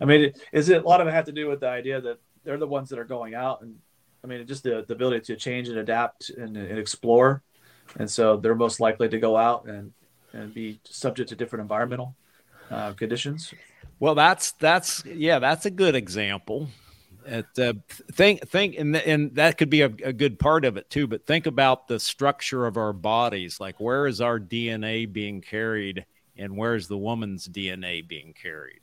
I 0.00 0.04
mean, 0.04 0.32
is 0.52 0.68
it 0.68 0.84
a 0.84 0.86
lot 0.86 1.00
of 1.00 1.08
it 1.08 1.12
have 1.12 1.24
to 1.26 1.32
do 1.32 1.48
with 1.48 1.60
the 1.60 1.68
idea 1.68 2.00
that 2.00 2.18
they're 2.44 2.58
the 2.58 2.66
ones 2.66 2.90
that 2.90 2.98
are 2.98 3.04
going 3.04 3.34
out 3.34 3.62
and 3.62 3.76
I 4.26 4.28
mean, 4.28 4.44
just 4.46 4.64
the, 4.64 4.84
the 4.86 4.94
ability 4.94 5.20
to 5.26 5.36
change 5.36 5.68
and 5.68 5.78
adapt 5.78 6.30
and, 6.30 6.56
and 6.56 6.78
explore. 6.80 7.44
And 7.98 8.10
so 8.10 8.36
they're 8.36 8.56
most 8.56 8.80
likely 8.80 9.08
to 9.08 9.18
go 9.18 9.36
out 9.36 9.66
and, 9.66 9.92
and 10.32 10.52
be 10.52 10.80
subject 10.82 11.28
to 11.28 11.36
different 11.36 11.62
environmental 11.62 12.16
uh, 12.68 12.92
conditions. 12.94 13.54
Well, 14.00 14.16
that's, 14.16 14.50
that's, 14.52 15.04
yeah, 15.04 15.38
that's 15.38 15.64
a 15.66 15.70
good 15.70 15.94
example. 15.94 16.68
At, 17.24 17.46
uh, 17.56 17.74
think, 18.12 18.48
think, 18.48 18.76
and, 18.76 18.96
and 18.96 19.34
that 19.36 19.58
could 19.58 19.70
be 19.70 19.82
a, 19.82 19.92
a 20.02 20.12
good 20.12 20.40
part 20.40 20.64
of 20.64 20.76
it 20.76 20.90
too, 20.90 21.06
but 21.06 21.24
think 21.24 21.46
about 21.46 21.86
the 21.86 22.00
structure 22.00 22.66
of 22.66 22.76
our 22.76 22.92
bodies. 22.92 23.60
Like, 23.60 23.78
where 23.78 24.08
is 24.08 24.20
our 24.20 24.40
DNA 24.40 25.10
being 25.12 25.40
carried 25.40 26.04
and 26.38 26.56
where's 26.56 26.88
the 26.88 26.98
woman's 26.98 27.48
DNA 27.48 28.06
being 28.06 28.34
carried? 28.40 28.80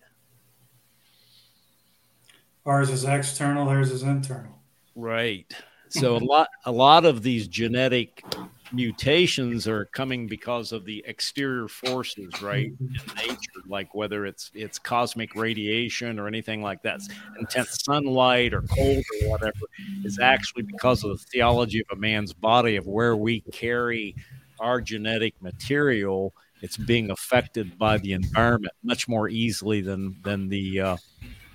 Ours 2.65 2.89
is 2.89 3.03
external, 3.03 3.65
theirs 3.65 3.91
is 3.91 4.03
internal. 4.03 4.59
Right. 4.95 5.51
So 5.89 6.15
a 6.15 6.17
lot 6.17 6.47
a 6.65 6.71
lot 6.71 7.05
of 7.05 7.21
these 7.21 7.47
genetic 7.47 8.23
mutations 8.71 9.67
are 9.67 9.85
coming 9.85 10.25
because 10.25 10.71
of 10.71 10.85
the 10.85 11.03
exterior 11.05 11.67
forces, 11.67 12.41
right? 12.41 12.73
Mm-hmm. 12.73 13.19
In 13.19 13.27
nature, 13.27 13.61
like 13.67 13.93
whether 13.93 14.25
it's 14.25 14.49
it's 14.55 14.79
cosmic 14.79 15.35
radiation 15.35 16.19
or 16.19 16.27
anything 16.27 16.63
like 16.63 16.81
that, 16.81 17.01
intense 17.39 17.83
sunlight 17.83 18.53
or 18.53 18.63
cold 18.63 19.03
or 19.21 19.29
whatever, 19.29 19.59
is 20.03 20.19
actually 20.19 20.63
because 20.63 21.03
of 21.03 21.11
the 21.11 21.25
theology 21.31 21.79
of 21.81 21.97
a 21.97 21.99
man's 21.99 22.33
body 22.33 22.75
of 22.75 22.87
where 22.87 23.15
we 23.15 23.41
carry 23.51 24.15
our 24.59 24.81
genetic 24.81 25.39
material 25.41 26.33
it's 26.63 26.77
being 26.77 27.11
affected 27.11 27.77
by 27.77 27.97
the 27.97 28.13
environment 28.13 28.73
much 28.83 29.09
more 29.09 29.27
easily 29.27 29.81
than 29.81 30.15
than 30.23 30.47
the 30.47 30.79
uh, 30.79 30.97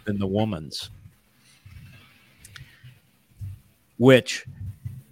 than 0.05 0.19
the 0.19 0.27
woman's, 0.27 0.91
which 3.97 4.45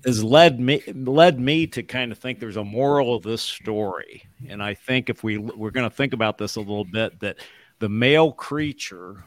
has 0.05 0.23
led 0.23 0.61
me 0.61 0.83
led 0.95 1.41
me 1.41 1.67
to 1.67 1.83
kind 1.83 2.13
of 2.13 2.19
think 2.19 2.39
there's 2.39 2.59
a 2.59 2.65
moral 2.65 3.17
of 3.17 3.23
this 3.23 3.41
story, 3.41 4.23
and 4.47 4.63
I 4.63 4.75
think 4.75 5.09
if 5.09 5.25
we 5.25 5.39
we're 5.39 5.71
going 5.71 5.89
to 5.89 5.97
think 5.97 6.13
about 6.13 6.37
this 6.37 6.57
a 6.57 6.61
little 6.61 6.85
bit, 6.85 7.19
that 7.21 7.39
the 7.79 7.89
male 7.89 8.33
creature 8.33 9.25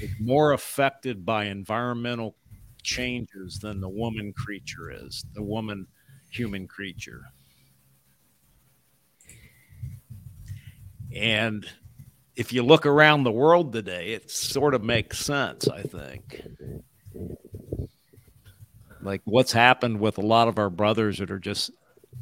is 0.00 0.10
more 0.18 0.52
affected 0.52 1.24
by 1.24 1.44
environmental 1.44 2.34
changes 2.82 3.60
than 3.60 3.80
the 3.80 3.88
woman 3.88 4.32
creature 4.32 4.90
is, 4.90 5.24
the 5.34 5.42
woman 5.42 5.86
human 6.30 6.66
creature. 6.66 7.22
And 11.14 11.66
if 12.36 12.52
you 12.52 12.62
look 12.62 12.86
around 12.86 13.24
the 13.24 13.32
world 13.32 13.72
today, 13.72 14.12
it 14.12 14.30
sort 14.30 14.74
of 14.74 14.82
makes 14.82 15.18
sense, 15.18 15.68
I 15.68 15.82
think. 15.82 16.42
Like 19.02 19.20
what's 19.24 19.52
happened 19.52 20.00
with 20.00 20.18
a 20.18 20.22
lot 20.22 20.48
of 20.48 20.58
our 20.58 20.70
brothers 20.70 21.18
that 21.18 21.30
are 21.30 21.38
just 21.38 21.70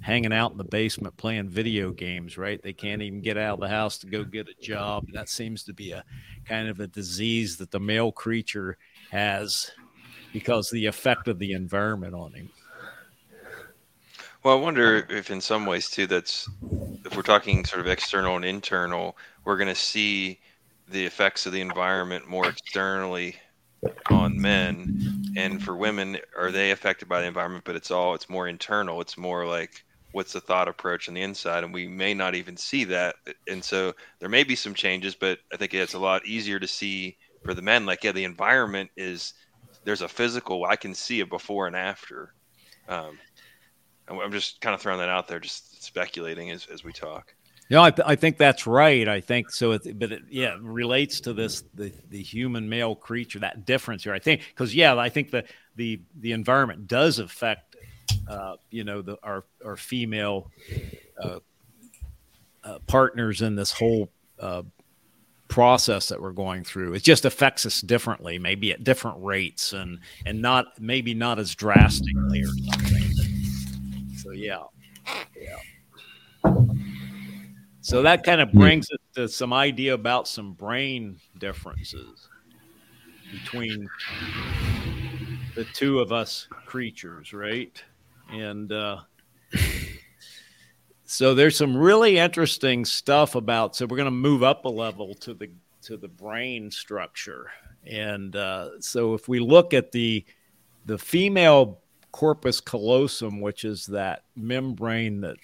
hanging 0.01 0.33
out 0.33 0.53
in 0.53 0.57
the 0.57 0.65
basement 0.65 1.17
playing 1.17 1.49
video 1.49 1.91
games, 1.91 2.39
right? 2.39 2.61
They 2.63 2.73
can't 2.73 3.03
even 3.03 3.21
get 3.21 3.37
out 3.37 3.55
of 3.55 3.61
the 3.61 3.69
house 3.69 3.99
to 3.99 4.07
go 4.07 4.25
get 4.25 4.49
a 4.49 4.63
job. 4.63 5.05
That 5.13 5.29
seems 5.29 5.65
to 5.65 5.75
be 5.75 5.93
a 5.93 6.05
kind 6.47 6.69
of 6.69 6.81
a 6.81 6.87
disease 6.87 7.59
that 7.59 7.71
the 7.71 7.81
male 7.81 8.11
creature 8.11 8.79
has 9.11 9.71
because 10.33 10.71
the 10.71 10.87
effect 10.87 11.29
of 11.29 11.39
the 11.39 11.53
environment 11.53 12.15
on 12.15 12.33
him. 12.33 12.51
Well, 14.43 14.57
I 14.57 14.61
wonder 14.61 15.07
if 15.11 15.31
in 15.31 15.41
some 15.41 15.67
ways 15.67 15.91
too, 15.91 16.07
that's 16.07 16.49
if 17.05 17.17
we're 17.17 17.23
talking 17.23 17.65
sort 17.65 17.81
of 17.81 17.87
external 17.89 18.37
and 18.37 18.45
internal, 18.45 19.17
we're 19.45 19.57
going 19.57 19.69
to 19.69 19.75
see 19.75 20.41
the 20.89 21.05
effects 21.07 21.47
of 21.47 21.53
the 21.53 21.61
environment 21.61 22.29
more 22.29 22.49
externally 22.49 23.37
on 24.11 24.41
men, 24.41 24.91
and 25.37 25.63
for 25.63 25.77
women, 25.77 26.19
are 26.37 26.53
they 26.53 26.71
affected 26.73 27.09
by 27.09 27.21
the 27.23 27.27
environment? 27.29 27.65
But 27.65 27.77
it's 27.77 27.91
all 27.91 28.15
it's 28.15 28.29
more 28.31 28.49
internal. 28.49 29.01
It's 29.01 29.19
more 29.19 29.47
like 29.47 29.85
what's 30.13 30.33
the 30.35 30.41
thought 30.41 30.69
approach 30.69 31.09
on 31.09 31.15
the 31.15 31.23
inside, 31.23 31.65
and 31.65 31.75
we 31.75 31.89
may 31.89 32.15
not 32.15 32.35
even 32.37 32.57
see 32.57 32.85
that. 32.87 33.17
And 33.49 33.65
so 33.65 33.95
there 34.21 34.29
may 34.31 34.45
be 34.45 34.57
some 34.57 34.75
changes, 34.75 35.15
but 35.17 35.39
I 35.53 35.57
think 35.59 35.75
it's 35.75 35.95
a 35.95 35.99
lot 36.01 36.27
easier 36.27 36.61
to 36.61 36.69
see 36.69 37.19
for 37.45 37.55
the 37.55 37.63
men. 37.63 37.87
Like, 37.87 38.05
yeah, 38.05 38.13
the 38.13 38.25
environment 38.25 38.91
is 38.97 39.35
there's 39.85 40.03
a 40.03 40.09
physical. 40.09 40.65
I 40.65 40.77
can 40.77 40.95
see 40.95 41.21
a 41.21 41.27
before 41.27 41.67
and 41.67 41.77
after. 41.77 42.35
Um, 42.89 43.21
I'm 44.11 44.33
just 44.33 44.61
kind 44.61 44.75
of 44.75 44.81
throwing 44.81 44.99
that 44.99 45.09
out 45.09 45.29
there, 45.29 45.39
just 45.39 45.83
speculating 45.83 46.51
as, 46.51 46.67
as 46.67 46.83
we 46.83 46.93
talk. 46.93 47.35
No, 47.71 47.85
I, 47.85 47.93
th- 47.93 48.07
I 48.07 48.17
think 48.17 48.37
that's 48.37 48.67
right. 48.67 49.09
I 49.09 49.21
think 49.21 49.51
so. 49.51 49.73
It, 49.73 49.97
but 49.97 50.11
it, 50.11 50.23
yeah, 50.29 50.55
it 50.55 50.61
relates 50.61 51.21
to 51.21 51.33
this 51.33 51.63
the, 51.75 51.93
the 52.09 52.21
human 52.21 52.69
male 52.69 52.97
creature 52.97 53.39
that 53.39 53.65
difference 53.65 54.03
here. 54.03 54.13
I 54.13 54.19
think 54.19 54.43
because 54.49 54.75
yeah, 54.75 54.97
I 54.97 55.09
think 55.09 55.31
the 55.31 55.45
the 55.77 56.01
the 56.19 56.33
environment 56.33 56.89
does 56.89 57.21
affect 57.21 57.77
uh, 58.29 58.57
you 58.71 58.83
know 58.83 59.03
the 59.03 59.19
our 59.23 59.45
our 59.65 59.77
female 59.77 60.51
uh, 61.23 61.39
uh, 62.65 62.79
partners 62.89 63.41
in 63.41 63.55
this 63.55 63.71
whole 63.71 64.11
uh, 64.41 64.63
process 65.47 66.09
that 66.09 66.21
we're 66.21 66.33
going 66.33 66.65
through. 66.65 66.95
It 66.95 67.05
just 67.05 67.25
affects 67.25 67.67
us 67.67 67.81
differently, 67.81 68.39
maybe 68.39 68.73
at 68.73 68.83
different 68.83 69.23
rates, 69.23 69.73
and 69.73 70.01
and 70.27 70.43
not 70.43 70.81
maybe 70.81 71.15
not 71.15 71.39
as 71.39 71.55
drastically 71.55 72.43
or 72.43 72.49
something. 72.73 73.10
So 74.31 74.37
yeah, 74.37 74.63
yeah. 75.37 76.55
So 77.81 78.03
that 78.03 78.23
kind 78.23 78.41
of 78.41 78.53
brings 78.53 78.87
us 78.93 78.99
to 79.17 79.29
some 79.29 79.53
idea 79.53 79.93
about 79.95 80.29
some 80.29 80.53
brain 80.53 81.19
differences 81.39 82.29
between 83.33 83.89
the 85.57 85.65
two 85.75 85.99
of 85.99 86.13
us 86.13 86.47
creatures, 86.65 87.33
right? 87.33 87.83
And 88.31 88.71
uh, 88.71 89.01
so 91.07 91.35
there's 91.35 91.57
some 91.57 91.77
really 91.77 92.19
interesting 92.19 92.85
stuff 92.85 93.35
about. 93.35 93.75
So 93.75 93.85
we're 93.85 93.97
going 93.97 94.05
to 94.05 94.13
move 94.13 94.45
up 94.45 94.65
a 94.65 94.69
level 94.69 95.13
to 95.15 95.35
the 95.35 95.51
to 95.83 95.97
the 95.97 96.09
brain 96.09 96.71
structure, 96.71 97.51
and 97.85 98.37
uh, 98.37 98.79
so 98.79 99.15
if 99.15 99.29
we 99.29 99.41
look 99.41 99.75
at 99.75 99.91
the 99.91 100.25
the 100.87 100.99
female 100.99 101.81
corpus 102.13 102.61
callosum, 102.61 103.41
which 103.41 103.65
is 103.65 103.87
that 103.87 104.25
membrane 104.37 105.21
that 105.21 105.37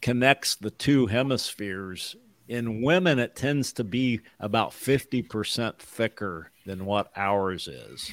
connects 0.00 0.56
the 0.56 0.70
two 0.70 1.06
hemispheres. 1.06 2.14
In 2.46 2.82
women, 2.82 3.18
it 3.18 3.36
tends 3.36 3.72
to 3.74 3.84
be 3.84 4.20
about 4.38 4.70
50% 4.70 5.78
thicker 5.78 6.50
than 6.66 6.84
what 6.84 7.10
ours 7.16 7.68
is. 7.68 8.10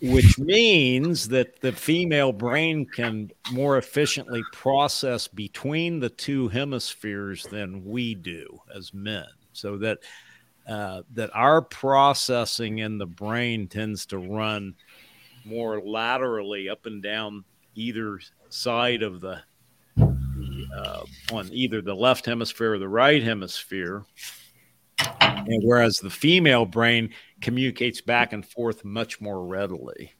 Which 0.00 0.38
means 0.38 1.28
that 1.28 1.60
the 1.60 1.72
female 1.72 2.32
brain 2.32 2.86
can 2.86 3.30
more 3.52 3.76
efficiently 3.76 4.42
process 4.52 5.28
between 5.28 6.00
the 6.00 6.10
two 6.10 6.48
hemispheres 6.48 7.44
than 7.44 7.84
we 7.84 8.14
do 8.14 8.58
as 8.74 8.92
men. 8.94 9.26
So 9.52 9.76
that 9.78 9.98
uh, 10.66 11.02
that 11.12 11.30
our 11.34 11.60
processing 11.62 12.78
in 12.78 12.98
the 12.98 13.06
brain 13.06 13.68
tends 13.68 14.06
to 14.06 14.18
run 14.18 14.74
more 15.44 15.80
laterally 15.80 16.68
up 16.68 16.86
and 16.86 17.02
down 17.02 17.44
either 17.74 18.20
side 18.48 19.02
of 19.02 19.20
the 19.20 19.42
uh, 19.98 21.02
on 21.32 21.48
either 21.52 21.82
the 21.82 21.94
left 21.94 22.26
hemisphere 22.26 22.74
or 22.74 22.78
the 22.78 22.88
right 22.88 23.22
hemisphere. 23.22 24.04
And 25.20 25.62
whereas 25.62 25.96
the 25.96 26.10
female 26.10 26.64
brain 26.64 27.10
communicates 27.40 28.00
back 28.00 28.32
and 28.32 28.44
forth 28.44 28.84
much 28.84 29.20
more 29.20 29.44
readily. 29.44 30.12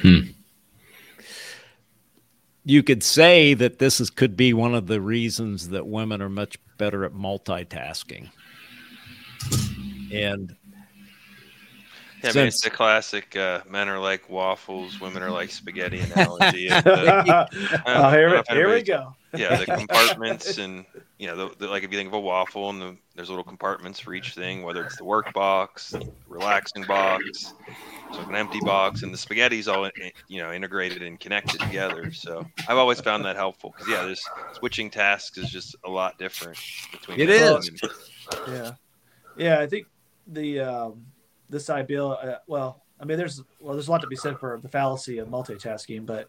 Hmm. 0.00 0.20
You 2.64 2.82
could 2.82 3.02
say 3.02 3.54
that 3.54 3.78
this 3.78 4.00
is 4.00 4.10
could 4.10 4.36
be 4.36 4.52
one 4.52 4.74
of 4.74 4.86
the 4.86 5.00
reasons 5.00 5.68
that 5.68 5.86
women 5.86 6.20
are 6.22 6.28
much 6.28 6.58
better 6.82 7.04
at 7.04 7.12
multitasking. 7.12 8.28
And 10.12 10.12
Yeah, 10.12 10.16
I 10.30 10.32
mean, 10.42 10.56
it's 12.24 12.32
Since- 12.32 12.60
the 12.62 12.70
classic 12.70 13.36
uh, 13.36 13.60
men 13.70 13.88
are 13.88 14.00
like 14.00 14.28
waffles, 14.28 15.00
women 15.00 15.22
are 15.22 15.30
like 15.30 15.50
spaghetti 15.50 16.00
analogy. 16.00 16.68
of 16.70 16.82
the- 16.82 17.48
oh, 17.86 18.10
here, 18.10 18.28
I 18.28 18.30
don't 18.30 18.30
know 18.32 18.38
if 18.38 18.44
we- 18.50 18.56
here 18.56 18.68
we 18.74 18.82
go. 18.82 19.14
Yeah, 19.34 19.56
the 19.56 19.66
compartments 19.78 20.58
and 20.58 20.84
you 21.18 21.26
know, 21.26 21.36
the, 21.36 21.56
the, 21.58 21.66
like 21.68 21.82
if 21.82 21.92
you 21.92 21.98
think 21.98 22.08
of 22.08 22.14
a 22.14 22.20
waffle 22.20 22.70
and 22.70 22.80
the, 22.80 22.96
there's 23.14 23.28
little 23.28 23.44
compartments 23.44 24.00
for 24.00 24.14
each 24.14 24.34
thing, 24.34 24.62
whether 24.62 24.84
it's 24.84 24.96
the 24.96 25.04
work 25.04 25.32
box, 25.32 25.90
the 25.90 26.10
relaxing 26.28 26.84
box, 26.84 27.54
so 28.12 28.20
an 28.20 28.34
empty 28.34 28.60
box, 28.60 29.02
and 29.02 29.12
the 29.12 29.18
spaghetti's 29.18 29.68
all 29.68 29.88
you 30.28 30.42
know 30.42 30.52
integrated 30.52 31.02
and 31.02 31.18
connected 31.20 31.60
together. 31.60 32.12
So 32.12 32.46
I've 32.68 32.78
always 32.78 33.00
found 33.00 33.24
that 33.24 33.36
helpful 33.36 33.74
because 33.76 33.88
yeah, 33.88 34.04
there's 34.04 34.24
switching 34.54 34.90
tasks 34.90 35.38
is 35.38 35.50
just 35.50 35.76
a 35.84 35.90
lot 35.90 36.18
different 36.18 36.58
between. 36.90 37.20
It 37.20 37.30
is. 37.30 37.68
and 37.68 37.80
Yeah, 38.48 38.70
yeah. 39.36 39.60
I 39.60 39.66
think 39.66 39.86
the 40.26 40.60
um, 40.60 41.06
this 41.48 41.70
idea. 41.70 42.04
Uh, 42.04 42.38
well, 42.46 42.82
I 43.00 43.04
mean, 43.04 43.18
there's 43.18 43.42
well, 43.60 43.74
there's 43.74 43.88
a 43.88 43.90
lot 43.90 44.00
to 44.02 44.06
be 44.06 44.16
said 44.16 44.38
for 44.38 44.58
the 44.62 44.68
fallacy 44.68 45.18
of 45.18 45.28
multitasking, 45.28 46.06
but 46.06 46.28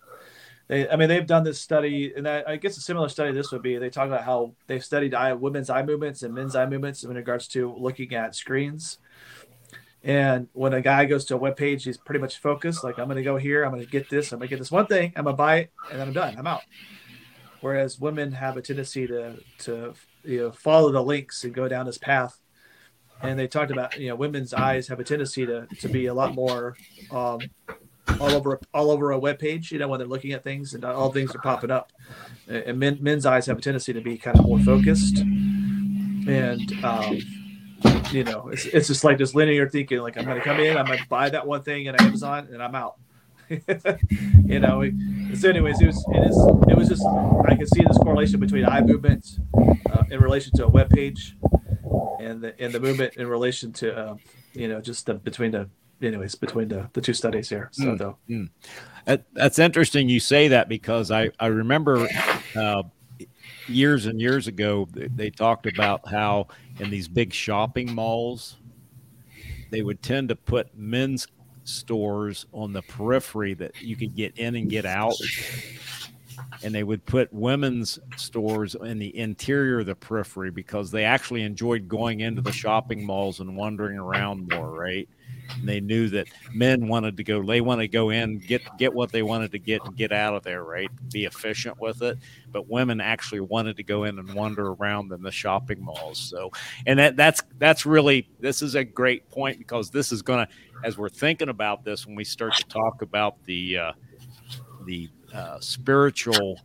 they, 0.68 0.90
I 0.90 0.96
mean, 0.96 1.10
they've 1.10 1.26
done 1.26 1.44
this 1.44 1.60
study, 1.60 2.14
and 2.16 2.28
I, 2.28 2.44
I 2.48 2.56
guess 2.56 2.78
a 2.78 2.82
similar 2.82 3.10
study 3.10 3.34
this 3.34 3.52
would 3.52 3.62
be. 3.62 3.78
They 3.78 3.90
talk 3.90 4.08
about 4.08 4.24
how 4.24 4.54
they've 4.68 4.84
studied 4.84 5.14
eye, 5.14 5.34
women's 5.34 5.70
eye 5.70 5.84
movements 5.84 6.24
and 6.24 6.34
men's 6.34 6.56
eye 6.56 6.66
movements 6.66 7.04
in 7.04 7.14
regards 7.14 7.48
to 7.50 7.74
looking 7.74 8.14
at 8.14 8.36
screens. 8.36 8.98
And 10.04 10.48
when 10.54 10.74
a 10.74 10.82
guy 10.82 11.06
goes 11.06 11.26
to 11.26 11.36
a 11.36 11.38
web 11.38 11.56
page, 11.58 11.84
he's 11.84 11.98
pretty 11.98 12.20
much 12.20 12.40
focused. 12.40 12.84
Like, 12.84 12.98
I'm 12.98 13.06
going 13.06 13.18
to 13.18 13.24
go 13.24 13.38
here. 13.38 13.64
I'm 13.64 13.72
going 13.72 13.84
to 13.84 13.90
get 13.90 14.10
this. 14.10 14.32
I'm 14.32 14.40
going 14.40 14.48
to 14.48 14.56
get 14.56 14.60
this 14.60 14.72
one 14.72 14.88
thing. 14.88 15.14
I'm 15.16 15.24
going 15.26 15.34
to 15.34 15.38
buy 15.38 15.56
it, 15.58 15.72
and 15.92 16.00
then 16.00 16.08
I'm 16.08 16.14
done. 16.14 16.36
I'm 16.38 16.48
out. 16.48 16.62
Whereas 17.62 18.00
women 18.00 18.32
have 18.34 18.58
a 18.58 18.62
tendency 18.62 19.08
to 19.08 19.38
to 19.60 19.94
you 20.24 20.40
know 20.40 20.52
follow 20.52 20.92
the 20.92 21.02
links 21.02 21.44
and 21.44 21.54
go 21.54 21.68
down 21.68 21.86
this 21.86 21.98
path 21.98 22.40
and 23.24 23.40
they 23.40 23.48
talked 23.48 23.72
about 23.72 23.98
you 23.98 24.10
know 24.10 24.16
women's 24.16 24.54
eyes 24.54 24.88
have 24.88 25.00
a 25.00 25.04
tendency 25.04 25.46
to, 25.46 25.66
to 25.80 25.88
be 25.88 26.08
a 26.08 26.14
lot 26.14 26.36
more 26.36 26.76
um, 27.12 27.40
all 28.20 28.32
over 28.32 28.60
all 28.74 28.92
over 28.92 29.12
a 29.12 29.20
web 29.20 29.40
page 29.40 29.72
you 29.72 29.80
know 29.80 29.88
when 29.88 30.00
they're 30.00 30.08
looking 30.08 30.32
at 30.32 30.44
things 30.44 30.74
and 30.74 30.84
all 30.86 31.12
things 31.12 31.36
are 31.36 31.40
popping 31.40 31.72
up. 31.72 31.92
And 32.48 32.78
men, 32.78 32.98
men's 33.02 33.26
eyes 33.26 33.46
have 33.46 33.58
a 33.58 33.62
tendency 33.62 33.94
to 33.94 34.02
be 34.02 34.18
kind 34.18 34.38
of 34.38 34.46
more 34.46 34.60
focused. 34.60 35.20
And 35.20 36.84
um, 36.84 37.20
you 38.12 38.24
know 38.24 38.50
it's, 38.50 38.66
it's 38.66 38.88
just 38.88 39.04
like 39.04 39.18
this 39.18 39.36
linear 39.36 39.70
thinking 39.70 40.00
like 40.00 40.18
i'm 40.18 40.26
going 40.26 40.38
to 40.38 40.44
come 40.44 40.60
in 40.60 40.78
i'm 40.78 40.86
going 40.86 41.00
to 41.00 41.08
buy 41.08 41.30
that 41.30 41.46
one 41.46 41.62
thing 41.64 41.88
at 41.88 42.00
amazon 42.02 42.48
and 42.52 42.62
i'm 42.62 42.76
out. 42.76 42.96
You 44.46 44.60
know 44.60 44.84
so 45.36 45.50
anyways 45.50 45.82
it 45.82 45.88
was 45.88 46.06
it 46.14 46.28
is 46.28 46.38
it 46.70 46.78
was 46.78 46.90
just 46.90 47.06
i 47.48 47.56
could 47.56 47.68
see 47.70 47.84
this 47.84 47.98
correlation 47.98 48.40
between 48.40 48.66
eye 48.66 48.82
movement 48.82 49.26
uh, 49.92 50.04
in 50.10 50.22
relation 50.22 50.52
to 50.58 50.66
a 50.66 50.68
web 50.68 50.90
page 50.90 51.36
and 52.20 52.42
the 52.44 52.60
and 52.60 52.74
the 52.74 52.80
movement 52.80 53.16
in 53.16 53.28
relation 53.28 53.72
to 53.74 53.96
uh, 53.96 54.16
you 54.54 54.68
know 54.68 54.82
just 54.82 55.06
the 55.06 55.16
between 55.16 55.52
the 55.52 55.70
anyways 56.02 56.36
between 56.36 56.68
the, 56.68 56.90
the 56.94 57.02
two 57.02 57.14
studies 57.14 57.50
here. 57.50 57.70
So 57.72 57.84
Mm. 57.84 57.98
though. 57.98 58.18
That, 59.06 59.26
that's 59.34 59.60
interesting 59.60 60.08
you 60.10 60.20
say 60.20 60.48
that 60.50 60.70
because 60.70 61.12
I, 61.12 61.30
I 61.40 61.48
remember 61.48 62.08
uh, 62.56 62.84
years 63.68 64.06
and 64.06 64.20
years 64.20 64.48
ago 64.48 64.88
they 64.94 65.30
talked 65.30 65.66
about 65.66 66.08
how 66.08 66.48
in 66.80 66.90
these 66.90 67.08
big 67.08 67.34
shopping 67.34 67.94
malls 67.94 68.58
they 69.72 69.82
would 69.82 70.02
tend 70.02 70.30
to 70.30 70.36
put 70.36 70.76
men's 70.78 71.28
stores 71.66 72.46
on 72.54 72.74
the 72.74 72.82
periphery 72.82 73.54
that 73.56 73.82
you 73.82 73.96
could 73.96 74.16
get 74.16 74.38
in 74.38 74.56
and 74.56 74.70
get 74.70 74.86
out. 74.86 75.16
And 76.64 76.74
they 76.74 76.84
would 76.84 77.06
put 77.06 77.32
women's 77.34 78.00
stores 78.16 78.76
in 78.76 79.00
the 79.00 79.16
interior 79.18 79.80
of 79.80 79.86
the 79.86 79.96
periphery 79.96 80.52
because 80.52 80.92
they 80.92 81.04
actually 81.04 81.44
enjoyed 81.44 81.88
going 81.88 82.22
into 82.22 82.42
the 82.42 82.52
shopping 82.52 83.06
malls 83.06 83.40
and 83.40 83.56
wandering 83.56 83.98
around 83.98 84.48
more 84.50 84.70
right 84.72 85.08
and 85.50 85.68
they 85.68 85.80
knew 85.80 86.10
that 86.10 86.28
men 86.54 86.88
wanted 86.88 87.18
to 87.18 87.24
go 87.24 87.44
they 87.44 87.62
want 87.62 87.80
to 87.82 87.88
go 87.88 88.10
in 88.10 88.40
get 88.40 88.62
get 88.78 88.94
what 88.94 89.12
they 89.12 89.22
wanted 89.22 89.52
to 89.52 89.60
get 89.60 89.84
and 89.86 89.96
get 89.96 90.12
out 90.12 90.34
of 90.34 90.44
there 90.44 90.64
right? 90.64 90.90
Be 91.12 91.26
efficient 91.26 91.80
with 91.80 92.02
it. 92.02 92.18
But 92.52 92.68
women 92.70 93.00
actually 93.02 93.42
wanted 93.42 93.78
to 93.78 93.84
go 93.84 94.04
in 94.06 94.20
and 94.20 94.34
wander 94.34 94.70
around 94.70 95.12
in 95.12 95.22
the 95.22 95.32
shopping 95.32 95.84
malls. 95.84 96.18
So 96.18 96.52
and 96.86 96.98
that 97.00 97.16
that's 97.16 97.42
that's 97.60 97.86
really 97.86 98.30
this 98.40 98.62
is 98.62 98.76
a 98.76 98.84
great 98.84 99.30
point 99.30 99.60
because 99.60 99.90
this 99.90 100.12
is 100.12 100.22
going 100.22 100.46
to 100.46 100.52
as 100.84 100.98
we're 100.98 101.10
thinking 101.10 101.50
about 101.50 101.84
this 101.84 102.06
when 102.06 102.16
we 102.16 102.24
start 102.24 102.56
to 102.56 102.66
talk 102.66 103.02
about 103.02 103.44
the 103.46 103.78
uh, 103.78 103.92
the 104.86 105.10
uh, 105.34 105.60
spiritual 105.60 106.60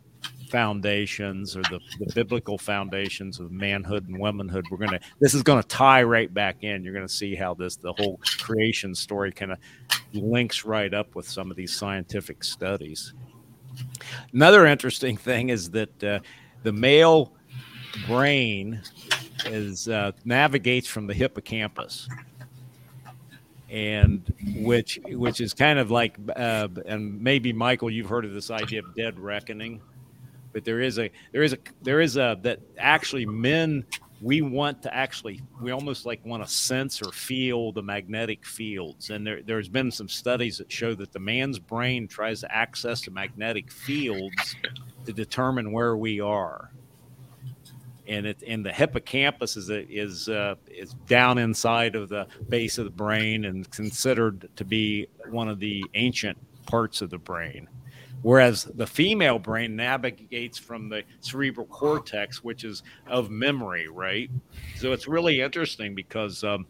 foundations 0.50 1.56
or 1.56 1.62
the, 1.62 1.80
the 1.98 2.12
biblical 2.14 2.58
foundations 2.58 3.38
of 3.40 3.52
manhood 3.52 4.08
and 4.08 4.18
womanhood 4.18 4.66
we're 4.70 4.78
to 4.90 5.00
this 5.20 5.34
is 5.34 5.42
to 5.62 5.68
tie 5.68 6.02
right 6.02 6.32
back 6.32 6.62
in. 6.62 6.82
You're 6.82 6.94
to 7.06 7.12
see 7.12 7.34
how 7.34 7.54
this 7.54 7.76
the 7.76 7.92
whole 7.92 8.20
creation 8.38 8.94
story 8.94 9.32
kind 9.32 9.52
of 9.52 9.58
links 10.12 10.64
right 10.64 10.92
up 10.92 11.14
with 11.14 11.28
some 11.28 11.50
of 11.50 11.56
these 11.56 11.74
scientific 11.74 12.42
studies. 12.42 13.14
Another 14.32 14.66
interesting 14.66 15.16
thing 15.28 15.50
is 15.50 15.70
that 15.70 16.04
uh, 16.04 16.20
the 16.62 16.72
male 16.72 17.32
brain 18.06 18.80
is 19.46 19.88
uh, 19.88 20.12
navigates 20.24 20.88
from 20.88 21.06
the 21.06 21.14
hippocampus. 21.14 22.08
And 23.70 24.22
which 24.56 24.98
which 25.08 25.42
is 25.42 25.52
kind 25.52 25.78
of 25.78 25.90
like 25.90 26.16
uh, 26.34 26.68
and 26.86 27.20
maybe 27.20 27.52
michael 27.52 27.90
you've 27.90 28.08
heard 28.08 28.24
of 28.24 28.32
this 28.32 28.50
idea 28.50 28.78
of 28.78 28.94
dead 28.94 29.18
reckoning 29.18 29.82
but 30.58 30.64
there 30.64 30.80
is 30.80 30.98
a 30.98 31.08
there 31.30 31.44
is 31.44 31.52
a 31.52 31.58
there 31.82 32.00
is 32.00 32.16
a 32.16 32.36
that 32.42 32.58
actually 32.78 33.24
men 33.24 33.86
we 34.20 34.42
want 34.42 34.82
to 34.82 34.92
actually 34.92 35.40
we 35.62 35.70
almost 35.70 36.04
like 36.04 36.26
want 36.26 36.44
to 36.44 36.50
sense 36.50 37.00
or 37.00 37.12
feel 37.12 37.70
the 37.70 37.80
magnetic 37.80 38.44
fields. 38.44 39.10
And 39.10 39.24
there, 39.24 39.40
there's 39.40 39.68
been 39.68 39.92
some 39.92 40.08
studies 40.08 40.58
that 40.58 40.72
show 40.72 40.96
that 40.96 41.12
the 41.12 41.20
man's 41.20 41.60
brain 41.60 42.08
tries 42.08 42.40
to 42.40 42.52
access 42.52 43.02
the 43.02 43.12
magnetic 43.12 43.70
fields 43.70 44.56
to 45.06 45.12
determine 45.12 45.70
where 45.70 45.96
we 45.96 46.18
are. 46.18 46.72
And 48.08 48.26
it 48.26 48.42
and 48.44 48.66
the 48.66 48.72
hippocampus 48.72 49.56
is 49.56 49.70
is 49.70 50.28
uh, 50.28 50.56
is 50.66 50.92
down 51.06 51.38
inside 51.38 51.94
of 51.94 52.08
the 52.08 52.26
base 52.48 52.78
of 52.78 52.84
the 52.84 52.90
brain 52.90 53.44
and 53.44 53.70
considered 53.70 54.48
to 54.56 54.64
be 54.64 55.06
one 55.30 55.48
of 55.48 55.60
the 55.60 55.84
ancient 55.94 56.36
parts 56.66 57.00
of 57.00 57.10
the 57.10 57.18
brain 57.18 57.68
whereas 58.22 58.64
the 58.64 58.86
female 58.86 59.38
brain 59.38 59.76
navigates 59.76 60.58
from 60.58 60.88
the 60.88 61.02
cerebral 61.20 61.66
cortex 61.66 62.42
which 62.42 62.64
is 62.64 62.82
of 63.06 63.30
memory 63.30 63.88
right 63.88 64.30
so 64.76 64.92
it's 64.92 65.06
really 65.06 65.40
interesting 65.40 65.94
because 65.94 66.42
um, 66.44 66.66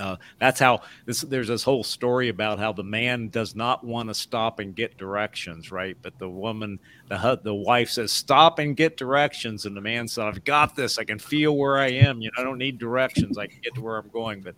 uh, 0.00 0.16
that's 0.38 0.58
how 0.58 0.80
this, 1.04 1.20
there's 1.20 1.48
this 1.48 1.62
whole 1.62 1.84
story 1.84 2.30
about 2.30 2.58
how 2.58 2.72
the 2.72 2.82
man 2.82 3.28
does 3.28 3.54
not 3.54 3.84
want 3.84 4.08
to 4.08 4.14
stop 4.14 4.58
and 4.58 4.74
get 4.74 4.96
directions, 4.96 5.70
right? 5.70 5.96
But 6.00 6.18
the 6.18 6.28
woman, 6.28 6.78
the 7.08 7.40
the 7.42 7.54
wife 7.54 7.90
says, 7.90 8.10
"Stop 8.10 8.58
and 8.58 8.74
get 8.74 8.96
directions," 8.96 9.66
and 9.66 9.76
the 9.76 9.80
man 9.80 10.08
said, 10.08 10.24
"I've 10.24 10.42
got 10.44 10.74
this. 10.74 10.98
I 10.98 11.04
can 11.04 11.18
feel 11.18 11.56
where 11.56 11.78
I 11.78 11.90
am. 11.90 12.20
You 12.22 12.30
know, 12.30 12.40
I 12.40 12.44
don't 12.44 12.58
need 12.58 12.78
directions. 12.78 13.36
I 13.36 13.46
can 13.46 13.60
get 13.60 13.74
to 13.74 13.82
where 13.82 13.98
I'm 13.98 14.08
going." 14.08 14.40
But 14.40 14.54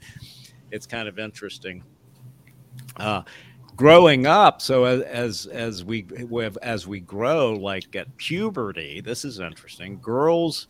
it's 0.71 0.87
kind 0.87 1.09
of 1.09 1.19
interesting. 1.19 1.83
Uh, 2.97 3.23
growing 3.77 4.27
up, 4.27 4.61
so 4.61 4.85
as 4.85 5.47
as, 5.47 5.85
we 5.85 6.07
as 6.63 6.87
we 6.87 7.01
grow, 7.01 7.53
like 7.53 7.95
at 7.97 8.17
puberty, 8.17 9.01
this 9.01 9.25
is 9.25 9.41
interesting. 9.41 9.99
Girls 10.01 10.69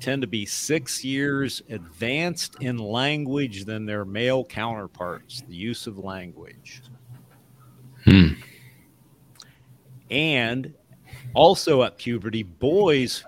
tend 0.00 0.22
to 0.22 0.28
be 0.28 0.46
six 0.46 1.04
years 1.04 1.62
advanced 1.68 2.56
in 2.60 2.78
language 2.78 3.64
than 3.64 3.86
their 3.86 4.04
male 4.04 4.44
counterparts, 4.44 5.42
the 5.42 5.54
use 5.54 5.86
of 5.86 5.98
language. 5.98 6.82
Hmm. 8.04 8.32
And 10.10 10.74
also 11.34 11.82
at 11.82 11.98
puberty, 11.98 12.42
boys 12.42 13.24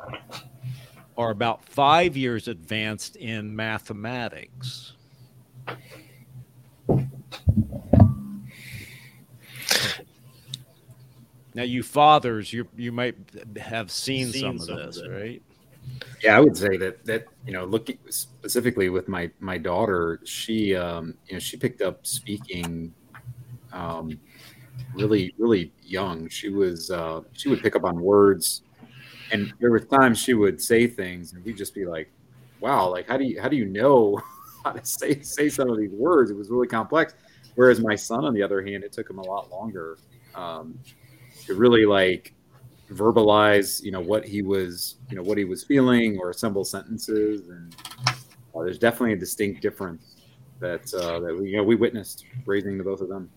are 1.17 1.31
about 1.31 1.65
five 1.65 2.17
years 2.17 2.49
advanced 2.49 3.17
in 3.17 3.55
mathematics. 3.55 4.95
Now, 11.55 11.65
you 11.65 11.83
fathers, 11.83 12.53
you 12.53 12.67
you 12.77 12.93
might 12.93 13.17
have 13.59 13.91
seen, 13.91 14.29
Seen 14.29 14.41
some 14.41 14.57
of 14.57 14.63
some 14.63 14.79
of 14.79 14.87
this, 14.87 14.97
it. 14.99 15.11
right? 15.11 15.43
Yeah, 16.23 16.37
I 16.37 16.41
would 16.41 16.57
say 16.57 16.77
that 16.79 17.05
that 17.05 17.27
you 17.47 17.53
know, 17.53 17.65
looking 17.65 17.99
specifically 18.09 18.89
with 18.89 19.09
my 19.09 19.31
my 19.41 19.59
daughter, 19.59 20.21
she 20.25 20.75
um, 20.75 21.15
you 21.27 21.35
know 21.35 21.39
she 21.39 21.57
picked 21.57 21.83
up 21.83 22.07
speaking 22.07 22.95
um, 23.73 24.19
really 24.95 25.35
really 25.37 25.73
young. 25.83 26.29
She 26.29 26.49
was 26.49 26.91
uh, 26.91 27.23
she 27.33 27.49
would 27.49 27.63
pick 27.63 27.77
up 27.77 27.85
on 27.85 28.01
words, 28.01 28.63
and 29.31 29.53
there 29.61 29.71
were 29.71 29.81
times 29.81 30.19
she 30.19 30.35
would 30.35 30.61
say 30.61 30.87
things, 30.87 31.33
and 31.33 31.45
we'd 31.45 31.57
just 31.57 31.75
be 31.75 31.85
like, 31.85 32.11
"Wow, 32.61 32.89
like 32.91 33.09
how 33.09 33.17
do 33.17 33.25
you 33.25 33.41
how 33.43 33.49
do 33.49 33.57
you 33.57 33.67
know 33.67 34.23
how 34.65 34.73
to 34.73 34.85
say 34.85 35.21
say 35.23 35.49
some 35.51 35.69
of 35.69 35.77
these 35.77 35.93
words?" 35.93 36.31
It 36.31 36.37
was 36.37 36.49
really 36.49 36.69
complex. 36.69 37.15
Whereas 37.57 37.81
my 37.81 37.97
son, 37.97 38.25
on 38.25 38.33
the 38.33 38.43
other 38.43 38.63
hand, 38.63 38.83
it 38.83 38.93
took 38.93 39.11
him 39.11 39.19
a 39.19 39.23
lot 39.23 39.51
longer 39.51 39.99
um, 40.35 40.79
to 41.47 41.55
really 41.55 41.87
like 41.87 42.35
verbalize 42.91 43.83
you 43.83 43.91
know 43.91 44.01
what 44.01 44.27
he 44.27 44.43
was 44.43 44.97
you 45.09 45.17
know 45.17 45.23
what 45.23 45.39
he 45.39 45.45
was 45.45 45.65
feeling 45.65 46.19
or 46.19 46.31
assemble 46.31 46.65
sentences 46.65 47.49
and 47.49 47.75
uh, 48.07 48.63
there's 48.63 48.79
definitely 48.79 49.15
a 49.15 49.17
distinct 49.17 49.63
difference 49.63 50.17
that 50.61 50.93
uh, 50.95 51.19
that 51.21 51.35
we 51.35 51.51
you 51.51 51.57
know 51.57 51.63
we 51.65 51.75
witnessed 51.75 52.27
raising 52.45 52.77
the 52.77 52.85
both 52.85 53.01
of 53.01 53.09
them 53.09 53.31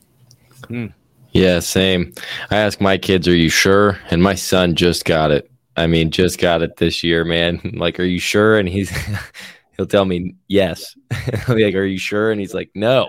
Yeah, 1.35 1.59
same. 1.59 2.13
I 2.49 2.55
ask 2.55 2.79
my 2.79 2.97
kids, 2.97 3.27
"Are 3.27 3.35
you 3.35 3.49
sure?" 3.49 3.99
And 4.09 4.23
my 4.23 4.35
son 4.35 4.73
just 4.73 5.03
got 5.03 5.31
it. 5.31 5.51
I 5.75 5.85
mean, 5.85 6.09
just 6.09 6.39
got 6.39 6.61
it 6.61 6.77
this 6.77 7.03
year, 7.03 7.25
man. 7.25 7.59
Like, 7.75 7.99
"Are 7.99 8.05
you 8.05 8.19
sure?" 8.19 8.57
And 8.57 8.69
he's 8.69 8.89
he'll 9.77 9.85
tell 9.85 10.05
me 10.05 10.35
yes. 10.47 10.95
I'll 11.47 11.55
be 11.55 11.65
like, 11.65 11.75
"Are 11.75 11.85
you 11.85 11.97
sure?" 11.97 12.31
And 12.31 12.39
he's 12.39 12.53
like, 12.53 12.71
"No." 12.75 13.07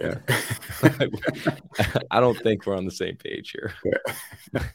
yeah 0.00 0.18
I 2.10 2.20
don't 2.20 2.38
think 2.38 2.66
we're 2.66 2.76
on 2.76 2.84
the 2.84 2.90
same 2.90 3.16
page 3.16 3.52
here. 3.52 3.74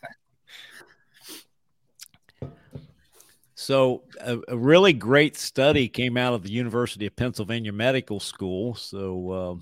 So, 3.61 4.03
a, 4.21 4.39
a 4.47 4.57
really 4.57 4.93
great 4.93 5.35
study 5.35 5.89
came 5.89 6.15
out 6.15 6.33
of 6.33 6.43
the 6.43 6.49
University 6.49 7.05
of 7.07 7.15
Pennsylvania 7.17 7.73
Medical 7.73 8.21
School. 8.21 8.73
So, 8.73 9.61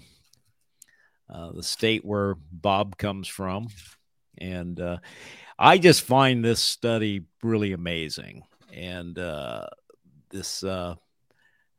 uh, 1.29 1.33
uh, 1.33 1.51
the 1.51 1.63
state 1.63 2.05
where 2.05 2.35
Bob 2.51 2.97
comes 2.97 3.27
from. 3.27 3.69
And 4.37 4.79
uh, 4.79 4.97
I 5.57 5.77
just 5.77 6.03
find 6.03 6.45
this 6.45 6.61
study 6.61 7.25
really 7.41 7.73
amazing. 7.73 8.43
And 8.71 9.17
uh, 9.17 9.65
this, 10.29 10.63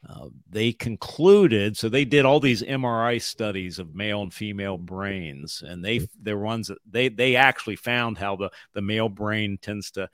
uh, 0.07 0.29
they 0.49 0.73
concluded, 0.73 1.77
so 1.77 1.89
they 1.89 2.05
did 2.05 2.25
all 2.25 2.39
these 2.39 2.63
MRI 2.63 3.21
studies 3.21 3.79
of 3.79 3.95
male 3.95 4.23
and 4.23 4.33
female 4.33 4.79
brains, 4.79 5.63
and 5.67 5.85
they 5.85 6.09
they're 6.23 6.39
ones 6.39 6.69
that 6.69 6.79
they 6.89 7.09
they 7.09 7.37
actually 7.37 7.77
found 7.77 8.17
how 8.17 8.37
the 8.37 8.51
the 8.75 8.83
male 8.83 9.09
brain 9.09 9.59
tends 9.61 9.91
to 9.93 10.09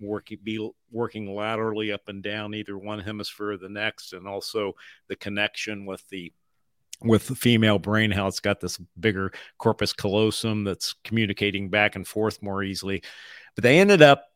work 0.00 0.28
be 0.44 0.70
working 0.92 1.34
laterally 1.34 1.90
up 1.90 2.08
and 2.08 2.22
down 2.22 2.54
either 2.54 2.78
one 2.78 3.00
hemisphere 3.00 3.52
or 3.52 3.56
the 3.56 3.68
next 3.68 4.12
and 4.12 4.28
also 4.28 4.74
the 5.08 5.16
connection 5.16 5.86
with 5.86 6.06
the 6.10 6.32
with 7.02 7.26
the 7.26 7.34
female 7.34 7.78
brain 7.78 8.10
how 8.10 8.26
it's 8.26 8.40
got 8.40 8.60
this 8.60 8.78
bigger 8.98 9.32
corpus 9.58 9.92
callosum 9.92 10.64
that's 10.64 10.94
communicating 11.04 11.68
back 11.68 11.96
and 11.96 12.06
forth 12.06 12.42
more 12.42 12.62
easily. 12.62 13.02
But 13.54 13.64
they 13.64 13.78
ended 13.78 14.02
up 14.02 14.28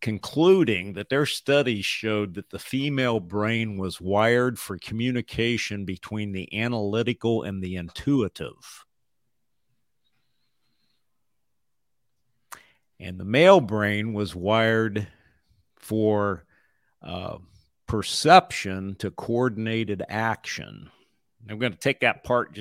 concluding 0.00 0.92
that 0.92 1.08
their 1.08 1.26
studies 1.26 1.84
showed 1.84 2.34
that 2.34 2.50
the 2.50 2.58
female 2.58 3.20
brain 3.20 3.78
was 3.78 4.00
wired 4.00 4.58
for 4.58 4.78
communication 4.78 5.84
between 5.84 6.32
the 6.32 6.48
analytical 6.58 7.42
and 7.42 7.62
the 7.62 7.76
intuitive 7.76 8.84
and 12.98 13.18
the 13.18 13.24
male 13.24 13.60
brain 13.60 14.12
was 14.12 14.34
wired 14.34 15.06
for 15.76 16.44
uh, 17.02 17.36
perception 17.86 18.96
to 18.96 19.10
coordinated 19.10 20.02
action. 20.08 20.90
I'm 21.48 21.58
going 21.58 21.72
to 21.72 21.78
take 21.78 22.00
that 22.00 22.24
part 22.24 22.58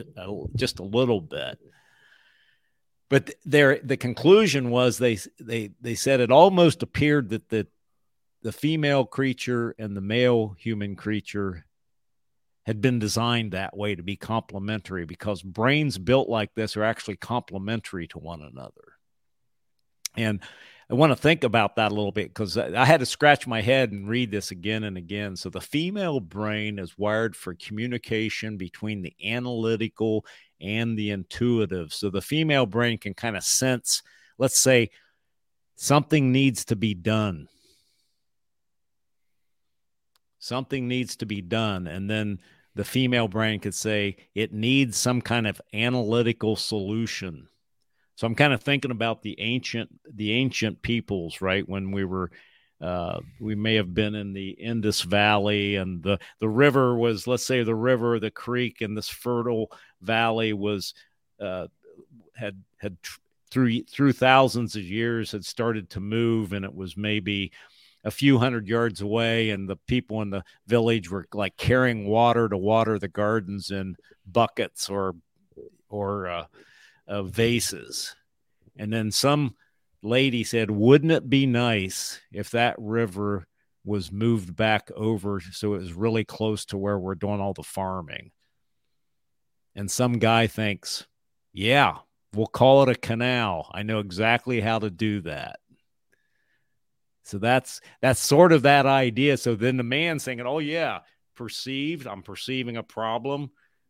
just 0.55 0.79
a 0.79 0.83
little 0.83 1.21
bit, 1.21 1.59
but 3.09 3.33
their 3.45 3.79
the 3.83 3.97
conclusion 3.97 4.69
was 4.69 4.97
they 4.97 5.17
they 5.39 5.71
they 5.81 5.95
said 5.95 6.19
it 6.19 6.31
almost 6.31 6.83
appeared 6.83 7.29
that 7.29 7.49
the 7.49 7.67
the 8.41 8.51
female 8.51 9.05
creature 9.05 9.73
and 9.79 9.95
the 9.95 10.01
male 10.01 10.55
human 10.59 10.95
creature 10.95 11.65
had 12.65 12.81
been 12.81 12.99
designed 12.99 13.51
that 13.51 13.77
way 13.77 13.95
to 13.95 14.03
be 14.03 14.15
complementary 14.15 15.05
because 15.05 15.41
brains 15.41 15.97
built 15.97 16.27
like 16.29 16.53
this 16.55 16.75
are 16.75 16.83
actually 16.83 17.15
complementary 17.15 18.07
to 18.07 18.17
one 18.17 18.41
another. 18.41 18.93
And 20.17 20.41
I 20.89 20.93
want 20.93 21.11
to 21.11 21.15
think 21.15 21.43
about 21.43 21.75
that 21.75 21.91
a 21.91 21.95
little 21.95 22.11
bit 22.11 22.27
because 22.27 22.57
I 22.57 22.85
had 22.85 22.99
to 22.99 23.05
scratch 23.05 23.47
my 23.47 23.61
head 23.61 23.91
and 23.91 24.07
read 24.07 24.29
this 24.29 24.51
again 24.51 24.83
and 24.83 24.97
again. 24.97 25.35
So, 25.35 25.49
the 25.49 25.61
female 25.61 26.19
brain 26.19 26.77
is 26.77 26.97
wired 26.97 27.35
for 27.35 27.55
communication 27.55 28.57
between 28.57 29.01
the 29.01 29.13
analytical 29.23 30.25
and 30.61 30.97
the 30.97 31.11
intuitive. 31.11 31.93
So, 31.93 32.09
the 32.09 32.21
female 32.21 32.65
brain 32.65 32.97
can 32.97 33.13
kind 33.13 33.37
of 33.37 33.43
sense, 33.43 34.01
let's 34.37 34.59
say, 34.59 34.89
something 35.75 36.31
needs 36.31 36.65
to 36.65 36.75
be 36.75 36.93
done. 36.93 37.47
Something 40.39 40.87
needs 40.87 41.15
to 41.17 41.25
be 41.25 41.41
done. 41.41 41.87
And 41.87 42.09
then 42.09 42.39
the 42.75 42.85
female 42.85 43.27
brain 43.27 43.59
could 43.59 43.73
say 43.73 44.17
it 44.35 44.53
needs 44.53 44.97
some 44.97 45.21
kind 45.21 45.47
of 45.47 45.59
analytical 45.73 46.55
solution. 46.55 47.47
So 48.15 48.27
I'm 48.27 48.35
kind 48.35 48.53
of 48.53 48.61
thinking 48.61 48.91
about 48.91 49.23
the 49.23 49.39
ancient 49.39 49.89
the 50.13 50.33
ancient 50.33 50.81
peoples, 50.81 51.41
right? 51.41 51.67
When 51.67 51.91
we 51.91 52.05
were 52.05 52.31
uh, 52.81 53.19
we 53.39 53.55
may 53.55 53.75
have 53.75 53.93
been 53.93 54.15
in 54.15 54.33
the 54.33 54.49
Indus 54.49 55.01
Valley, 55.01 55.75
and 55.75 56.03
the 56.03 56.19
the 56.39 56.49
river 56.49 56.97
was, 56.97 57.25
let's 57.27 57.45
say, 57.45 57.63
the 57.63 57.75
river, 57.75 58.19
the 58.19 58.31
creek, 58.31 58.81
and 58.81 58.97
this 58.97 59.09
fertile 59.09 59.71
valley 60.01 60.53
was 60.53 60.93
uh, 61.39 61.67
had 62.35 62.61
had 62.77 62.97
through 63.49 63.83
through 63.83 64.11
thousands 64.11 64.75
of 64.75 64.83
years 64.83 65.31
had 65.31 65.45
started 65.45 65.89
to 65.91 65.99
move, 65.99 66.53
and 66.53 66.65
it 66.65 66.75
was 66.75 66.97
maybe 66.97 67.51
a 68.03 68.11
few 68.11 68.37
hundred 68.37 68.67
yards 68.67 69.01
away, 69.01 69.49
and 69.49 69.67
the 69.67 69.77
people 69.87 70.21
in 70.21 70.29
the 70.29 70.43
village 70.67 71.09
were 71.09 71.25
like 71.33 71.57
carrying 71.57 72.07
water 72.07 72.49
to 72.49 72.57
water 72.57 72.99
the 72.99 73.07
gardens 73.07 73.71
in 73.71 73.95
buckets 74.27 74.89
or 74.89 75.15
or 75.89 76.27
uh, 76.27 76.45
uh, 77.07 77.23
vases. 77.23 78.15
And 78.77 78.91
then 78.91 79.11
some 79.11 79.55
lady 80.05 80.43
said, 80.43 80.71
Wouldn't 80.71 81.11
it 81.11 81.29
be 81.29 81.45
nice 81.45 82.19
if 82.31 82.51
that 82.51 82.75
river 82.77 83.47
was 83.83 84.11
moved 84.11 84.55
back 84.55 84.89
over 84.95 85.39
so 85.39 85.75
it 85.75 85.79
was 85.79 85.93
really 85.93 86.23
close 86.23 86.65
to 86.65 86.77
where 86.77 86.97
we're 86.97 87.15
doing 87.15 87.41
all 87.41 87.53
the 87.53 87.63
farming? 87.63 88.31
And 89.75 89.89
some 89.89 90.13
guy 90.19 90.47
thinks, 90.47 91.05
Yeah, 91.53 91.97
we'll 92.33 92.47
call 92.47 92.83
it 92.83 92.89
a 92.89 92.95
canal. 92.95 93.69
I 93.73 93.83
know 93.83 93.99
exactly 93.99 94.61
how 94.61 94.79
to 94.79 94.89
do 94.89 95.21
that. 95.21 95.59
So 97.23 97.39
that's 97.39 97.81
that's 98.01 98.19
sort 98.19 98.53
of 98.53 98.61
that 98.61 98.85
idea. 98.85 99.37
So 99.37 99.55
then 99.55 99.77
the 99.77 99.83
man 99.83 100.19
saying, 100.19 100.41
"Oh 100.41 100.59
yeah, 100.59 100.99
perceived. 101.35 102.05
I'm 102.05 102.21
perceiving 102.21 102.77
a 102.77 102.83
problem 102.83 103.49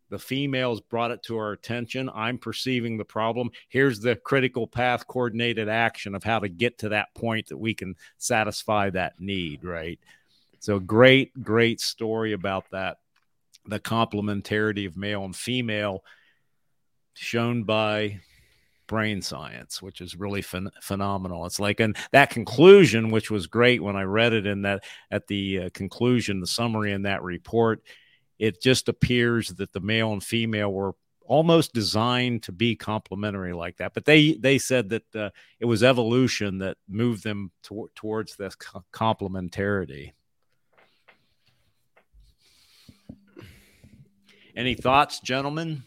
the 0.10 0.20
females 0.20 0.82
brought 0.82 1.12
it 1.12 1.24
to 1.24 1.38
our 1.38 1.52
attention. 1.52 2.10
I'm 2.14 2.38
perceiving 2.38 2.98
the 2.98 3.06
problem. 3.06 3.50
Here's 3.70 4.00
the 4.00 4.16
critical 4.16 4.68
path 4.68 5.08
coordinated 5.08 5.68
action 5.68 6.16
of 6.16 6.24
how 6.24 6.40
to 6.40 6.50
get 6.50 6.78
to 6.80 6.90
that 6.90 7.14
point 7.16 7.48
that 7.48 7.58
we 7.58 7.74
can 7.74 7.96
satisfy 8.18 8.90
that 8.92 9.20
need, 9.20 9.64
right? 9.64 10.00
So, 10.60 10.80
great, 10.80 11.44
great 11.44 11.82
story 11.82 12.34
about 12.34 12.66
that. 12.72 12.98
The 13.68 13.80
complementarity 13.80 14.86
of 14.86 14.96
male 14.96 15.26
and 15.26 15.36
female 15.36 16.04
shown 17.16 17.64
by 17.64 18.20
brain 18.88 19.22
science, 19.22 19.82
which 19.82 20.02
is 20.02 20.16
really 20.16 20.42
phen- 20.42 20.72
phenomenal. 20.82 21.46
It's 21.46 21.60
like, 21.60 21.80
and 21.80 21.98
that 22.12 22.30
conclusion, 22.30 23.10
which 23.10 23.32
was 23.32 23.48
great 23.48 23.82
when 23.82 23.96
I 23.96 24.04
read 24.04 24.34
it 24.34 24.46
in 24.46 24.62
that 24.64 24.84
at 25.10 25.26
the 25.28 25.62
uh, 25.62 25.70
conclusion, 25.74 26.40
the 26.40 26.48
summary 26.48 26.92
in 26.92 27.04
that 27.04 27.24
report 27.24 27.82
it 28.40 28.62
just 28.62 28.90
appears 28.90 29.50
that 29.50 29.74
the 29.74 29.80
male 29.80 30.12
and 30.12 30.24
female 30.24 30.72
were 30.72 30.96
almost 31.28 31.74
designed 31.74 32.44
to 32.44 32.52
be 32.52 32.76
complementary 32.76 33.54
like 33.54 33.78
that. 33.78 33.94
But 33.94 34.06
they 34.06 34.34
they 34.34 34.58
said 34.58 34.90
that 34.90 35.16
uh, 35.16 35.30
it 35.60 35.66
was 35.66 35.84
evolution 35.84 36.60
that 36.60 36.78
moved 36.88 37.24
them 37.24 37.52
to, 37.64 37.90
towards 37.96 38.36
this 38.36 38.56
co- 38.56 38.84
complementarity. 38.94 40.14
Any 44.56 44.76
thoughts, 44.76 45.20
gentlemen? 45.20 45.84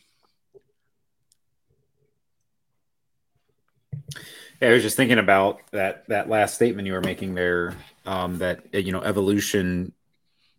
Yeah, 4.60 4.70
I 4.70 4.72
was 4.72 4.82
just 4.82 4.96
thinking 4.96 5.18
about 5.18 5.60
that 5.70 6.08
that 6.08 6.28
last 6.28 6.56
statement 6.56 6.86
you 6.86 6.92
were 6.92 7.00
making 7.00 7.34
there. 7.34 7.76
Um, 8.04 8.38
that 8.38 8.74
you 8.74 8.92
know, 8.92 9.02
evolution 9.02 9.92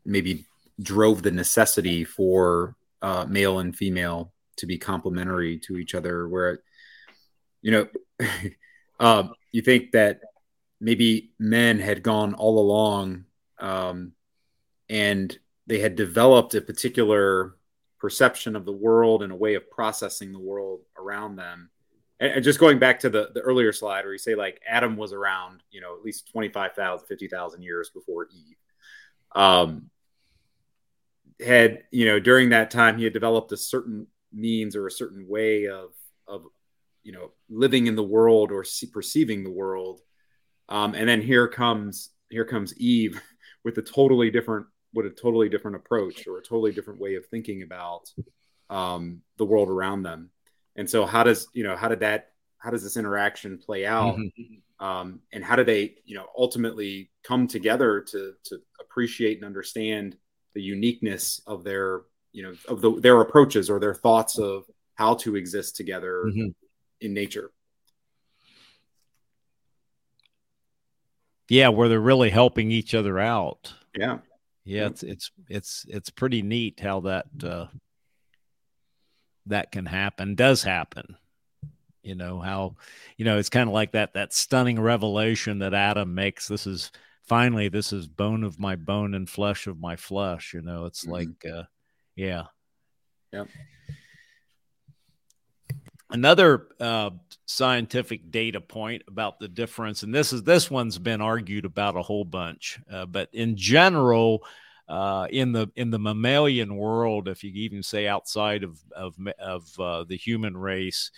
maybe 0.05 0.45
drove 0.81 1.21
the 1.21 1.31
necessity 1.31 2.03
for 2.03 2.75
uh, 3.01 3.25
male 3.27 3.59
and 3.59 3.75
female 3.75 4.33
to 4.57 4.65
be 4.65 4.77
complementary 4.77 5.57
to 5.59 5.77
each 5.77 5.95
other. 5.95 6.27
Where, 6.27 6.59
you 7.61 7.71
know, 7.71 7.87
um, 8.99 9.33
you 9.51 9.61
think 9.61 9.91
that 9.91 10.21
maybe 10.79 11.31
men 11.39 11.79
had 11.79 12.03
gone 12.03 12.33
all 12.33 12.59
along, 12.59 13.25
um, 13.59 14.13
and 14.89 15.37
they 15.67 15.79
had 15.79 15.95
developed 15.95 16.55
a 16.55 16.61
particular 16.61 17.55
perception 17.99 18.55
of 18.55 18.65
the 18.65 18.71
world 18.71 19.23
and 19.23 19.31
a 19.31 19.35
way 19.35 19.55
of 19.55 19.69
processing 19.69 20.31
the 20.31 20.39
world 20.39 20.79
around 20.97 21.35
them 21.35 21.69
and, 22.19 22.43
just 22.43 22.59
going 22.59 22.79
back 22.79 22.99
to 22.99 23.09
the, 23.09 23.29
the 23.33 23.41
earlier 23.41 23.71
slide 23.71 24.03
where 24.03 24.13
you 24.13 24.19
say 24.19 24.35
like 24.35 24.61
Adam 24.67 24.97
was 24.97 25.13
around, 25.13 25.63
you 25.71 25.81
know, 25.81 25.95
at 25.95 26.03
least 26.03 26.29
25,000, 26.31 27.07
50,000 27.07 27.61
years 27.61 27.89
before 27.89 28.27
Eve. 28.31 28.57
Um, 29.33 29.89
had, 31.39 31.83
you 31.91 32.05
know, 32.05 32.19
during 32.19 32.49
that 32.49 32.71
time, 32.71 32.97
he 32.97 33.03
had 33.03 33.13
developed 33.13 33.51
a 33.51 33.57
certain 33.57 34.07
means 34.33 34.75
or 34.75 34.87
a 34.87 34.91
certain 34.91 35.27
way 35.27 35.67
of, 35.67 35.91
of, 36.27 36.45
you 37.03 37.11
know, 37.11 37.31
living 37.49 37.87
in 37.87 37.95
the 37.95 38.03
world 38.03 38.51
or 38.51 38.63
see, 38.63 38.87
perceiving 38.87 39.43
the 39.43 39.49
world. 39.49 40.01
Um, 40.67 40.93
and 40.93 41.07
then 41.07 41.21
here 41.21 41.47
comes, 41.47 42.11
here 42.29 42.45
comes 42.45 42.77
Eve 42.77 43.21
with 43.63 43.77
a 43.77 43.81
totally 43.81 44.29
different, 44.29 44.67
with 44.93 45.05
a 45.05 45.09
totally 45.09 45.49
different 45.49 45.77
approach 45.77 46.27
or 46.27 46.37
a 46.37 46.43
totally 46.43 46.71
different 46.71 46.99
way 46.99 47.15
of 47.15 47.25
thinking 47.27 47.61
about 47.61 48.11
um, 48.69 49.21
the 49.37 49.45
world 49.45 49.69
around 49.69 50.03
them 50.03 50.29
and 50.79 50.89
so 50.89 51.05
how 51.05 51.23
does 51.23 51.47
you 51.53 51.63
know 51.63 51.75
how 51.75 51.87
did 51.87 51.99
that 51.99 52.31
how 52.57 52.71
does 52.71 52.81
this 52.81 52.97
interaction 52.97 53.57
play 53.57 53.85
out 53.85 54.15
mm-hmm. 54.15 54.85
um, 54.85 55.19
and 55.31 55.43
how 55.43 55.55
do 55.55 55.63
they 55.63 55.95
you 56.05 56.15
know 56.15 56.25
ultimately 56.37 57.11
come 57.21 57.47
together 57.47 58.01
to 58.01 58.33
to 58.45 58.59
appreciate 58.79 59.37
and 59.37 59.45
understand 59.45 60.15
the 60.53 60.61
uniqueness 60.61 61.41
of 61.45 61.63
their 61.63 62.01
you 62.31 62.43
know 62.43 62.53
of 62.67 62.81
the, 62.81 62.99
their 62.99 63.21
approaches 63.21 63.69
or 63.69 63.79
their 63.79 63.93
thoughts 63.93 64.37
of 64.37 64.65
how 64.95 65.15
to 65.15 65.35
exist 65.35 65.75
together 65.75 66.23
mm-hmm. 66.25 66.49
in 67.01 67.13
nature. 67.13 67.51
Yeah 71.47 71.69
where 71.69 71.89
they're 71.89 71.99
really 71.99 72.29
helping 72.29 72.71
each 72.71 72.93
other 72.93 73.19
out. 73.19 73.73
Yeah. 73.95 74.19
Yeah 74.65 74.87
it's 74.87 75.03
it's 75.03 75.31
it's 75.47 75.85
it's 75.87 76.09
pretty 76.09 76.41
neat 76.41 76.79
how 76.79 76.99
that 77.01 77.25
uh 77.43 77.67
that 79.47 79.71
can 79.71 79.85
happen 79.85 80.35
does 80.35 80.63
happen. 80.63 81.15
You 82.03 82.15
know 82.15 82.39
how 82.39 82.75
you 83.17 83.25
know 83.25 83.37
it's 83.37 83.49
kind 83.49 83.67
of 83.67 83.73
like 83.73 83.93
that 83.93 84.13
that 84.13 84.33
stunning 84.33 84.79
revelation 84.79 85.59
that 85.59 85.73
adam 85.73 86.13
makes. 86.15 86.47
This 86.47 86.67
is 86.67 86.91
finally 87.29 87.69
this 87.69 87.93
is 87.93 88.07
bone 88.07 88.43
of 88.43 88.59
my 88.59 88.75
bone 88.75 89.13
and 89.13 89.29
flesh 89.29 89.67
of 89.67 89.79
my 89.79 89.95
flesh 89.95 90.53
you 90.53 90.61
know 90.61 90.85
it's 90.85 91.03
mm-hmm. 91.03 91.13
like 91.13 91.45
uh 91.45 91.63
yeah. 92.15 92.43
Yeah 93.31 93.45
another 96.11 96.67
uh, 96.79 97.11
scientific 97.45 98.31
data 98.31 98.59
point 98.59 99.03
about 99.07 99.39
the 99.39 99.47
difference 99.47 100.01
and 100.03 100.13
this 100.13 100.33
is 100.33 100.43
this 100.43 100.69
one's 100.69 100.97
been 100.97 101.21
argued 101.21 101.65
about 101.65 101.95
a 101.95 102.01
whole 102.01 102.25
bunch 102.25 102.79
uh, 102.91 103.05
but 103.05 103.29
in 103.31 103.55
general 103.55 104.43
uh, 104.89 105.27
in 105.29 105.51
the 105.51 105.69
in 105.75 105.91
the 105.91 105.99
mammalian 105.99 106.75
world, 106.75 107.27
if 107.27 107.43
you 107.43 107.51
even 107.53 107.83
say 107.83 108.07
outside 108.07 108.63
of 108.63 108.79
of, 108.91 109.15
of 109.37 109.79
uh, 109.79 110.03
the 110.03 110.17
human 110.17 110.57
race, 110.57 111.11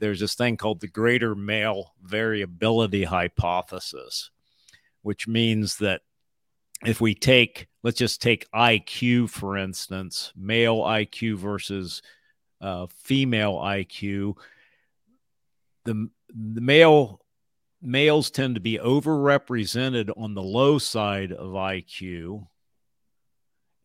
there's 0.00 0.18
this 0.18 0.34
thing 0.34 0.56
called 0.56 0.80
the 0.80 0.88
greater 0.88 1.36
male 1.36 1.94
variability 2.02 3.04
hypothesis, 3.04 4.31
which 5.02 5.28
means 5.28 5.76
that 5.78 6.00
if 6.84 7.00
we 7.00 7.14
take 7.14 7.68
let's 7.82 7.98
just 7.98 8.22
take 8.22 8.50
IQ 8.52 9.30
for 9.30 9.56
instance, 9.56 10.32
male 10.36 10.78
IQ 10.78 11.36
versus 11.36 12.02
uh, 12.60 12.86
female 13.02 13.54
IQ, 13.54 14.36
the 15.84 16.08
the 16.34 16.60
male 16.60 17.20
males 17.82 18.30
tend 18.30 18.54
to 18.54 18.60
be 18.60 18.78
overrepresented 18.78 20.10
on 20.16 20.34
the 20.34 20.42
low 20.42 20.78
side 20.78 21.32
of 21.32 21.52
IQ 21.52 22.46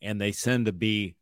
and 0.01 0.21
they 0.21 0.31
tend 0.31 0.67
to 0.67 0.71
be 0.71 1.15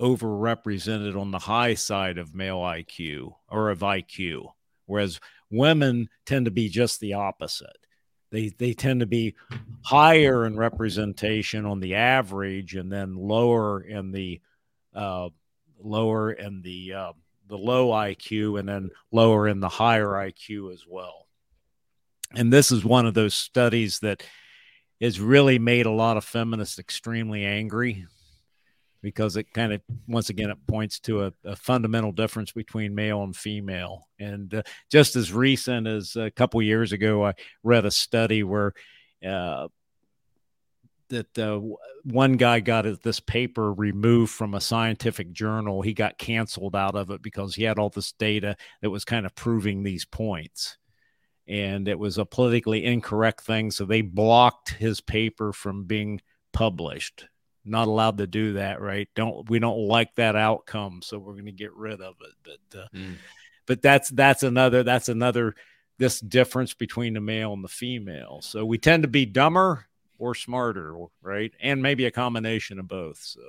overrepresented 0.00 1.18
on 1.18 1.30
the 1.30 1.38
high 1.38 1.74
side 1.74 2.18
of 2.18 2.34
male 2.34 2.58
IQ 2.58 3.32
or 3.48 3.70
of 3.70 3.80
IQ, 3.80 4.52
whereas 4.86 5.20
women 5.50 6.08
tend 6.26 6.44
to 6.44 6.50
be 6.50 6.68
just 6.68 7.00
the 7.00 7.14
opposite. 7.14 7.76
They 8.30 8.48
they 8.48 8.74
tend 8.74 9.00
to 9.00 9.06
be 9.06 9.34
higher 9.82 10.44
in 10.44 10.56
representation 10.56 11.64
on 11.64 11.80
the 11.80 11.94
average, 11.94 12.74
and 12.74 12.92
then 12.92 13.14
lower 13.14 13.80
in 13.80 14.12
the 14.12 14.40
uh, 14.94 15.28
lower 15.78 16.32
in 16.32 16.62
the 16.62 16.92
uh, 16.94 17.12
the 17.48 17.58
low 17.58 17.88
IQ, 17.88 18.60
and 18.60 18.68
then 18.68 18.90
lower 19.10 19.48
in 19.48 19.60
the 19.60 19.68
higher 19.68 20.08
IQ 20.08 20.72
as 20.72 20.84
well. 20.86 21.26
And 22.34 22.52
this 22.52 22.70
is 22.70 22.84
one 22.84 23.06
of 23.06 23.14
those 23.14 23.34
studies 23.34 24.00
that 24.00 24.22
has 25.00 25.20
really 25.20 25.58
made 25.58 25.86
a 25.86 25.90
lot 25.90 26.16
of 26.16 26.24
feminists 26.24 26.78
extremely 26.78 27.44
angry 27.44 28.06
because 29.02 29.36
it 29.36 29.52
kind 29.52 29.72
of 29.72 29.80
once 30.06 30.28
again 30.28 30.50
it 30.50 30.58
points 30.66 30.98
to 31.00 31.24
a, 31.24 31.32
a, 31.44 31.56
fundamental 31.56 32.12
difference 32.12 32.52
between 32.52 32.94
male 32.94 33.22
and 33.22 33.36
female. 33.36 34.08
And 34.18 34.52
uh, 34.52 34.62
just 34.90 35.16
as 35.16 35.32
recent 35.32 35.86
as 35.86 36.16
a 36.16 36.30
couple 36.30 36.60
years 36.62 36.92
ago 36.92 37.24
i 37.24 37.34
read 37.62 37.84
a 37.84 37.90
study 37.90 38.42
where 38.42 38.74
uh, 39.26 39.68
that 41.08 41.38
uh, 41.38 41.60
one 42.04 42.34
guy 42.34 42.60
got 42.60 43.02
this 43.02 43.20
paper 43.20 43.72
removed 43.72 44.32
from 44.32 44.54
a 44.54 44.60
scientific 44.60 45.32
journal. 45.32 45.82
He 45.82 45.94
got 45.94 46.18
canceled 46.18 46.76
out 46.76 46.94
of 46.94 47.10
it 47.10 47.22
because 47.22 47.54
he 47.54 47.64
had 47.64 47.78
all 47.78 47.88
this 47.88 48.12
data 48.12 48.56
that 48.82 48.90
was 48.90 49.04
kind 49.04 49.26
of 49.26 49.34
proving 49.34 49.82
these 49.82 50.04
points. 50.04 50.76
And 51.46 51.88
it 51.88 51.98
was 51.98 52.18
a 52.18 52.26
politically 52.26 52.84
incorrect 52.84 53.40
thing 53.40 53.70
so 53.70 53.86
they 53.86 54.02
blocked 54.02 54.70
his 54.70 55.00
paper 55.00 55.52
from 55.52 55.84
being 55.84 56.20
published 56.52 57.26
not 57.68 57.88
allowed 57.88 58.18
to 58.18 58.26
do 58.26 58.54
that, 58.54 58.80
right? 58.80 59.08
Don't 59.14 59.48
we 59.48 59.58
don't 59.58 59.86
like 59.86 60.14
that 60.16 60.36
outcome, 60.36 61.00
so 61.02 61.18
we're 61.18 61.34
going 61.34 61.46
to 61.46 61.52
get 61.52 61.74
rid 61.74 62.00
of 62.00 62.16
it. 62.20 62.34
But 62.42 62.80
uh, 62.80 62.86
mm. 62.94 63.16
but 63.66 63.82
that's 63.82 64.08
that's 64.10 64.42
another 64.42 64.82
that's 64.82 65.08
another 65.08 65.54
this 65.98 66.20
difference 66.20 66.74
between 66.74 67.14
the 67.14 67.20
male 67.20 67.52
and 67.52 67.62
the 67.62 67.68
female. 67.68 68.40
So 68.42 68.64
we 68.64 68.78
tend 68.78 69.02
to 69.02 69.08
be 69.08 69.26
dumber 69.26 69.86
or 70.18 70.34
smarter, 70.34 70.96
right? 71.22 71.52
And 71.60 71.82
maybe 71.82 72.04
a 72.04 72.10
combination 72.10 72.78
of 72.78 72.88
both. 72.88 73.18
So. 73.18 73.40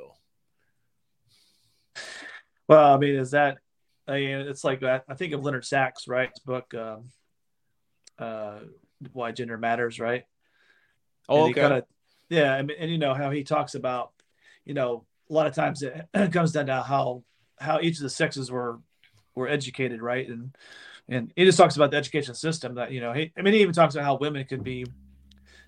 Well, 2.67 2.93
I 2.93 2.97
mean, 2.97 3.15
is 3.15 3.32
that? 3.32 3.57
I 4.07 4.13
mean, 4.13 4.38
it's 4.39 4.63
like 4.63 4.84
I 4.84 4.99
think 5.15 5.34
of 5.34 5.43
Leonard 5.43 5.65
Sax, 5.65 6.07
right? 6.07 6.30
His 6.30 6.39
book, 6.39 6.74
um, 6.74 7.09
uh, 8.17 8.59
"Why 9.13 9.32
Gender 9.32 9.57
Matters," 9.57 9.99
right? 9.99 10.26
Oh, 11.28 11.49
okay. 11.49 11.61
Kinda, 11.61 11.86
yeah, 12.30 12.55
and, 12.55 12.71
and 12.71 12.91
you 12.91 12.97
know 12.97 13.13
how 13.13 13.32
he 13.32 13.43
talks 13.43 13.75
about, 13.75 14.11
you 14.65 14.73
know, 14.73 15.05
a 15.30 15.34
lot 15.34 15.47
of 15.47 15.55
times 15.55 15.84
it 16.13 16.32
comes 16.32 16.51
down 16.51 16.67
to 16.67 16.82
how 16.82 17.23
how 17.59 17.80
each 17.82 17.97
of 17.97 18.03
the 18.03 18.09
sexes 18.09 18.51
were 18.51 18.80
were 19.36 19.47
educated, 19.47 20.01
right? 20.01 20.27
And 20.27 20.55
and 21.07 21.34
he 21.36 21.45
just 21.45 21.57
talks 21.57 21.75
about 21.75 21.91
the 21.91 21.97
education 21.97 22.36
system 22.36 22.75
that 22.75 22.91
you 22.91 23.01
know. 23.01 23.13
He, 23.13 23.32
I 23.38 23.41
mean, 23.41 23.53
he 23.53 23.61
even 23.61 23.73
talks 23.73 23.95
about 23.95 24.05
how 24.05 24.17
women 24.17 24.45
could 24.45 24.63
be 24.63 24.86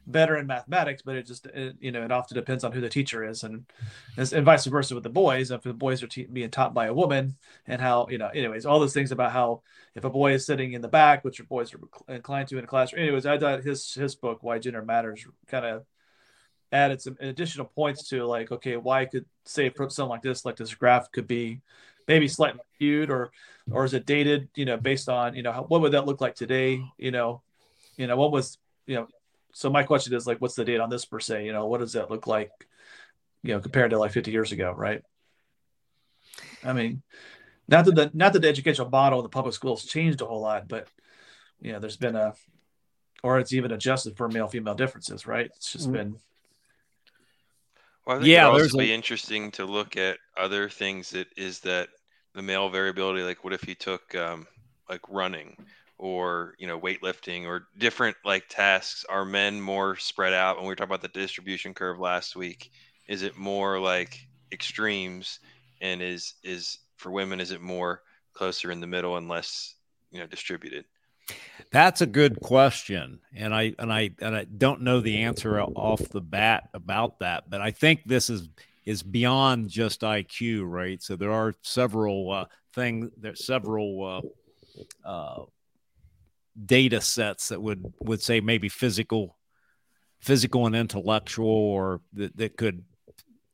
better 0.07 0.37
in 0.37 0.47
mathematics, 0.47 1.01
but 1.03 1.15
it 1.15 1.25
just 1.25 1.45
it, 1.47 1.75
you 1.79 1.91
know 1.91 2.03
it 2.03 2.11
often 2.11 2.35
depends 2.35 2.63
on 2.63 2.71
who 2.71 2.81
the 2.81 2.89
teacher 2.89 3.23
is, 3.23 3.43
and 3.43 3.65
and 4.17 4.45
vice 4.45 4.65
versa 4.65 4.93
with 4.93 5.03
the 5.03 5.09
boys. 5.09 5.51
If 5.51 5.63
the 5.63 5.73
boys 5.73 6.03
are 6.03 6.07
te- 6.07 6.25
being 6.25 6.51
taught 6.51 6.73
by 6.73 6.87
a 6.87 6.93
woman, 6.93 7.37
and 7.67 7.81
how 7.81 8.07
you 8.09 8.17
know, 8.17 8.27
anyways, 8.27 8.65
all 8.65 8.79
those 8.79 8.93
things 8.93 9.11
about 9.11 9.31
how 9.31 9.61
if 9.95 10.03
a 10.03 10.09
boy 10.09 10.33
is 10.33 10.45
sitting 10.45 10.73
in 10.73 10.81
the 10.81 10.87
back, 10.87 11.23
which 11.23 11.39
your 11.39 11.47
boys 11.47 11.73
are 11.73 12.13
inclined 12.13 12.49
to 12.49 12.57
in 12.57 12.63
a 12.63 12.67
classroom. 12.67 13.03
Anyways, 13.03 13.25
I 13.25 13.37
thought 13.37 13.63
his 13.63 13.93
his 13.93 14.15
book 14.15 14.39
Why 14.41 14.59
Gender 14.59 14.83
Matters 14.83 15.25
kind 15.47 15.65
of 15.65 15.85
added 16.71 17.01
some 17.01 17.17
additional 17.19 17.65
points 17.65 18.09
to 18.09 18.25
like, 18.25 18.51
okay, 18.51 18.77
why 18.77 19.05
could 19.05 19.25
say 19.45 19.71
something 19.75 20.07
like 20.07 20.21
this, 20.21 20.45
like 20.45 20.55
this 20.55 20.73
graph 20.73 21.11
could 21.11 21.27
be 21.27 21.61
maybe 22.07 22.27
slightly 22.27 22.61
skewed 22.75 23.09
or 23.09 23.31
or 23.71 23.85
is 23.85 23.93
it 23.93 24.05
dated, 24.05 24.49
you 24.55 24.65
know, 24.65 24.77
based 24.77 25.07
on, 25.07 25.35
you 25.35 25.43
know, 25.43 25.51
how, 25.51 25.63
what 25.63 25.81
would 25.81 25.93
that 25.93 26.05
look 26.05 26.19
like 26.19 26.35
today? 26.35 26.81
You 26.97 27.11
know, 27.11 27.41
you 27.95 28.07
know, 28.07 28.17
what 28.17 28.31
was, 28.31 28.57
you 28.87 28.95
know, 28.95 29.07
so 29.53 29.69
my 29.69 29.83
question 29.83 30.13
is 30.13 30.25
like, 30.25 30.41
what's 30.41 30.55
the 30.55 30.65
date 30.65 30.79
on 30.79 30.89
this 30.89 31.05
per 31.05 31.19
se? 31.19 31.45
You 31.45 31.53
know, 31.53 31.67
what 31.67 31.79
does 31.79 31.93
that 31.93 32.09
look 32.09 32.25
like, 32.25 32.51
you 33.43 33.53
know, 33.53 33.59
compared 33.59 33.91
to 33.91 33.99
like 33.99 34.11
50 34.11 34.31
years 34.31 34.51
ago, 34.51 34.73
right? 34.75 35.03
I 36.63 36.73
mean, 36.73 37.01
not 37.67 37.85
that 37.85 37.95
the 37.95 38.11
not 38.13 38.33
that 38.33 38.41
the 38.41 38.49
educational 38.49 38.89
model 38.89 39.19
in 39.19 39.23
the 39.23 39.29
public 39.29 39.53
schools 39.53 39.85
changed 39.85 40.21
a 40.21 40.25
whole 40.25 40.41
lot, 40.41 40.67
but 40.67 40.87
you 41.61 41.71
know, 41.71 41.79
there's 41.79 41.97
been 41.97 42.15
a 42.15 42.33
or 43.23 43.39
it's 43.39 43.53
even 43.53 43.71
adjusted 43.71 44.17
for 44.17 44.27
male 44.27 44.47
female 44.47 44.75
differences, 44.75 45.27
right? 45.27 45.45
It's 45.45 45.71
just 45.71 45.85
mm-hmm. 45.85 45.93
been 45.93 46.15
Well, 48.05 48.17
I 48.17 48.21
think 48.21 48.33
Yeah, 48.33 48.49
there's 48.49 48.73
also 48.73 48.79
a- 48.79 48.87
be 48.87 48.93
interesting 48.93 49.51
to 49.51 49.65
look 49.65 49.97
at 49.97 50.19
other 50.37 50.69
things 50.69 51.09
that 51.11 51.27
is 51.37 51.59
that 51.61 51.89
the 52.33 52.41
male 52.41 52.69
variability. 52.69 53.23
Like, 53.23 53.43
what 53.43 53.53
if 53.53 53.67
you 53.67 53.75
took 53.75 54.13
um, 54.15 54.47
like 54.89 55.01
running 55.09 55.57
or 55.97 56.55
you 56.59 56.67
know 56.67 56.79
weightlifting 56.79 57.45
or 57.45 57.67
different 57.77 58.17
like 58.25 58.47
tasks? 58.49 59.05
Are 59.05 59.25
men 59.25 59.59
more 59.61 59.95
spread 59.97 60.33
out? 60.33 60.57
When 60.57 60.65
we 60.65 60.69
were 60.69 60.75
talking 60.75 60.89
about 60.89 61.01
the 61.01 61.19
distribution 61.19 61.73
curve 61.73 61.99
last 61.99 62.35
week, 62.35 62.71
is 63.07 63.23
it 63.23 63.35
more 63.37 63.79
like 63.79 64.19
extremes? 64.51 65.39
And 65.81 66.01
is 66.01 66.35
is 66.43 66.79
for 66.97 67.11
women? 67.11 67.39
Is 67.39 67.51
it 67.51 67.61
more 67.61 68.03
closer 68.33 68.71
in 68.71 68.79
the 68.79 68.87
middle 68.87 69.17
and 69.17 69.27
less 69.27 69.75
you 70.11 70.19
know 70.19 70.27
distributed? 70.27 70.85
That's 71.71 72.01
a 72.01 72.05
good 72.05 72.41
question, 72.41 73.19
and 73.33 73.55
I 73.55 73.73
and 73.79 73.93
I 73.93 74.11
and 74.19 74.35
I 74.35 74.43
don't 74.43 74.81
know 74.81 74.99
the 74.99 75.23
answer 75.23 75.61
off 75.61 76.01
the 76.09 76.19
bat 76.19 76.69
about 76.73 77.19
that, 77.19 77.49
but 77.49 77.61
I 77.61 77.71
think 77.71 78.01
this 78.05 78.29
is 78.29 78.49
is 78.85 79.03
beyond 79.03 79.69
just 79.69 80.01
IQ, 80.01 80.63
right? 80.69 81.01
So 81.01 81.15
there 81.15 81.31
are 81.31 81.53
several 81.61 82.31
uh, 82.31 82.45
things, 82.73 83.09
there's 83.15 83.45
several 83.45 84.23
uh, 85.05 85.07
uh, 85.07 85.45
data 86.65 86.99
sets 86.99 87.49
that 87.49 87.61
would 87.61 87.93
would 88.01 88.21
say 88.21 88.41
maybe 88.41 88.67
physical, 88.67 89.37
physical 90.19 90.65
and 90.65 90.75
intellectual, 90.75 91.47
or 91.47 92.01
that, 92.13 92.35
that 92.35 92.57
could 92.57 92.83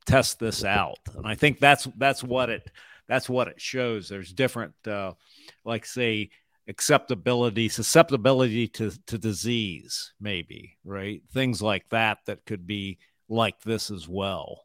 test 0.07 0.39
this 0.39 0.63
out. 0.63 0.99
And 1.15 1.28
I 1.28 1.36
think 1.36 1.59
that's 1.59 1.88
that's 1.97 2.23
what 2.23 2.49
it 2.49 2.71
that's 3.07 3.30
what 3.30 3.47
it 3.47 3.61
shows. 3.61 4.09
There's 4.09 4.34
different, 4.34 4.73
uh, 4.88 5.13
like 5.63 5.86
say 5.86 6.30
acceptability, 6.68 7.70
susceptibility 7.70 8.68
to, 8.68 8.91
to 9.07 9.18
disease, 9.18 10.13
maybe, 10.20 10.78
right? 10.84 11.22
Things 11.34 11.61
like 11.61 11.88
that 11.89 12.20
that 12.26 12.45
could 12.45 12.68
be 12.68 12.99
like 13.30 13.61
this 13.61 13.89
as 13.91 14.07
well. 14.07 14.63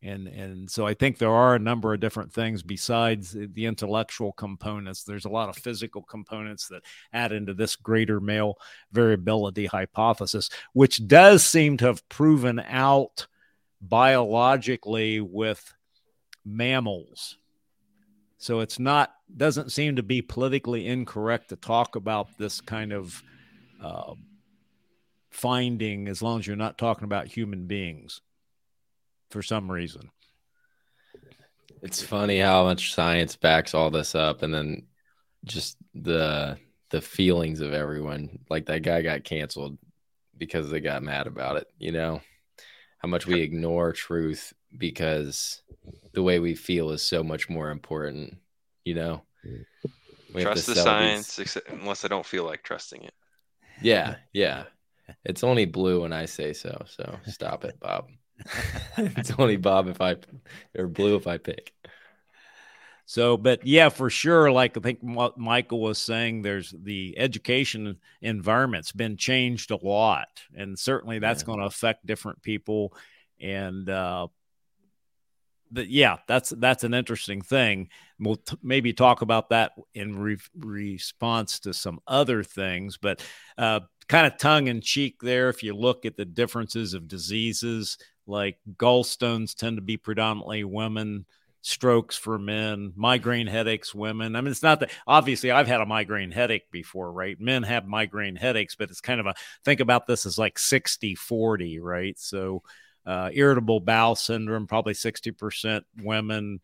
And 0.00 0.28
and 0.28 0.70
so 0.70 0.86
I 0.86 0.94
think 0.94 1.18
there 1.18 1.34
are 1.34 1.56
a 1.56 1.60
number 1.60 1.92
of 1.92 1.98
different 1.98 2.32
things 2.32 2.62
besides 2.62 3.32
the 3.36 3.66
intellectual 3.66 4.32
components. 4.32 5.02
There's 5.02 5.24
a 5.24 5.30
lot 5.30 5.48
of 5.48 5.56
physical 5.56 6.02
components 6.02 6.68
that 6.68 6.82
add 7.12 7.32
into 7.32 7.52
this 7.52 7.74
greater 7.74 8.20
male 8.20 8.58
variability 8.92 9.66
hypothesis, 9.66 10.50
which 10.72 11.06
does 11.08 11.44
seem 11.44 11.78
to 11.78 11.86
have 11.86 12.08
proven 12.08 12.60
out 12.60 13.26
biologically 13.80 15.20
with 15.20 15.74
mammals. 16.44 17.36
So 18.38 18.60
it's 18.60 18.78
not 18.78 19.12
doesn't 19.36 19.72
seem 19.72 19.96
to 19.96 20.02
be 20.02 20.22
politically 20.22 20.86
incorrect 20.86 21.48
to 21.48 21.56
talk 21.56 21.96
about 21.96 22.28
this 22.38 22.60
kind 22.60 22.92
of 22.92 23.22
uh, 23.82 24.14
finding 25.30 26.08
as 26.08 26.22
long 26.22 26.38
as 26.38 26.46
you're 26.46 26.56
not 26.56 26.78
talking 26.78 27.04
about 27.04 27.26
human 27.26 27.66
beings 27.66 28.20
for 29.30 29.42
some 29.42 29.70
reason. 29.70 30.10
It's 31.82 32.00
funny 32.00 32.38
how 32.38 32.64
much 32.64 32.94
science 32.94 33.36
backs 33.36 33.74
all 33.74 33.90
this 33.90 34.14
up, 34.14 34.42
and 34.42 34.54
then 34.54 34.86
just 35.44 35.76
the 35.94 36.58
the 36.90 37.00
feelings 37.00 37.60
of 37.60 37.72
everyone. 37.72 38.38
Like 38.48 38.66
that 38.66 38.82
guy 38.82 39.02
got 39.02 39.24
canceled 39.24 39.78
because 40.36 40.70
they 40.70 40.80
got 40.80 41.02
mad 41.02 41.26
about 41.26 41.56
it. 41.56 41.66
You 41.78 41.90
know 41.90 42.20
how 42.98 43.08
much 43.08 43.26
we 43.26 43.40
ignore 43.40 43.92
truth 43.92 44.52
because 44.76 45.62
the 46.12 46.22
way 46.22 46.38
we 46.38 46.54
feel 46.54 46.90
is 46.90 47.02
so 47.02 47.22
much 47.22 47.48
more 47.48 47.70
important. 47.70 48.36
You 48.84 48.94
know, 48.94 49.22
We 50.34 50.42
Trust 50.42 50.66
the 50.66 50.74
sell 50.74 50.84
these- 50.84 50.84
science, 50.84 51.38
except, 51.38 51.68
unless 51.70 52.04
I 52.04 52.08
don't 52.08 52.26
feel 52.26 52.44
like 52.44 52.62
trusting 52.62 53.02
it. 53.04 53.14
Yeah, 53.82 54.16
yeah. 54.32 54.64
It's 55.24 55.44
only 55.44 55.64
blue 55.64 56.02
when 56.02 56.12
I 56.12 56.26
say 56.26 56.52
so. 56.52 56.84
So 56.86 57.18
stop 57.26 57.64
it, 57.64 57.78
Bob. 57.80 58.08
it's 58.98 59.32
only 59.38 59.56
Bob 59.56 59.88
if 59.88 60.00
I 60.00 60.16
or 60.76 60.86
blue 60.86 61.16
if 61.16 61.26
I 61.26 61.38
pick. 61.38 61.72
So, 63.06 63.38
but 63.38 63.66
yeah, 63.66 63.88
for 63.88 64.10
sure. 64.10 64.50
Like 64.52 64.76
I 64.76 64.80
think 64.80 64.98
what 65.00 65.38
Michael 65.38 65.80
was 65.80 65.98
saying, 65.98 66.42
there's 66.42 66.74
the 66.76 67.14
education 67.18 67.96
environment's 68.20 68.92
been 68.92 69.16
changed 69.16 69.70
a 69.70 69.76
lot, 69.76 70.28
and 70.54 70.78
certainly 70.78 71.18
that's 71.18 71.42
Yeah. 71.42 71.46
going 71.46 71.60
to 71.60 71.64
affect 71.66 72.04
different 72.04 72.42
people. 72.42 72.92
And 73.40 73.88
uh, 73.88 74.26
but 75.70 75.88
yeah, 75.88 76.16
that's 76.26 76.50
that's 76.50 76.84
an 76.84 76.94
interesting 76.94 77.42
thing. 77.42 77.88
We'll 78.18 78.36
t- 78.36 78.56
maybe 78.62 78.92
talk 78.92 79.22
about 79.22 79.50
that 79.50 79.72
in 79.94 80.18
re- 80.18 80.38
response 80.58 81.60
to 81.60 81.74
some 81.74 82.00
other 82.06 82.42
things, 82.42 82.96
but 82.96 83.22
uh, 83.56 83.80
kind 84.08 84.26
of 84.26 84.38
tongue 84.38 84.68
in 84.68 84.80
cheek 84.80 85.20
there. 85.20 85.48
If 85.48 85.62
you 85.62 85.74
look 85.74 86.04
at 86.04 86.16
the 86.16 86.24
differences 86.24 86.94
of 86.94 87.08
diseases, 87.08 87.98
like 88.26 88.58
gallstones 88.76 89.54
tend 89.54 89.76
to 89.76 89.82
be 89.82 89.96
predominantly 89.96 90.64
women 90.64 91.26
strokes 91.60 92.16
for 92.16 92.38
men, 92.38 92.92
migraine 92.96 93.46
headaches, 93.46 93.94
women. 93.94 94.36
I 94.36 94.40
mean, 94.40 94.50
it's 94.50 94.62
not 94.62 94.80
that 94.80 94.90
obviously 95.06 95.50
I've 95.50 95.66
had 95.66 95.80
a 95.80 95.86
migraine 95.86 96.30
headache 96.30 96.70
before, 96.70 97.12
right? 97.12 97.38
Men 97.40 97.62
have 97.64 97.86
migraine 97.86 98.36
headaches, 98.36 98.74
but 98.74 98.90
it's 98.90 99.00
kind 99.00 99.20
of 99.20 99.26
a 99.26 99.34
think 99.64 99.80
about 99.80 100.06
this 100.06 100.24
as 100.26 100.38
like 100.38 100.58
60 100.58 101.14
40, 101.14 101.80
right? 101.80 102.18
So, 102.18 102.62
uh, 103.08 103.30
irritable 103.32 103.80
bowel 103.80 104.14
syndrome, 104.14 104.66
probably 104.66 104.92
60% 104.92 105.80
women, 106.02 106.60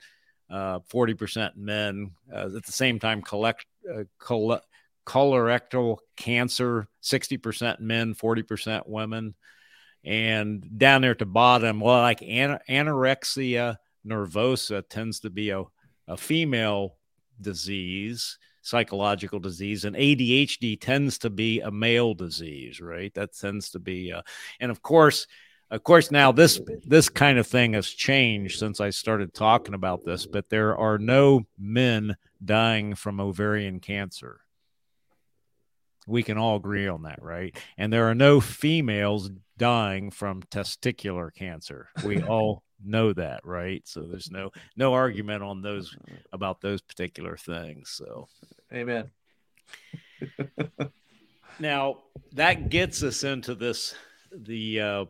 uh, 0.51 0.80
40% 0.92 1.57
men. 1.57 2.11
Uh, 2.30 2.51
at 2.57 2.66
the 2.66 2.72
same 2.72 2.99
time, 2.99 3.22
collect, 3.22 3.64
uh, 3.90 4.05
col- 4.18 4.61
colorectal 5.07 5.99
cancer, 6.16 6.86
60% 7.03 7.80
men, 7.80 8.14
40% 8.14 8.86
women. 8.86 9.34
And 10.05 10.78
down 10.78 11.01
there 11.01 11.12
at 11.12 11.18
the 11.18 11.24
bottom, 11.24 11.80
well, 11.80 12.03
like 12.03 12.20
an- 12.20 12.61
anorexia 12.68 13.78
nervosa 14.07 14.86
tends 14.86 15.20
to 15.20 15.30
be 15.30 15.49
a, 15.49 15.64
a 16.07 16.18
female 16.18 16.99
disease, 17.40 18.38
psychological 18.61 19.40
disease, 19.40 19.86
and 19.86 19.97
ADHD 19.97 20.78
tends 20.78 21.16
to 21.20 21.30
be 21.30 21.61
a 21.61 21.70
male 21.70 22.12
disease, 22.12 22.82
right? 22.82 23.14
That 23.14 23.34
tends 23.34 23.70
to 23.70 23.78
be, 23.78 24.12
uh, 24.12 24.20
and 24.61 24.70
of 24.70 24.82
course, 24.82 25.26
of 25.74 25.82
course, 25.82 26.12
now 26.12 26.30
this 26.30 26.60
this 26.86 27.08
kind 27.08 27.36
of 27.36 27.48
thing 27.48 27.72
has 27.72 27.88
changed 27.88 28.60
since 28.60 28.80
I 28.80 28.90
started 28.90 29.34
talking 29.34 29.74
about 29.74 30.04
this, 30.04 30.24
but 30.24 30.48
there 30.48 30.76
are 30.76 30.98
no 30.98 31.46
men 31.58 32.16
dying 32.44 32.94
from 32.94 33.20
ovarian 33.20 33.80
cancer. 33.80 34.40
We 36.06 36.22
can 36.22 36.38
all 36.38 36.56
agree 36.56 36.86
on 36.86 37.02
that, 37.02 37.20
right? 37.20 37.56
And 37.76 37.92
there 37.92 38.08
are 38.08 38.14
no 38.14 38.40
females 38.40 39.30
dying 39.58 40.12
from 40.12 40.42
testicular 40.44 41.34
cancer. 41.34 41.88
We 42.04 42.22
all 42.28 42.62
know 42.84 43.12
that, 43.14 43.44
right? 43.44 43.82
So 43.84 44.02
there's 44.02 44.30
no 44.30 44.52
no 44.76 44.94
argument 44.94 45.42
on 45.42 45.60
those 45.60 45.96
about 46.32 46.60
those 46.60 46.82
particular 46.82 47.36
things. 47.36 47.90
So 47.90 48.28
Amen. 48.72 49.10
now 51.58 51.98
that 52.32 52.68
gets 52.68 53.02
us 53.02 53.24
into 53.24 53.56
this 53.56 53.96
the 54.30 54.80
uh 54.80 55.04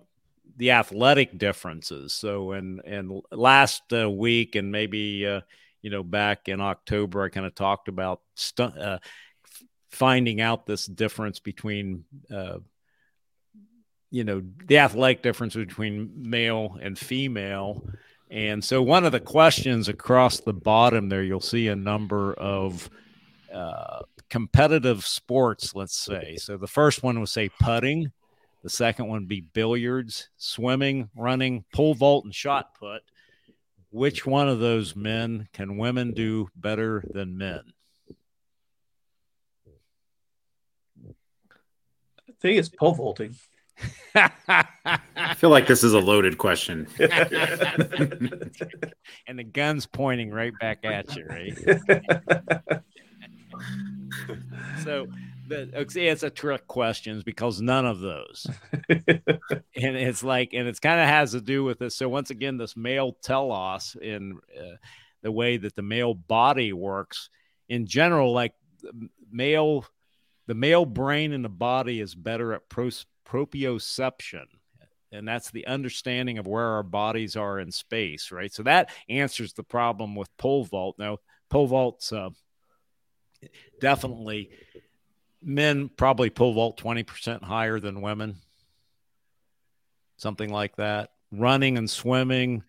the 0.56 0.72
athletic 0.72 1.36
differences. 1.38 2.12
So 2.12 2.52
in 2.52 2.80
in 2.84 3.22
last 3.30 3.82
uh, 3.92 4.10
week 4.10 4.54
and 4.54 4.70
maybe 4.70 5.26
uh 5.26 5.40
you 5.82 5.90
know 5.90 6.02
back 6.02 6.48
in 6.48 6.60
October 6.60 7.24
I 7.24 7.28
kind 7.28 7.46
of 7.46 7.54
talked 7.54 7.88
about 7.88 8.20
uh, 8.58 8.98
finding 9.90 10.40
out 10.40 10.66
this 10.66 10.86
difference 10.86 11.40
between 11.40 12.04
uh 12.32 12.58
you 14.10 14.24
know 14.24 14.42
the 14.66 14.78
athletic 14.78 15.22
difference 15.22 15.54
between 15.54 16.12
male 16.16 16.78
and 16.80 16.98
female. 16.98 17.86
And 18.30 18.64
so 18.64 18.82
one 18.82 19.04
of 19.04 19.12
the 19.12 19.20
questions 19.20 19.88
across 19.88 20.40
the 20.40 20.52
bottom 20.52 21.08
there 21.08 21.22
you'll 21.22 21.40
see 21.40 21.68
a 21.68 21.76
number 21.76 22.32
of 22.34 22.88
uh, 23.52 24.02
competitive 24.30 25.04
sports 25.04 25.74
let's 25.74 25.98
say. 25.98 26.36
So 26.36 26.56
the 26.56 26.68
first 26.68 27.02
one 27.02 27.18
would 27.18 27.28
say 27.28 27.50
putting 27.60 28.12
the 28.64 28.70
second 28.70 29.06
one 29.06 29.20
would 29.20 29.28
be 29.28 29.42
billiards 29.42 30.30
swimming 30.36 31.08
running 31.14 31.64
pole 31.72 31.94
vault 31.94 32.24
and 32.24 32.34
shot 32.34 32.74
put 32.74 33.02
which 33.90 34.26
one 34.26 34.48
of 34.48 34.58
those 34.58 34.96
men 34.96 35.46
can 35.52 35.76
women 35.76 36.12
do 36.12 36.48
better 36.56 37.04
than 37.12 37.38
men 37.38 37.62
I 42.28 42.32
think 42.40 42.58
it's 42.58 42.68
pole 42.68 42.94
vaulting. 42.94 43.36
I 44.14 45.34
feel 45.36 45.50
like 45.50 45.66
this 45.66 45.82
is 45.82 45.94
a 45.94 45.98
loaded 45.98 46.36
question. 46.36 46.86
and 46.98 47.08
the 49.38 49.44
gun's 49.44 49.86
pointing 49.86 50.30
right 50.30 50.52
back 50.60 50.84
at 50.84 51.16
you, 51.16 51.24
right? 51.24 51.56
so 54.84 55.06
the 55.06 55.10
okay, 55.10 55.33
it's 55.50 56.22
a 56.22 56.30
trick 56.30 56.66
questions 56.66 57.22
because 57.22 57.60
none 57.60 57.86
of 57.86 58.00
those. 58.00 58.46
and 58.88 59.62
it's 59.74 60.22
like, 60.22 60.50
and 60.52 60.68
it's 60.68 60.80
kind 60.80 61.00
of 61.00 61.06
has 61.06 61.32
to 61.32 61.40
do 61.40 61.64
with 61.64 61.78
this. 61.78 61.96
So 61.96 62.08
once 62.08 62.30
again, 62.30 62.56
this 62.56 62.76
male 62.76 63.16
telos 63.22 63.96
in 64.00 64.38
uh, 64.58 64.76
the 65.22 65.32
way 65.32 65.56
that 65.56 65.74
the 65.74 65.82
male 65.82 66.14
body 66.14 66.72
works 66.72 67.30
in 67.68 67.86
general, 67.86 68.32
like 68.32 68.54
the 68.82 69.08
male, 69.30 69.86
the 70.46 70.54
male 70.54 70.84
brain 70.84 71.32
and 71.32 71.44
the 71.44 71.48
body 71.48 72.00
is 72.00 72.14
better 72.14 72.52
at 72.52 72.68
pros, 72.68 73.06
proprioception. 73.26 74.44
and 75.12 75.26
that's 75.26 75.50
the 75.50 75.66
understanding 75.66 76.38
of 76.38 76.46
where 76.46 76.66
our 76.66 76.82
bodies 76.82 77.36
are 77.36 77.58
in 77.58 77.72
space, 77.72 78.30
right? 78.30 78.52
So 78.52 78.62
that 78.64 78.90
answers 79.08 79.52
the 79.54 79.62
problem 79.62 80.14
with 80.14 80.34
pole 80.36 80.64
vault. 80.64 80.96
Now, 80.98 81.18
pole 81.48 81.66
vault's 81.66 82.12
uh, 82.12 82.30
definitely 83.80 84.50
men 85.44 85.88
probably 85.88 86.30
pole 86.30 86.54
vault 86.54 86.80
20% 86.80 87.42
higher 87.42 87.80
than 87.80 88.00
women, 88.00 88.36
something 90.16 90.50
like 90.50 90.76
that. 90.76 91.10
Running 91.30 91.78
and 91.78 91.90
swimming, 91.90 92.62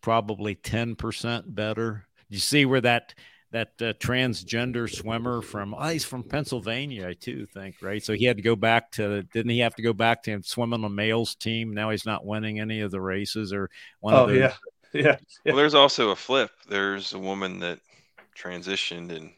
probably 0.00 0.54
10% 0.54 1.54
better. 1.54 2.06
You 2.28 2.38
see 2.38 2.64
where 2.64 2.80
that 2.80 3.14
that 3.52 3.68
uh, 3.82 3.92
transgender 4.00 4.90
swimmer 4.90 5.42
from 5.42 5.74
oh, 5.74 5.88
he's 5.88 6.06
from 6.06 6.22
Pennsylvania, 6.22 7.06
I 7.08 7.12
too 7.12 7.44
think, 7.44 7.76
right? 7.82 8.02
So 8.02 8.14
he 8.14 8.24
had 8.24 8.38
to 8.38 8.42
go 8.42 8.56
back 8.56 8.90
to 8.92 9.22
didn't 9.24 9.50
he 9.50 9.58
have 9.58 9.74
to 9.74 9.82
go 9.82 9.92
back 9.92 10.22
to 10.24 10.42
swim 10.42 10.72
on 10.72 10.80
the 10.80 10.88
males 10.88 11.34
team? 11.34 11.74
Now 11.74 11.90
he's 11.90 12.06
not 12.06 12.24
winning 12.24 12.60
any 12.60 12.80
of 12.80 12.90
the 12.90 13.00
races 13.00 13.52
or 13.52 13.68
one 14.00 14.14
oh, 14.14 14.24
of 14.24 14.28
those. 14.28 14.38
Yeah. 14.38 14.46
yeah. 14.48 14.52
Yeah. 14.94 15.16
Well, 15.46 15.56
there's 15.56 15.74
also 15.74 16.10
a 16.10 16.16
flip. 16.16 16.50
There's 16.68 17.14
a 17.14 17.18
woman 17.18 17.60
that 17.60 17.80
transitioned 18.36 19.10
and 19.10 19.30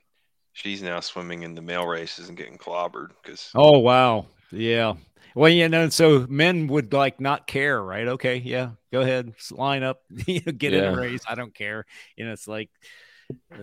she's 0.55 0.83
now 0.83 1.01
swimming 1.01 1.43
in 1.43 1.55
the 1.55 1.61
male 1.61 1.87
races 1.87 2.29
and 2.29 2.39
getting 2.39 2.57
clobbered 2.57 3.11
because 3.23 3.51
Oh 3.55 3.79
wow. 3.81 4.27
Yeah. 4.51 4.95
Well, 5.35 5.51
you 5.51 5.69
know, 5.69 5.89
so 5.89 6.27
men 6.29 6.69
would 6.69 6.93
like 6.93 7.21
not 7.21 7.49
care, 7.49 7.83
right? 7.83 8.07
Okay, 8.07 8.37
yeah, 8.37 8.71
go 8.93 9.01
ahead, 9.01 9.35
line 9.51 9.83
up, 9.83 10.01
you 10.27 10.41
know, 10.47 10.53
get 10.53 10.73
in 10.73 10.85
a 10.85 10.97
race. 10.97 11.23
I 11.29 11.35
don't 11.35 11.53
care. 11.53 11.85
You 12.17 12.25
know, 12.25 12.33
it's 12.33 12.47
like, 12.47 12.71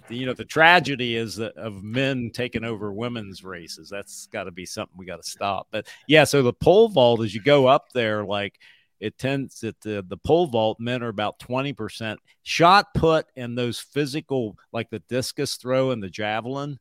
you 0.10 0.26
know, 0.26 0.34
the 0.34 0.44
tragedy 0.44 1.16
is 1.16 1.38
that 1.38 1.56
of 1.56 1.82
men 1.82 2.32
taking 2.34 2.66
over 2.66 2.92
women's 2.92 3.44
races. 3.44 3.89
That's 3.89 4.28
got 4.28 4.46
to 4.46 4.52
be 4.52 4.66
something 4.66 4.98
we 4.98 5.06
got 5.06 5.24
to 5.24 5.30
stop. 5.30 5.68
But 5.72 5.88
yeah, 6.08 6.26
so 6.26 6.44
the 6.44 6.52
pole 6.52 6.89
vault, 6.89 7.22
as 7.22 7.34
you 7.34 7.42
go 7.42 7.68
up 7.68 7.94
there, 7.94 8.26
like 8.26 8.60
it 9.02 9.18
tends 9.18 9.60
that 9.62 9.82
the 9.82 10.06
the 10.08 10.18
pole 10.18 10.47
vault 10.47 10.80
men 10.80 11.04
are 11.04 11.10
about 11.10 11.39
twenty 11.39 11.74
percent 11.74 12.20
shot 12.43 12.93
put 12.93 13.26
and 13.36 13.58
those 13.58 13.80
physical, 13.80 14.56
like 14.72 14.89
the 14.89 14.99
discus 15.10 15.56
throw 15.56 15.91
and 15.91 16.02
the 16.02 16.10
javelin. 16.10 16.80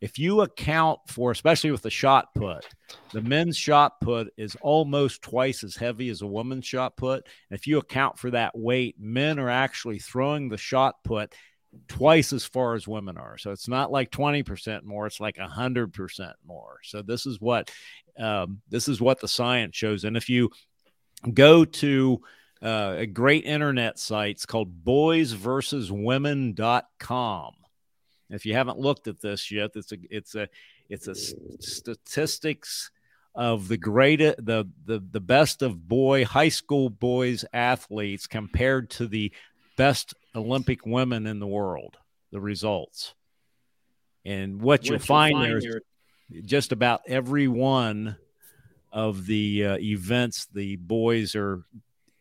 If 0.00 0.18
you 0.18 0.42
account 0.42 1.00
for, 1.08 1.30
especially 1.30 1.70
with 1.70 1.80
the 1.80 1.88
shot 1.88 2.34
put, 2.34 2.66
the 3.12 3.22
men's 3.22 3.56
shot 3.56 4.00
put 4.02 4.30
is 4.36 4.54
almost 4.60 5.22
twice 5.22 5.64
as 5.64 5.76
heavy 5.76 6.10
as 6.10 6.20
a 6.20 6.26
woman's 6.26 6.66
shot 6.66 6.94
put. 6.98 7.26
If 7.50 7.66
you 7.66 7.78
account 7.78 8.18
for 8.18 8.30
that 8.32 8.56
weight, 8.56 8.96
men 8.98 9.38
are 9.38 9.48
actually 9.48 10.00
throwing 10.00 10.50
the 10.50 10.58
shot 10.58 10.96
put 11.04 11.34
twice 11.88 12.34
as 12.34 12.44
far 12.44 12.74
as 12.74 12.86
women 12.86 13.16
are. 13.16 13.38
So 13.38 13.50
it's 13.50 13.68
not 13.68 13.90
like 13.90 14.10
20% 14.10 14.84
more, 14.84 15.06
it's 15.06 15.20
like 15.20 15.36
100% 15.36 16.32
more. 16.46 16.78
So 16.82 17.00
this 17.00 17.24
is 17.24 17.40
what 17.40 17.70
um, 18.18 18.60
this 18.68 18.88
is 18.88 19.00
what 19.00 19.20
the 19.20 19.28
science 19.28 19.74
shows. 19.74 20.04
And 20.04 20.16
if 20.16 20.28
you 20.28 20.50
go 21.32 21.64
to 21.64 22.20
uh, 22.62 22.94
a 22.98 23.06
great 23.06 23.44
internet 23.44 23.98
site, 23.98 24.32
it's 24.32 24.46
called 24.46 24.84
boysversuswomen.com. 24.84 27.54
If 28.30 28.46
you 28.46 28.54
haven't 28.54 28.78
looked 28.78 29.06
at 29.06 29.20
this 29.20 29.50
yet, 29.50 29.72
it's 29.74 29.92
a 29.92 29.98
it's 30.10 30.34
a 30.34 30.48
it's 30.88 31.08
a 31.08 31.12
s- 31.12 31.34
statistics 31.60 32.90
of 33.34 33.68
the 33.68 33.76
great 33.76 34.20
the 34.20 34.66
the 34.86 35.04
the 35.10 35.20
best 35.20 35.60
of 35.60 35.86
boy 35.86 36.24
high 36.24 36.48
school 36.48 36.88
boys 36.88 37.44
athletes 37.52 38.26
compared 38.26 38.88
to 38.90 39.06
the 39.06 39.30
best 39.76 40.14
Olympic 40.34 40.86
women 40.86 41.26
in 41.26 41.38
the 41.38 41.46
world. 41.46 41.98
The 42.32 42.40
results, 42.40 43.14
and 44.24 44.60
what, 44.60 44.88
you'll 44.88 44.98
find, 44.98 45.40
there 45.40 45.58
is 45.58 45.64
just 46.44 46.72
about 46.72 47.02
every 47.06 47.46
one 47.46 48.16
of 48.94 49.26
the 49.26 49.66
uh, 49.66 49.76
events 49.78 50.46
the 50.54 50.76
boys 50.76 51.34
are 51.34 51.62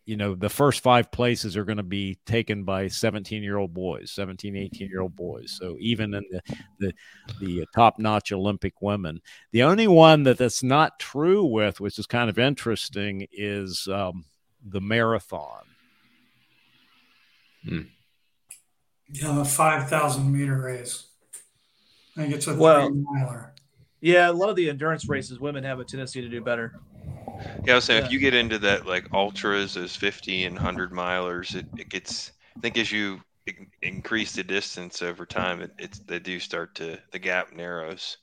you 0.05 0.17
know 0.17 0.35
the 0.35 0.49
first 0.49 0.81
five 0.81 1.09
places 1.11 1.55
are 1.55 1.63
going 1.63 1.77
to 1.77 1.83
be 1.83 2.17
taken 2.25 2.63
by 2.65 2.89
17 2.89 3.41
year 3.41 3.57
old 3.57 3.73
boys 3.73 4.11
17 4.11 4.55
18 4.57 4.89
year 4.89 4.99
old 5.01 5.15
boys 5.15 5.55
so 5.57 5.77
even 5.79 6.13
in 6.15 6.23
the 6.31 6.41
the, 6.79 6.93
the 7.39 7.65
top 7.73 7.99
notch 7.99 8.31
olympic 8.33 8.81
women 8.81 9.21
the 9.51 9.63
only 9.63 9.87
one 9.87 10.23
that 10.23 10.37
that's 10.37 10.61
not 10.63 10.99
true 10.99 11.45
with 11.45 11.79
which 11.79 11.97
is 11.99 12.05
kind 12.07 12.29
of 12.29 12.37
interesting 12.37 13.25
is 13.31 13.87
um, 13.87 14.25
the 14.67 14.81
marathon 14.81 15.61
Yeah, 17.65 19.33
the 19.35 19.45
5,000 19.45 20.31
meter 20.31 20.59
race. 20.59 21.05
I 22.17 22.21
think 22.23 22.33
it's 22.33 22.47
a 22.47 22.55
Well- 22.55 22.87
three 22.87 23.03
miler. 23.11 23.53
Yeah, 24.03 24.29
a 24.29 24.33
lot 24.33 24.49
of 24.49 24.57
the 24.57 24.69
endurance 24.69 25.07
races, 25.07 25.39
women 25.39 25.63
have 25.63 25.79
a 25.79 25.85
tendency 25.85 26.21
to 26.21 26.27
do 26.27 26.41
better. 26.41 26.73
yeah, 27.63 27.71
I 27.71 27.75
was 27.75 27.85
saying 27.85 28.01
Yeah. 28.01 28.07
if 28.07 28.11
you 28.11 28.19
get 28.19 28.33
into 28.33 28.59
that 28.59 28.85
like 28.85 29.07
ultras, 29.13 29.75
those 29.75 29.95
50 29.95 30.43
and 30.43 30.55
100 30.55 30.91
milers, 30.91 31.55
it, 31.55 31.65
it 31.77 31.87
gets. 31.87 32.33
I 32.57 32.59
think 32.59 32.77
as 32.77 32.91
you 32.91 33.21
increase 33.81 34.33
the 34.33 34.43
distance 34.43 35.01
over 35.01 35.25
time, 35.25 35.61
it, 35.61 35.71
it's 35.79 35.99
they 35.99 36.19
do 36.19 36.37
start 36.41 36.75
to 36.75 36.99
the 37.13 37.19
gap 37.19 37.53
narrows. 37.53 38.17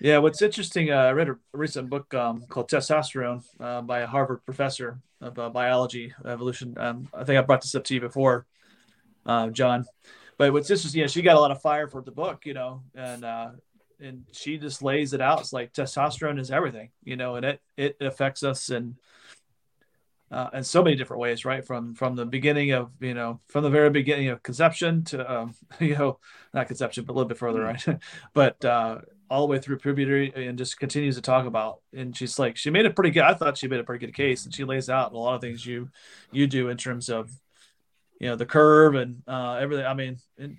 Yeah, 0.00 0.18
what's 0.18 0.40
interesting, 0.40 0.92
uh, 0.92 0.98
I 0.98 1.10
read 1.10 1.30
a 1.30 1.36
recent 1.52 1.90
book 1.90 2.14
um, 2.14 2.44
called 2.48 2.70
Testosterone 2.70 3.42
uh, 3.58 3.82
by 3.82 4.00
a 4.00 4.06
Harvard 4.06 4.44
professor 4.44 5.00
of 5.20 5.36
uh, 5.36 5.50
biology, 5.50 6.14
evolution. 6.24 6.74
Um, 6.78 7.08
I 7.12 7.24
think 7.24 7.40
I 7.40 7.42
brought 7.42 7.62
this 7.62 7.74
up 7.74 7.82
to 7.84 7.94
you 7.94 8.00
before, 8.00 8.46
uh, 9.26 9.48
John. 9.48 9.84
But 10.38 10.52
what's 10.52 10.70
interesting, 10.70 11.00
you 11.00 11.04
know, 11.04 11.08
she 11.08 11.22
got 11.22 11.36
a 11.36 11.40
lot 11.40 11.50
of 11.50 11.60
fire 11.60 11.88
for 11.88 12.02
the 12.02 12.12
book, 12.12 12.46
you 12.46 12.54
know, 12.54 12.82
and 12.94 13.24
uh, 13.24 13.50
and 14.00 14.24
she 14.32 14.58
just 14.58 14.82
lays 14.82 15.12
it 15.12 15.20
out. 15.20 15.40
It's 15.40 15.52
like 15.52 15.72
testosterone 15.72 16.40
is 16.40 16.50
everything, 16.50 16.90
you 17.02 17.16
know, 17.16 17.36
and 17.36 17.44
it 17.44 17.60
it 17.76 17.96
affects 18.00 18.42
us 18.42 18.70
in 18.70 18.96
uh, 20.30 20.50
in 20.52 20.64
so 20.64 20.82
many 20.82 20.96
different 20.96 21.20
ways, 21.20 21.44
right? 21.44 21.64
From 21.64 21.94
from 21.94 22.16
the 22.16 22.26
beginning 22.26 22.72
of 22.72 22.90
you 23.00 23.14
know, 23.14 23.40
from 23.48 23.62
the 23.62 23.70
very 23.70 23.90
beginning 23.90 24.28
of 24.28 24.42
conception 24.42 25.04
to 25.04 25.32
um, 25.32 25.54
you 25.80 25.96
know, 25.96 26.18
not 26.52 26.66
conception, 26.66 27.04
but 27.04 27.12
a 27.12 27.14
little 27.14 27.28
bit 27.28 27.38
further, 27.38 27.60
right? 27.60 27.84
but 28.34 28.64
uh, 28.64 28.98
all 29.30 29.46
the 29.46 29.50
way 29.50 29.58
through 29.58 29.78
puberty 29.78 30.32
and 30.34 30.58
just 30.58 30.78
continues 30.78 31.16
to 31.16 31.22
talk 31.22 31.46
about. 31.46 31.80
And 31.92 32.16
she's 32.16 32.38
like, 32.38 32.56
she 32.56 32.70
made 32.70 32.86
a 32.86 32.90
pretty 32.90 33.10
good. 33.10 33.22
I 33.22 33.34
thought 33.34 33.58
she 33.58 33.68
made 33.68 33.80
a 33.80 33.84
pretty 33.84 34.04
good 34.04 34.14
case, 34.14 34.44
and 34.44 34.54
she 34.54 34.64
lays 34.64 34.90
out 34.90 35.12
a 35.12 35.18
lot 35.18 35.34
of 35.34 35.40
things 35.40 35.64
you 35.64 35.88
you 36.32 36.46
do 36.46 36.68
in 36.68 36.76
terms 36.76 37.08
of 37.08 37.30
you 38.20 38.28
know 38.28 38.36
the 38.36 38.46
curve 38.46 38.94
and 38.94 39.22
uh, 39.28 39.54
everything. 39.54 39.86
I 39.86 39.94
mean, 39.94 40.16
and 40.38 40.56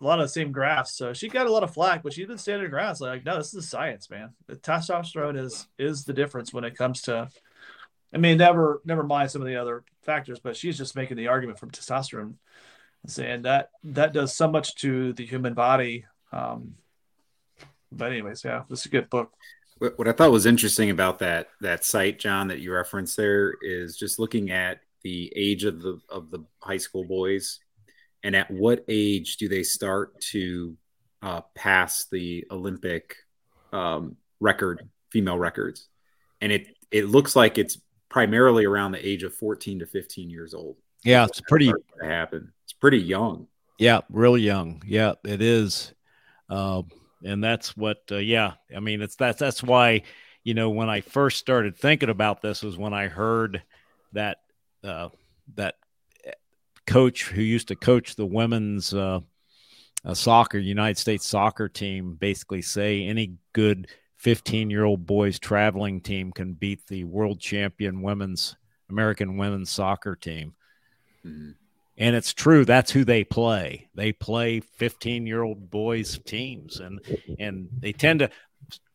a 0.00 0.04
lot 0.04 0.20
of 0.20 0.24
the 0.24 0.28
same 0.28 0.52
graphs. 0.52 0.94
So 0.96 1.12
she 1.12 1.28
got 1.28 1.46
a 1.46 1.52
lot 1.52 1.62
of 1.62 1.74
flack, 1.74 2.02
but 2.02 2.12
she's 2.12 2.26
been 2.26 2.38
standing. 2.38 2.70
It's 2.72 3.00
like, 3.00 3.24
no, 3.24 3.36
this 3.36 3.54
is 3.54 3.68
science, 3.68 4.08
man. 4.10 4.30
The 4.46 4.56
testosterone 4.56 5.38
is 5.38 5.66
is 5.78 6.04
the 6.04 6.12
difference 6.12 6.52
when 6.52 6.64
it 6.64 6.76
comes 6.76 7.02
to. 7.02 7.28
I 8.12 8.18
mean, 8.18 8.38
never 8.38 8.80
never 8.84 9.02
mind 9.02 9.30
some 9.30 9.42
of 9.42 9.48
the 9.48 9.56
other 9.56 9.84
factors, 10.02 10.38
but 10.40 10.56
she's 10.56 10.78
just 10.78 10.96
making 10.96 11.16
the 11.16 11.28
argument 11.28 11.58
from 11.58 11.70
testosterone, 11.70 12.34
saying 13.06 13.42
that 13.42 13.70
that 13.84 14.12
does 14.12 14.34
so 14.34 14.48
much 14.48 14.76
to 14.76 15.12
the 15.12 15.26
human 15.26 15.54
body. 15.54 16.06
Um, 16.32 16.74
but 17.90 18.12
anyways, 18.12 18.44
yeah, 18.44 18.62
this 18.68 18.80
is 18.80 18.86
a 18.86 18.90
good 18.90 19.10
book. 19.10 19.32
What 19.78 20.08
I 20.08 20.12
thought 20.12 20.32
was 20.32 20.46
interesting 20.46 20.90
about 20.90 21.18
that 21.20 21.48
that 21.60 21.84
site, 21.84 22.18
John, 22.18 22.48
that 22.48 22.60
you 22.60 22.72
referenced 22.72 23.16
there, 23.16 23.54
is 23.62 23.96
just 23.96 24.18
looking 24.18 24.50
at 24.50 24.80
the 25.02 25.32
age 25.36 25.64
of 25.64 25.82
the 25.82 26.00
of 26.08 26.30
the 26.30 26.44
high 26.60 26.78
school 26.78 27.04
boys, 27.04 27.60
and 28.22 28.34
at 28.36 28.50
what 28.50 28.84
age 28.88 29.36
do 29.36 29.48
they 29.48 29.62
start 29.62 30.20
to 30.20 30.76
uh, 31.22 31.40
pass 31.54 32.06
the 32.10 32.44
Olympic 32.50 33.16
um, 33.72 34.16
record, 34.40 34.88
female 35.10 35.38
records, 35.38 35.88
and 36.40 36.52
it 36.52 36.68
it 36.90 37.08
looks 37.08 37.36
like 37.36 37.58
it's 37.58 37.78
primarily 38.08 38.64
around 38.64 38.92
the 38.92 39.06
age 39.06 39.22
of 39.22 39.34
fourteen 39.34 39.78
to 39.80 39.86
fifteen 39.86 40.30
years 40.30 40.54
old. 40.54 40.76
yeah 41.04 41.24
it's 41.24 41.40
pretty 41.42 41.72
happen. 42.02 42.52
It's 42.64 42.72
pretty 42.72 42.98
young. 42.98 43.46
Yeah, 43.78 44.00
real 44.10 44.36
young. 44.36 44.82
Yeah, 44.84 45.14
it 45.24 45.40
is. 45.40 45.92
Uh, 46.50 46.82
and 47.24 47.42
that's 47.42 47.76
what, 47.76 47.98
uh, 48.10 48.16
yeah, 48.16 48.54
I 48.74 48.80
mean, 48.80 49.02
it's 49.02 49.16
that's 49.16 49.38
that's 49.38 49.62
why, 49.62 50.02
you 50.44 50.54
know, 50.54 50.70
when 50.70 50.88
I 50.88 51.00
first 51.00 51.38
started 51.38 51.76
thinking 51.76 52.10
about 52.10 52.42
this 52.42 52.62
was 52.62 52.76
when 52.76 52.92
I 52.92 53.08
heard 53.08 53.62
that 54.12 54.38
uh, 54.84 55.08
that 55.54 55.76
coach 56.88 57.28
who 57.28 57.42
used 57.42 57.68
to 57.68 57.76
coach 57.76 58.16
the 58.16 58.26
women's 58.26 58.94
uh, 58.94 59.20
uh, 60.06 60.14
soccer 60.14 60.58
United 60.58 60.98
States 60.98 61.28
soccer 61.28 61.68
team 61.68 62.14
basically 62.14 62.62
say 62.62 63.04
any 63.04 63.34
good 63.52 63.88
15 64.16 64.70
year 64.70 64.84
old 64.84 65.06
boys 65.06 65.38
traveling 65.38 66.00
team 66.00 66.32
can 66.32 66.54
beat 66.54 66.86
the 66.86 67.04
world 67.04 67.40
champion 67.40 68.00
women's 68.00 68.56
American 68.88 69.36
women's 69.36 69.70
soccer 69.70 70.16
team. 70.16 70.54
Mhm. 71.24 71.54
And 71.98 72.16
it's 72.16 72.32
true. 72.32 72.64
That's 72.64 72.90
who 72.90 73.04
they 73.04 73.22
play. 73.22 73.88
They 73.94 74.12
play 74.12 74.60
15 74.60 75.26
year 75.26 75.42
old 75.42 75.70
boys 75.70 76.18
teams 76.24 76.80
and, 76.80 77.00
and 77.38 77.68
they 77.78 77.92
tend 77.92 78.20
to 78.20 78.30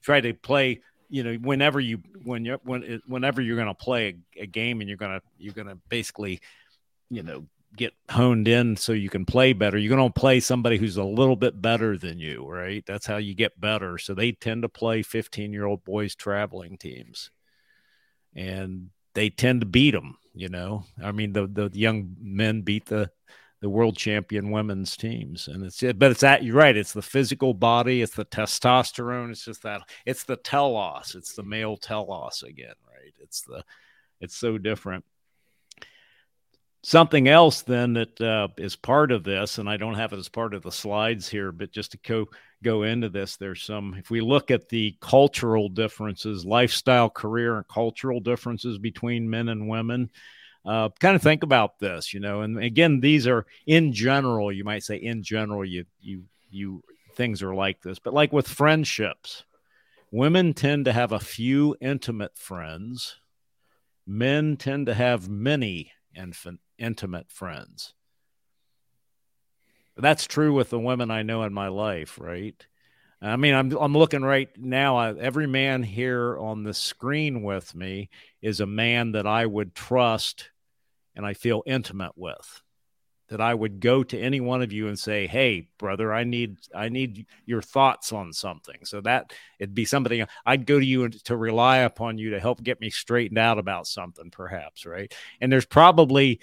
try 0.02 0.20
to 0.20 0.34
play, 0.34 0.82
you 1.10 1.24
know, 1.24 1.36
whenever 1.36 1.80
you, 1.80 2.02
when 2.24 2.44
you're, 2.44 2.60
when, 2.64 3.02
whenever 3.06 3.39
you're 3.39 3.58
going 3.58 3.68
to 3.68 3.76
play 3.76 4.16
a, 4.38 4.44
a 4.44 4.46
game 4.48 4.82
and 4.82 4.89
you're 4.89 4.98
going 4.98 5.20
to, 5.20 5.26
you're 5.38 5.54
going 5.54 5.68
to 5.68 5.78
basically, 5.89 6.41
you 7.12 7.22
know, 7.22 7.46
get 7.76 7.93
honed 8.09 8.47
in 8.47 8.76
so 8.78 8.93
you 8.93 9.09
can 9.09 9.26
play 9.26 9.53
better. 9.53 9.78
You're 9.78 9.95
going 9.95 10.11
to 10.11 10.19
play 10.19 10.39
somebody 10.39 10.78
who's 10.78 10.97
a 10.97 11.03
little 11.03 11.36
bit 11.36 11.61
better 11.61 11.97
than 11.97 12.19
you, 12.19 12.45
right? 12.47 12.84
That's 12.86 13.05
how 13.05 13.17
you 13.17 13.36
get 13.36 13.59
better. 13.59 13.97
So 13.97 14.13
they 14.13 14.32
tend 14.32 14.61
to 14.61 14.69
play 14.69 15.01
15 15.01 15.51
year 15.51 15.65
old 15.65 15.84
boys 15.84 16.15
traveling 16.15 16.78
teams. 16.78 17.32
And 18.36 18.89
they 19.13 19.30
tend 19.30 19.61
to 19.61 19.67
beat 19.67 19.91
them. 19.91 20.17
You 20.36 20.49
know, 20.49 20.86
I 21.03 21.11
mean, 21.11 21.34
the 21.34 21.45
the 21.45 21.69
young 21.74 22.15
men 22.19 22.61
beat 22.63 22.88
the 22.88 23.11
the 23.61 23.69
world 23.69 23.95
champion 23.95 24.49
women's 24.49 24.97
teams, 24.97 25.47
and 25.47 25.63
it's 25.63 25.82
but 25.82 26.09
it's 26.09 26.21
that 26.21 26.43
you're 26.43 26.55
right. 26.55 26.76
It's 26.76 26.93
the 26.93 27.03
physical 27.03 27.53
body, 27.53 28.01
it's 28.01 28.15
the 28.15 28.26
testosterone, 28.26 29.30
it's 29.30 29.45
just 29.45 29.61
that 29.61 29.84
it's 30.07 30.24
the 30.24 30.38
telos, 30.38 31.13
it's 31.15 31.34
the 31.36 31.43
male 31.43 31.78
telos 31.78 32.41
again, 32.41 32.74
right? 32.91 33.13
It's 33.21 33.41
the 33.41 33.63
it's 34.19 34.36
so 34.36 34.57
different 34.57 35.05
something 36.84 37.30
else 37.30 37.62
then 37.62 37.94
that 37.94 38.20
uh, 38.20 38.50
is 38.58 38.76
part 38.76 39.12
of 39.12 39.24
this 39.24 39.58
and 39.58 39.70
i 39.70 39.78
don't 39.78 39.96
have 39.96 40.12
it 40.12 40.20
as 40.20 40.28
part 40.28 40.54
of 40.54 40.62
the 40.62 40.72
slides 40.72 41.30
here 41.30 41.52
but 41.52 41.72
just 41.72 41.94
to 41.94 41.98
go 42.00 42.28
go 42.62 42.84
into 42.84 43.10
this 43.10 43.38
there's 43.38 43.64
some 43.64 43.96
if 43.98 44.12
we 44.12 44.20
look 44.20 44.52
at 44.52 44.70
the 44.70 44.96
cultural 45.02 45.70
differences 45.70 46.46
lifestyle 46.46 47.10
career 47.10 47.56
and 47.56 47.68
cultural 47.70 48.20
differences 48.20 48.78
between 48.78 49.30
men 49.30 49.50
and 49.50 49.68
women 49.68 50.10
uh, 50.66 50.90
kind 51.00 51.16
of 51.16 51.22
think 51.22 51.44
about 51.44 51.80
this 51.80 52.14
you 52.14 52.20
know 52.20 52.42
and 52.42 52.62
again 52.62 53.00
these 53.00 53.28
are 53.28 53.46
in 53.66 53.94
general 53.94 54.52
you 54.52 54.64
might 54.64 54.84
say 54.84 54.98
in 54.98 55.24
general 55.24 55.66
you 55.66 55.86
you 56.02 56.24
you 56.52 56.84
things 57.16 57.42
are 57.42 57.56
like 57.56 57.82
this 57.82 58.00
but 58.00 58.14
like 58.14 58.34
with 58.34 58.48
friendships 58.48 59.46
women 60.12 60.54
tend 60.54 60.86
to 60.86 60.94
have 60.94 61.12
a 61.14 61.20
few 61.20 61.76
intimate 61.80 62.38
friends 62.38 63.20
men 64.06 64.58
tend 64.58 64.86
to 64.86 64.94
have 64.94 65.30
many 65.30 65.92
infant 66.16 66.60
intimate 66.78 67.32
friends. 67.32 67.93
That's 69.95 70.26
true 70.26 70.53
with 70.53 70.69
the 70.69 70.80
women 70.80 71.11
I 71.11 71.21
know 71.21 71.43
in 71.43 71.53
my 71.53 71.67
life, 71.67 72.17
right? 72.19 72.55
I 73.21 73.38
mean, 73.38 73.53
I'm 73.53 73.71
I'm 73.78 73.93
looking 73.93 74.24
right 74.24 74.49
now. 74.57 74.99
every 74.99 75.47
man 75.47 75.82
here 75.82 76.38
on 76.38 76.63
the 76.63 76.74
screen 76.74 77.41
with 77.41 77.74
me 77.74 78.09
is 78.41 78.59
a 78.59 78.65
man 78.65 79.13
that 79.13 79.26
I 79.26 79.45
would 79.45 79.74
trust 79.76 80.49
and 81.15 81.26
I 81.26 81.34
feel 81.34 81.63
intimate 81.65 82.17
with. 82.17 82.61
That 83.30 83.39
I 83.39 83.53
would 83.53 83.80
go 83.80 84.03
to 84.03 84.19
any 84.19 84.41
one 84.41 84.61
of 84.61 84.74
you 84.74 84.89
and 84.89 84.99
say, 84.99 85.26
"Hey, 85.28 85.69
brother, 85.80 86.13
I 86.13 86.26
need 86.26 86.57
I 86.76 86.89
need 86.89 87.26
your 87.45 87.61
thoughts 87.61 88.11
on 88.11 88.34
something." 88.34 88.84
So 88.84 88.99
that 89.01 89.32
it'd 89.57 89.74
be 89.74 89.86
somebody 89.86 90.26
I'd 90.45 90.65
go 90.65 90.80
to 90.80 90.86
you 90.86 91.07
to 91.07 91.38
rely 91.38 91.78
upon 91.78 92.17
you 92.17 92.32
to 92.32 92.39
help 92.41 92.61
get 92.61 92.82
me 92.82 92.89
straightened 92.89 93.39
out 93.39 93.57
about 93.57 93.88
something, 93.88 94.32
perhaps, 94.32 94.86
right? 94.86 95.13
And 95.39 95.49
there's 95.51 95.65
probably 95.65 96.41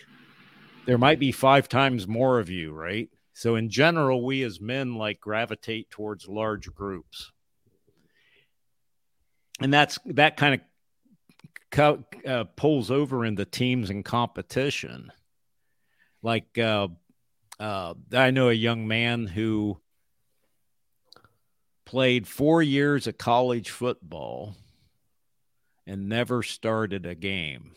there 0.86 0.98
might 0.98 1.18
be 1.18 1.32
five 1.32 1.68
times 1.68 2.08
more 2.08 2.38
of 2.38 2.48
you, 2.48 2.72
right? 2.72 3.08
So 3.32 3.56
in 3.56 3.70
general, 3.70 4.24
we 4.24 4.42
as 4.42 4.60
men 4.60 4.94
like 4.94 5.20
gravitate 5.20 5.90
towards 5.90 6.28
large 6.28 6.72
groups. 6.74 7.32
And 9.60 9.72
that's 9.72 9.98
that 10.06 10.36
kind 10.36 10.54
of 10.54 10.60
co- 11.70 12.04
uh, 12.26 12.44
pulls 12.56 12.90
over 12.90 13.24
into 13.24 13.44
teams 13.44 13.90
and 13.90 14.04
competition. 14.04 15.12
Like 16.22 16.58
uh, 16.58 16.88
uh, 17.58 17.94
I 18.12 18.30
know 18.30 18.48
a 18.48 18.54
young 18.54 18.88
man 18.88 19.26
who 19.26 19.80
played 21.84 22.26
four 22.26 22.62
years 22.62 23.06
of 23.06 23.18
college 23.18 23.70
football 23.70 24.54
and 25.86 26.08
never 26.08 26.42
started 26.42 27.04
a 27.06 27.14
game 27.14 27.72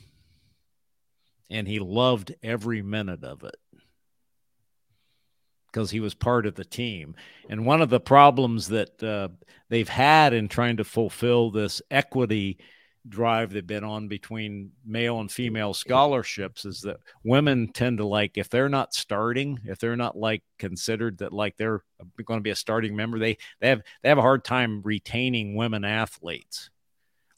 and 1.53 1.67
he 1.67 1.79
loved 1.79 2.33
every 2.41 2.81
minute 2.81 3.23
of 3.23 3.43
it 3.43 3.55
because 5.67 5.91
he 5.91 5.99
was 5.99 6.15
part 6.15 6.45
of 6.47 6.55
the 6.55 6.65
team. 6.65 7.15
And 7.47 7.65
one 7.65 7.81
of 7.81 7.89
the 7.89 7.99
problems 7.99 8.67
that 8.69 9.01
uh, 9.01 9.29
they've 9.69 9.87
had 9.87 10.33
in 10.33 10.47
trying 10.47 10.77
to 10.77 10.83
fulfill 10.83 11.51
this 11.51 11.81
equity 11.91 12.57
drive 13.09 13.51
they've 13.51 13.67
been 13.67 13.83
on 13.83 14.07
between 14.07 14.71
male 14.85 15.19
and 15.19 15.29
female 15.29 15.73
scholarships 15.73 16.63
is 16.63 16.79
that 16.81 16.97
women 17.23 17.67
tend 17.73 17.97
to 17.97 18.05
like 18.05 18.37
if 18.37 18.47
they're 18.49 18.69
not 18.69 18.93
starting 18.93 19.59
if 19.65 19.77
they're 19.77 19.97
not 19.97 20.15
like 20.15 20.41
considered 20.57 21.17
that 21.17 21.33
like 21.33 21.57
they're 21.57 21.83
going 22.23 22.39
to 22.39 22.43
be 22.43 22.49
a 22.51 22.55
starting 22.55 22.95
member 22.95 23.19
they 23.19 23.37
they 23.59 23.67
have 23.67 23.81
they 24.01 24.07
have 24.07 24.17
a 24.17 24.21
hard 24.21 24.45
time 24.45 24.81
retaining 24.83 25.53
women 25.53 25.83
athletes 25.83 26.69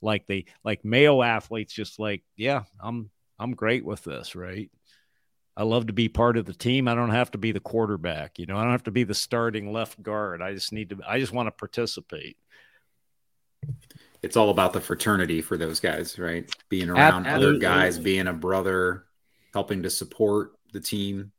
like 0.04 0.28
they 0.28 0.46
like 0.64 0.86
male 0.86 1.24
athletes 1.24 1.74
just 1.74 1.98
like 1.98 2.22
yeah 2.38 2.62
i'm 2.80 3.10
I'm 3.40 3.54
great 3.54 3.86
with 3.86 4.04
this, 4.04 4.36
right? 4.36 4.70
I 5.58 5.64
love 5.64 5.88
to 5.88 5.94
be 5.94 6.10
part 6.10 6.38
of 6.38 6.46
the 6.46 6.54
team. 6.54 6.88
I 6.88 6.96
don't 6.96 7.12
have 7.12 7.32
to 7.32 7.38
be 7.38 7.52
the 7.52 7.60
quarterback. 7.60 8.40
You 8.40 8.46
know, 8.46 8.58
I 8.58 8.64
don't 8.64 8.74
have 8.74 8.84
to 8.84 8.92
be 8.92 9.04
the 9.04 9.14
starting 9.14 9.72
left 9.72 10.02
guard. 10.02 10.42
I 10.42 10.54
just 10.54 10.74
need 10.74 10.90
to, 10.90 11.00
I 11.08 11.20
just 11.20 11.32
want 11.32 11.48
to 11.48 11.52
participate. 11.52 12.38
It's 14.22 14.36
all 14.36 14.50
about 14.50 14.74
the 14.74 14.82
fraternity 14.82 15.42
for 15.42 15.58
those 15.58 15.80
guys, 15.80 16.20
right? 16.20 16.50
Being 16.70 16.90
around 16.90 17.26
Absolutely. 17.26 17.66
other 17.66 17.76
guys, 17.76 17.98
being 17.98 18.28
a 18.28 18.34
brother, 18.34 19.06
helping 19.54 19.84
to 19.84 19.90
support 19.90 20.54
the 20.74 20.82
team. 20.82 21.32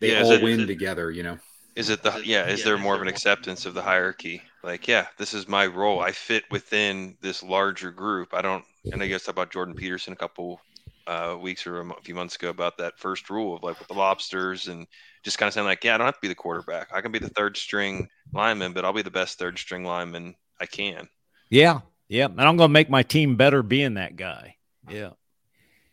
They 0.00 0.12
yeah, 0.12 0.22
all 0.22 0.32
it, 0.32 0.42
win 0.42 0.60
it, 0.60 0.66
together, 0.66 1.10
you 1.10 1.22
know. 1.22 1.38
Is 1.74 1.88
it 1.88 2.02
the, 2.02 2.20
yeah, 2.24 2.46
is 2.48 2.64
there 2.64 2.76
more 2.76 2.94
of 2.94 3.02
an 3.02 3.08
acceptance 3.08 3.66
of 3.66 3.74
the 3.74 3.82
hierarchy? 3.82 4.42
Like, 4.62 4.88
yeah, 4.88 5.06
this 5.16 5.32
is 5.32 5.48
my 5.48 5.66
role. 5.66 6.00
I 6.00 6.12
fit 6.12 6.44
within 6.50 7.16
this 7.22 7.42
larger 7.42 7.90
group. 7.90 8.34
I 8.34 8.42
don't, 8.42 8.64
and 8.92 9.02
I 9.02 9.06
guess 9.06 9.28
about 9.28 9.52
Jordan 9.52 9.74
Peterson 9.74 10.12
a 10.12 10.16
couple 10.16 10.60
uh, 11.06 11.36
weeks 11.40 11.66
or 11.66 11.80
a 11.80 12.02
few 12.02 12.14
months 12.14 12.36
ago 12.36 12.50
about 12.50 12.78
that 12.78 12.98
first 12.98 13.30
rule 13.30 13.56
of 13.56 13.62
like 13.62 13.78
with 13.78 13.88
the 13.88 13.94
lobsters 13.94 14.68
and 14.68 14.86
just 15.22 15.38
kind 15.38 15.48
of 15.48 15.54
saying 15.54 15.66
like, 15.66 15.84
yeah, 15.84 15.94
I 15.94 15.98
don't 15.98 16.06
have 16.06 16.14
to 16.14 16.20
be 16.20 16.28
the 16.28 16.34
quarterback. 16.34 16.88
I 16.92 17.00
can 17.00 17.12
be 17.12 17.18
the 17.18 17.28
third 17.30 17.56
string 17.56 18.08
lineman, 18.32 18.72
but 18.72 18.84
I'll 18.84 18.92
be 18.92 19.02
the 19.02 19.10
best 19.10 19.38
third 19.38 19.58
string 19.58 19.84
lineman 19.84 20.34
I 20.60 20.66
can. 20.66 21.08
Yeah, 21.50 21.80
yeah, 22.08 22.26
and 22.26 22.40
I'm 22.40 22.56
going 22.56 22.68
to 22.68 22.72
make 22.72 22.90
my 22.90 23.02
team 23.02 23.36
better 23.36 23.62
being 23.62 23.94
that 23.94 24.16
guy. 24.16 24.56
Yeah, 24.88 25.10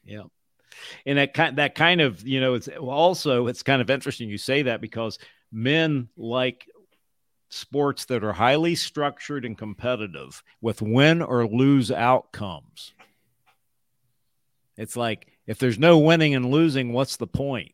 yeah, 0.04 0.24
and 1.06 1.18
that 1.18 1.34
kind 1.34 1.58
that 1.58 1.76
kind 1.76 2.02
of 2.02 2.28
you 2.28 2.40
know 2.42 2.54
it's 2.56 2.68
also 2.68 3.48
it's 3.48 3.64
kind 3.64 3.82
of 3.82 3.90
interesting 3.90 4.30
you 4.30 4.38
say 4.38 4.64
that 4.64 4.82
because 4.82 5.20
men 5.52 6.10
like 6.18 6.68
sports 7.50 8.06
that 8.06 8.24
are 8.24 8.34
highly 8.34 8.76
structured 8.76 9.46
and 9.46 9.58
competitive 9.58 10.44
with 10.62 10.82
win 10.82 11.22
or 11.22 11.48
lose 11.48 11.92
outcomes 11.92 12.93
it's 14.78 14.96
like 14.96 15.28
if 15.48 15.60
there's 15.60 15.80
no 15.80 16.00
winning 16.00 16.36
and 16.36 16.50
losing, 16.50 16.94
what's 16.94 17.18
the 17.18 17.28
point? 17.28 17.74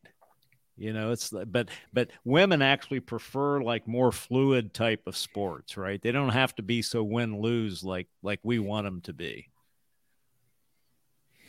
You 0.77 0.93
know, 0.93 1.11
it's 1.11 1.33
but 1.47 1.69
but 1.91 2.09
women 2.23 2.61
actually 2.61 3.01
prefer 3.01 3.61
like 3.61 3.87
more 3.87 4.11
fluid 4.11 4.73
type 4.73 5.01
of 5.07 5.17
sports, 5.17 5.75
right? 5.75 6.01
They 6.01 6.13
don't 6.13 6.29
have 6.29 6.55
to 6.55 6.63
be 6.63 6.81
so 6.81 7.03
win 7.03 7.41
lose 7.41 7.83
like 7.83 8.07
like 8.23 8.39
we 8.43 8.59
want 8.59 8.85
them 8.85 9.01
to 9.01 9.13
be. 9.13 9.49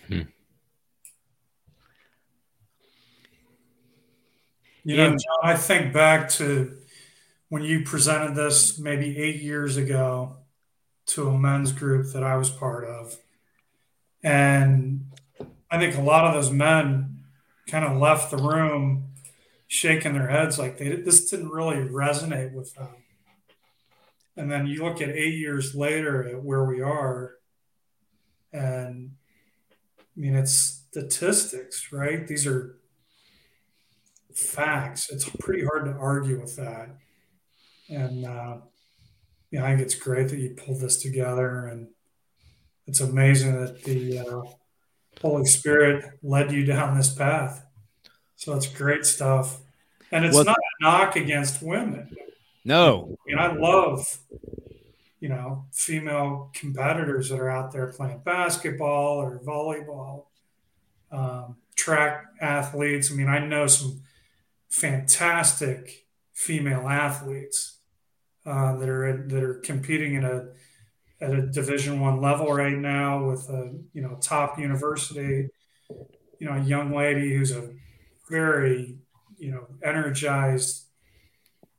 Hmm. 0.08 0.22
You 4.82 4.96
know, 4.96 5.10
John, 5.10 5.18
I 5.44 5.56
think 5.56 5.92
back 5.92 6.28
to 6.30 6.78
when 7.50 7.62
you 7.62 7.84
presented 7.84 8.34
this 8.34 8.78
maybe 8.78 9.16
eight 9.18 9.42
years 9.42 9.76
ago 9.76 10.38
to 11.06 11.28
a 11.28 11.38
men's 11.38 11.72
group 11.72 12.12
that 12.14 12.22
I 12.24 12.36
was 12.36 12.50
part 12.50 12.84
of. 12.84 13.16
And 14.22 15.09
I 15.70 15.78
think 15.78 15.96
a 15.96 16.02
lot 16.02 16.24
of 16.26 16.34
those 16.34 16.50
men 16.50 17.20
kind 17.66 17.84
of 17.84 17.98
left 17.98 18.30
the 18.30 18.36
room 18.36 19.10
shaking 19.68 20.14
their 20.14 20.26
heads 20.26 20.58
like 20.58 20.78
they 20.78 20.96
this 20.96 21.30
didn't 21.30 21.50
really 21.50 21.76
resonate 21.76 22.52
with 22.52 22.74
them. 22.74 22.88
And 24.36 24.50
then 24.50 24.66
you 24.66 24.82
look 24.82 25.00
at 25.00 25.10
eight 25.10 25.34
years 25.34 25.74
later 25.74 26.28
at 26.28 26.42
where 26.42 26.64
we 26.64 26.80
are, 26.80 27.34
and 28.52 29.12
I 29.98 30.20
mean 30.20 30.34
it's 30.34 30.52
statistics, 30.90 31.92
right? 31.92 32.26
These 32.26 32.46
are 32.46 32.80
facts. 34.34 35.10
It's 35.10 35.28
pretty 35.38 35.64
hard 35.64 35.84
to 35.84 35.92
argue 35.92 36.40
with 36.40 36.56
that. 36.56 36.96
And 37.88 38.24
uh, 38.24 38.56
yeah, 39.50 39.64
I 39.64 39.70
think 39.70 39.82
it's 39.82 39.94
great 39.94 40.28
that 40.30 40.38
you 40.38 40.50
pulled 40.50 40.80
this 40.80 41.00
together, 41.00 41.66
and 41.66 41.88
it's 42.86 43.00
amazing 43.00 43.60
that 43.60 43.84
the 43.84 44.18
uh, 44.18 44.42
Holy 45.20 45.44
Spirit 45.44 46.18
led 46.22 46.52
you 46.52 46.64
down 46.64 46.96
this 46.96 47.12
path. 47.12 47.66
So 48.36 48.54
it's 48.54 48.66
great 48.66 49.04
stuff. 49.04 49.58
And 50.12 50.24
it's 50.24 50.34
well, 50.34 50.44
not 50.44 50.56
a 50.56 50.82
knock 50.84 51.16
against 51.16 51.62
women. 51.62 52.16
No. 52.64 53.16
I 53.26 53.30
mean, 53.30 53.38
I 53.38 53.52
love, 53.52 54.18
you 55.20 55.28
know, 55.28 55.66
female 55.72 56.50
competitors 56.54 57.28
that 57.28 57.38
are 57.38 57.50
out 57.50 57.72
there 57.72 57.92
playing 57.92 58.22
basketball 58.24 59.18
or 59.18 59.38
volleyball, 59.40 60.24
um, 61.12 61.56
track 61.76 62.24
athletes. 62.40 63.12
I 63.12 63.14
mean, 63.14 63.28
I 63.28 63.38
know 63.38 63.66
some 63.66 64.02
fantastic 64.68 66.06
female 66.32 66.88
athletes 66.88 67.76
uh, 68.46 68.76
that 68.76 68.88
are 68.88 69.26
that 69.28 69.42
are 69.42 69.54
competing 69.54 70.14
in 70.14 70.24
a 70.24 70.48
at 71.20 71.32
a 71.32 71.46
division 71.46 72.00
one 72.00 72.20
level 72.20 72.52
right 72.52 72.76
now 72.76 73.24
with 73.24 73.48
a 73.48 73.72
you 73.92 74.02
know 74.02 74.16
top 74.20 74.58
university 74.58 75.48
you 76.38 76.46
know 76.46 76.52
a 76.52 76.62
young 76.62 76.94
lady 76.94 77.34
who's 77.34 77.52
a 77.52 77.70
very 78.30 78.96
you 79.38 79.50
know 79.50 79.66
energized 79.84 80.86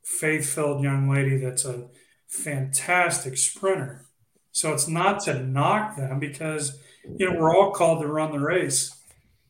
faith-filled 0.04 0.82
young 0.82 1.08
lady 1.08 1.36
that's 1.36 1.64
a 1.64 1.88
fantastic 2.28 3.36
sprinter 3.36 4.06
so 4.52 4.72
it's 4.72 4.86
not 4.86 5.20
to 5.20 5.42
knock 5.42 5.96
them 5.96 6.18
because 6.18 6.78
you 7.04 7.30
know, 7.30 7.38
we're 7.38 7.54
all 7.54 7.72
called 7.72 8.02
to 8.02 8.06
run 8.06 8.32
the 8.32 8.38
race, 8.38 8.94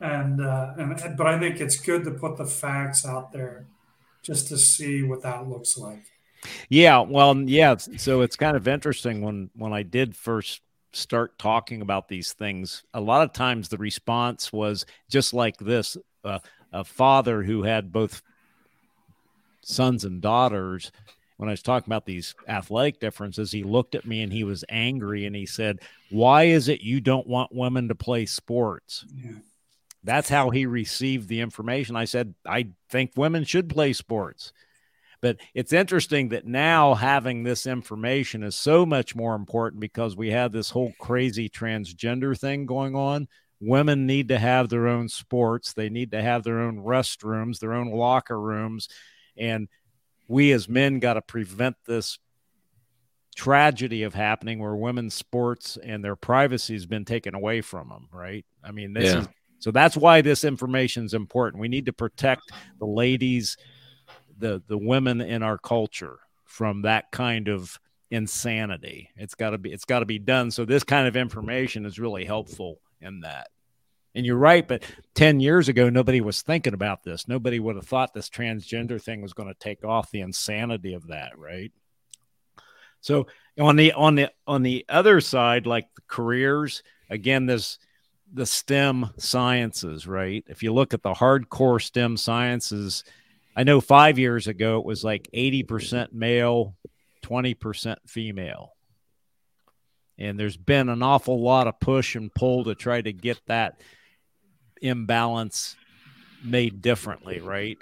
and 0.01 0.41
uh, 0.41 0.73
and 0.79 1.17
but 1.17 1.27
I 1.27 1.39
think 1.39 1.61
it's 1.61 1.77
good 1.77 2.05
to 2.05 2.13
put 2.13 2.37
the 2.37 2.47
facts 2.47 3.05
out 3.05 3.33
there, 3.33 3.67
just 4.23 4.49
to 4.49 4.57
see 4.57 5.03
what 5.03 5.23
that 5.23 5.49
looks 5.49 5.77
like. 5.77 6.05
Yeah, 6.69 7.01
well, 7.01 7.37
yeah. 7.39 7.77
So 7.77 8.23
it's 8.23 8.37
kind 8.37 8.57
of 8.57 8.67
interesting 8.69 9.23
when 9.23 9.51
when 9.55 9.73
I 9.73 9.83
did 9.83 10.17
first 10.17 10.63
start 10.93 11.39
talking 11.39 11.83
about 11.83 12.09
these 12.09 12.33
things. 12.33 12.83
A 12.95 13.01
lot 13.01 13.23
of 13.23 13.33
times 13.33 13.69
the 13.69 13.79
response 13.79 14.53
was 14.53 14.87
just 15.09 15.35
like 15.35 15.57
this: 15.59 15.97
uh, 16.25 16.39
a 16.73 16.85
father 16.85 17.43
who 17.43 17.63
had 17.63 17.93
both 17.93 18.23
sons 19.63 20.05
and 20.05 20.21
daughters. 20.21 20.93
When 21.39 21.49
I 21.49 21.53
was 21.53 21.63
talking 21.63 21.89
about 21.89 22.07
these 22.07 22.37
athletic 22.47 23.01
differences, 23.01 23.51
he 23.51 23.65
looked 23.65 23.97
at 23.97 24.07
me 24.07 24.23
and 24.23 24.33
he 24.33 24.45
was 24.45 24.65
angry 24.69 25.27
and 25.27 25.35
he 25.35 25.47
said, 25.47 25.81
"Why 26.11 26.45
is 26.45 26.69
it 26.69 26.83
you 26.83 27.01
don't 27.01 27.27
want 27.27 27.55
women 27.55 27.89
to 27.89 27.95
play 27.95 28.27
sports?" 28.27 29.05
Yeah. 29.15 29.33
That's 30.05 30.29
how 30.29 30.51
he 30.51 30.67
received 30.67 31.29
the 31.29 31.41
information. 31.41 31.97
I 31.97 32.05
said, 32.05 32.35
"I 32.47 32.69
think 32.91 33.13
women 33.17 33.45
should 33.45 33.69
play 33.69 33.93
sports." 33.93 34.53
But 35.23 35.37
it's 35.55 35.73
interesting 35.73 36.31
that 36.31 36.47
now 36.47 36.95
having 36.95 37.45
this 37.45 37.65
information 37.65 38.43
is 38.43 38.57
so 38.57 38.85
much 38.85 39.15
more 39.15 39.37
important 39.37 39.81
because 39.81 40.17
we 40.17 40.33
have 40.33 40.51
this 40.51 40.69
whole 40.69 40.93
crazy 40.99 41.49
transgender 41.49 42.39
thing 42.39 42.67
going 42.67 42.97
on. 42.97 43.29
Women 43.61 44.07
need 44.07 44.29
to 44.29 44.39
have 44.39 44.69
their 44.69 44.89
own 44.89 45.09
sports, 45.09 45.73
they 45.73 45.89
need 45.89 46.11
to 46.11 46.21
have 46.21 46.43
their 46.43 46.61
own 46.61 46.79
restrooms, 46.79 47.61
their 47.61 47.73
own 47.73 47.93
locker 47.93 48.39
rooms. 48.39 48.89
And 49.37 49.69
we 50.27 50.51
as 50.51 50.69
men 50.69 50.99
got 50.99 51.15
to 51.15 51.23
prevent 51.23 51.77
this 51.87 52.19
tragedy 53.37 54.03
of 54.03 54.15
happening 54.15 54.59
where 54.59 54.75
women's 54.75 55.15
sports 55.15 55.79
and 55.83 56.05
their 56.05 56.17
privacy 56.17 56.75
has 56.75 56.87
been 56.87 57.05
taken 57.05 57.37
away 57.37 57.61
from 57.61 57.89
them, 57.89 58.09
right? 58.13 58.45
I 58.65 58.73
mean, 58.73 58.93
this 58.93 59.15
yeah. 59.15 59.21
is 59.21 59.29
so 59.61 59.71
that's 59.71 59.97
why 59.97 60.23
this 60.23 60.43
information 60.43 61.05
is 61.05 61.15
important. 61.15 61.61
We 61.61 61.69
need 61.69 61.87
to 61.87 61.93
protect 61.93 62.51
the 62.81 62.87
ladies 62.87 63.57
the 64.43 64.63
the 64.67 64.77
women 64.77 65.23
in 65.23 65.43
our 65.43 65.57
culture 65.57 66.19
from 66.45 66.83
that 66.83 67.11
kind 67.11 67.49
of 67.49 67.81
insanity. 68.11 69.09
It's 69.17 69.35
got 69.35 69.51
to 69.51 69.59
be 69.59 69.73
it's 69.73 69.87
got 69.87 70.01
to 70.01 70.07
be 70.07 70.19
done. 70.19 70.51
So 70.51 70.67
this 70.67 70.85
kind 70.85 71.09
of 71.09 71.17
information 71.17 71.87
is 71.87 71.99
really 71.99 72.27
helpful 72.27 72.81
in 73.01 73.21
that. 73.21 73.49
And 74.15 74.27
you're 74.27 74.37
right, 74.37 74.69
but 74.69 74.83
10 75.15 75.41
years 75.41 75.71
ago 75.71 75.89
nobody 75.89 76.21
was 76.21 76.43
thinking 76.43 76.75
about 76.75 77.03
this. 77.03 77.27
Nobody 77.27 77.59
would 77.59 77.77
have 77.77 77.87
thought 77.87 78.13
this 78.13 78.29
transgender 78.29 79.01
thing 79.01 79.23
was 79.23 79.33
going 79.33 79.49
to 79.49 79.59
take 79.59 79.85
off 79.85 80.11
the 80.11 80.21
insanity 80.21 80.93
of 80.93 81.07
that, 81.07 81.39
right? 81.39 81.73
So 83.01 83.27
on 83.59 83.77
the 83.77 83.93
on 83.93 84.17
the 84.17 84.29
on 84.47 84.63
the 84.63 84.85
other 84.89 85.21
side 85.21 85.67
like 85.67 85.87
the 85.95 86.03
careers, 86.09 86.83
again 87.09 87.47
this 87.47 87.79
the 88.35 88.47
STEM 88.47 89.11
sciences, 89.19 90.07
right? 90.07 90.45
If 90.49 90.63
you 90.63 90.73
look 90.73 90.95
at 90.95 91.03
the 91.03 91.13
hardcore 91.13 91.81
STEM 91.81 92.17
sciences, 92.17 93.05
I 93.55 93.65
know 93.65 93.81
five 93.81 94.19
years 94.19 94.47
ago 94.47 94.79
it 94.79 94.85
was 94.85 95.05
like 95.05 95.29
80% 95.35 96.13
male, 96.13 96.77
20% 97.23 97.97
female. 98.07 98.73
And 100.19 100.39
there's 100.39 100.57
been 100.57 100.89
an 100.89 101.03
awful 101.03 101.41
lot 101.41 101.67
of 101.67 101.81
push 101.81 102.15
and 102.15 102.33
pull 102.33 102.65
to 102.65 102.75
try 102.75 103.01
to 103.01 103.13
get 103.13 103.41
that 103.47 103.81
imbalance 104.81 105.77
made 106.45 106.81
differently, 106.83 107.41
right? 107.41 107.79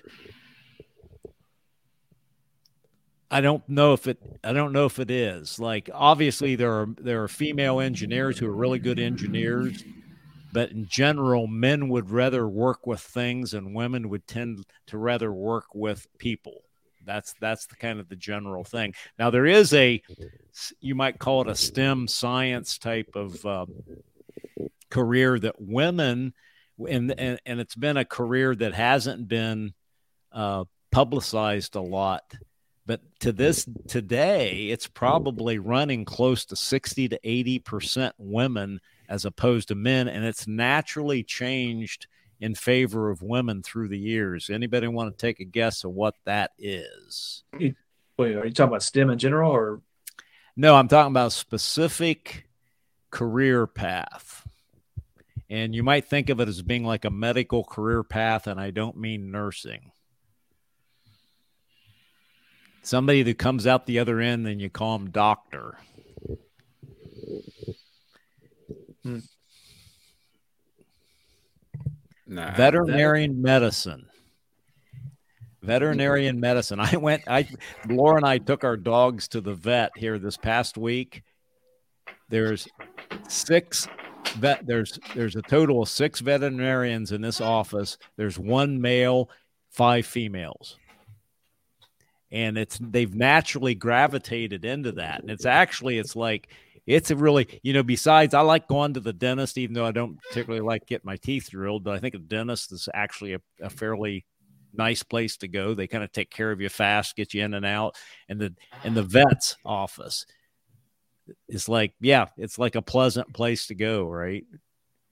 I 3.31 3.41
don't 3.41 3.67
know 3.69 3.93
if 3.93 4.09
it 4.09 4.19
I 4.43 4.53
don't 4.53 4.73
know 4.73 4.87
if 4.87 4.99
it 4.99 5.11
is. 5.11 5.61
Like 5.61 5.89
obviously 5.95 6.57
there 6.57 6.73
are 6.73 6.89
there 6.99 7.23
are 7.23 7.29
female 7.29 7.79
engineers 7.79 8.39
who 8.39 8.47
are 8.47 8.55
really 8.55 8.81
good 8.81 8.99
engineers 8.99 9.85
but 10.53 10.71
in 10.71 10.87
general, 10.87 11.47
men 11.47 11.89
would 11.89 12.11
rather 12.11 12.49
work 12.49 12.87
with 12.87 13.01
things, 13.01 13.55
and 13.55 13.75
women 13.75 14.09
would 14.09 14.27
tend 14.27 14.65
to 14.87 14.99
rather 14.99 15.33
work 15.33 15.67
with 15.75 16.07
people. 16.19 16.63
That's 17.05 17.35
that's 17.41 17.67
the 17.67 17.77
kind 17.77 17.99
of 18.01 18.09
the 18.09 18.17
general 18.17 18.65
thing. 18.65 18.95
Now 19.19 19.31
there 19.31 19.47
is 19.47 19.73
a, 19.73 20.03
you 20.81 20.95
might 20.95 21.19
call 21.19 21.43
it 21.43 21.49
a 21.49 21.55
STEM 21.55 22.09
science 22.09 22.79
type 22.79 23.11
of 23.15 23.45
uh, 23.47 23.67
career 24.91 25.39
that 25.39 25.61
women, 25.61 26.35
and, 26.89 27.13
and 27.19 27.41
and 27.47 27.61
it's 27.61 27.75
been 27.75 27.97
a 27.97 28.05
career 28.05 28.55
that 28.55 28.75
hasn't 28.75 29.29
been 29.29 29.75
uh, 30.33 30.65
publicized 30.91 31.77
a 31.77 31.81
lot 31.81 32.35
but 32.87 33.01
to 33.21 33.31
this 33.31 33.69
today 33.87 34.67
it's 34.71 34.89
probably 34.89 35.59
running 35.61 36.05
close 36.05 36.45
to 36.45 36.57
60 36.57 37.09
to 37.11 37.21
80 37.23 37.59
percent 37.61 38.15
women 38.19 38.81
as 39.11 39.25
opposed 39.25 39.69
to 39.69 39.75
men, 39.75 40.07
and 40.07 40.25
it's 40.25 40.47
naturally 40.47 41.25
changed 41.25 42.07
in 42.41 42.55
favor 42.55 43.11
of 43.11 43.21
women 43.21 43.63
through 43.63 43.89
the 43.89 43.99
years. 43.99 44.49
Anybody 44.49 44.87
want 44.87 45.13
to 45.13 45.21
take 45.21 45.41
a 45.41 45.45
guess 45.45 45.83
of 45.83 45.91
what 45.91 46.15
that 46.25 46.53
is? 46.59 47.43
wait, 47.53 48.37
are 48.37 48.47
you 48.47 48.53
talking 48.53 48.69
about 48.69 48.85
STEM 48.85 49.11
in 49.11 49.19
general, 49.19 49.51
or 49.51 49.83
no? 50.57 50.77
I'm 50.77 50.89
talking 50.89 51.11
about 51.11 51.33
specific 51.33 52.49
career 53.11 53.67
path. 53.67 54.47
And 55.51 55.75
you 55.75 55.83
might 55.83 56.05
think 56.05 56.31
of 56.31 56.39
it 56.39 56.49
as 56.49 56.63
being 56.63 56.85
like 56.85 57.05
a 57.05 57.11
medical 57.11 57.65
career 57.65 58.05
path, 58.05 58.47
and 58.47 58.61
I 58.61 58.71
don't 58.71 58.97
mean 58.97 59.33
nursing. 59.33 59.91
Somebody 62.83 63.25
that 63.25 63.39
comes 63.39 63.67
out 63.67 63.87
the 63.87 63.99
other 63.99 64.21
end, 64.21 64.47
then 64.47 64.61
you 64.61 64.71
call 64.71 64.97
them 64.97 65.11
doctor. 65.11 65.79
Hmm. 69.03 69.19
Nah, 72.27 72.55
veterinarian 72.55 73.43
that... 73.43 73.49
medicine. 73.49 74.07
Veterinarian 75.63 76.41
medicine. 76.41 76.81
I 76.81 76.97
went. 76.97 77.23
I 77.27 77.49
Laura 77.89 78.17
and 78.17 78.27
I 78.27 78.39
took 78.39 78.65
our 78.65 78.77
dogs 78.77 79.29
to 79.29 79.41
the 79.41 79.55
vet 79.55 79.93
here 79.97 80.19
this 80.19 80.37
past 80.37 80.79
week. 80.79 81.23
There's 82.29 82.69
six 83.29 83.89
vet. 84.37 84.67
There's 84.67 84.99
there's 85.15 85.37
a 85.37 85.43
total 85.43 85.83
of 85.83 85.89
six 85.89 86.21
veterinarians 86.21 87.13
in 87.13 87.21
this 87.21 87.41
office. 87.41 87.99
There's 88.17 88.39
one 88.39 88.81
male, 88.81 89.29
five 89.71 90.07
females 90.07 90.79
and 92.33 92.57
it's 92.57 92.79
they've 92.81 93.15
naturally 93.15 93.75
gravitated 93.75 94.65
into 94.65 94.93
that 94.93 95.21
and 95.21 95.31
it's 95.31 95.47
actually 95.47 95.99
it's 95.99 96.15
like 96.15 96.49
it's 96.87 97.11
a 97.11 97.17
really, 97.17 97.61
you 97.63 97.73
know, 97.73 97.83
besides, 97.83 98.35
I 98.35 98.41
like 98.41 98.69
going 98.69 98.95
to 98.95 99.01
the 99.01 99.13
dentist, 99.13 99.59
even 99.59 99.75
though 99.75 99.87
I 99.87 99.93
don't 99.93 100.19
particularly 100.29 100.65
like 100.65 100.87
getting 100.87 101.07
my 101.07 101.17
teeth 101.17 101.51
drilled, 101.51 101.85
but 101.85 101.95
I 101.95 101.99
think 101.99 102.15
a 102.15 102.19
dentist 102.19 102.73
is 102.73 102.89
actually 102.95 103.35
a, 103.35 103.41
a 103.61 103.71
fairly 103.71 104.25
nice 104.73 105.03
place 105.03 105.37
to 105.39 105.49
go. 105.49 105.75
They 105.75 105.87
kind 105.87 106.05
of 106.05 106.13
take 106.13 106.31
care 106.31 106.51
of 106.51 106.61
you 106.61 106.69
fast, 106.69 107.17
get 107.17 107.35
you 107.35 107.45
in 107.45 107.55
and 107.55 107.67
out. 107.67 107.97
And 108.29 108.41
the, 108.41 108.55
and 108.85 108.97
the 108.97 109.03
vet's 109.03 109.57
office 109.65 110.27
is 111.49 111.69
like, 111.69 111.93
yeah, 112.01 112.27
it's 112.37 112.59
like 112.59 112.75
a 112.75 112.83
pleasant 112.83 113.33
place 113.33 113.67
to 113.69 113.75
go, 113.75 114.05
right? 114.05 114.45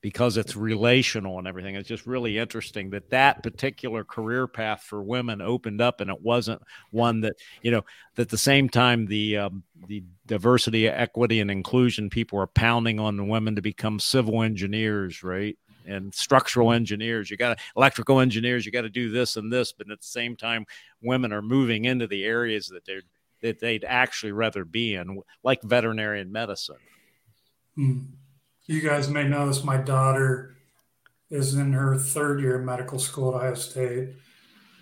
Because 0.01 0.37
it's 0.37 0.55
relational 0.55 1.39
and 1.39 1.47
everything. 1.47 1.75
It's 1.75 1.87
just 1.87 2.05
really 2.05 2.37
interesting 2.37 2.89
that 2.91 3.09
that 3.09 3.43
particular 3.43 4.03
career 4.03 4.47
path 4.47 4.83
for 4.83 5.03
women 5.03 5.41
opened 5.41 5.81
up, 5.81 5.99
and 5.99 6.09
it 6.09 6.21
wasn't 6.21 6.61
one 6.91 7.21
that 7.21 7.35
you 7.61 7.71
know. 7.71 7.83
At 8.17 8.29
the 8.29 8.37
same 8.37 8.69
time, 8.69 9.05
the 9.05 9.37
um, 9.37 9.63
the 9.87 10.03
diversity, 10.25 10.87
equity, 10.87 11.39
and 11.39 11.51
inclusion 11.51 12.09
people 12.09 12.39
are 12.39 12.47
pounding 12.47 12.99
on 12.99 13.17
the 13.17 13.23
women 13.23 13.55
to 13.55 13.61
become 13.61 13.99
civil 13.99 14.41
engineers, 14.41 15.23
right? 15.23 15.57
And 15.85 16.13
structural 16.13 16.71
engineers. 16.71 17.31
You 17.31 17.37
got 17.37 17.59
electrical 17.75 18.19
engineers. 18.19 18.65
You 18.65 18.71
got 18.71 18.81
to 18.81 18.89
do 18.89 19.09
this 19.09 19.37
and 19.37 19.51
this, 19.51 19.71
but 19.71 19.89
at 19.89 20.01
the 20.01 20.07
same 20.07 20.35
time, 20.35 20.65
women 21.01 21.33
are 21.33 21.41
moving 21.41 21.85
into 21.85 22.07
the 22.07 22.23
areas 22.23 22.67
that 22.67 22.85
they're 22.85 23.03
that 23.41 23.59
they'd 23.59 23.85
actually 23.85 24.33
rather 24.33 24.65
be 24.65 24.95
in, 24.95 25.21
like 25.43 25.61
veterinarian 25.63 26.31
medicine. 26.31 26.75
Mm 27.77 28.18
you 28.69 28.81
guys 28.81 29.09
may 29.09 29.27
know 29.27 29.47
this. 29.47 29.63
My 29.63 29.77
daughter 29.77 30.55
is 31.31 31.55
in 31.55 31.73
her 31.73 31.97
third 31.97 32.39
year 32.39 32.59
of 32.59 32.65
medical 32.65 32.99
school 32.99 33.33
at 33.33 33.37
Ohio 33.37 33.53
State, 33.55 34.09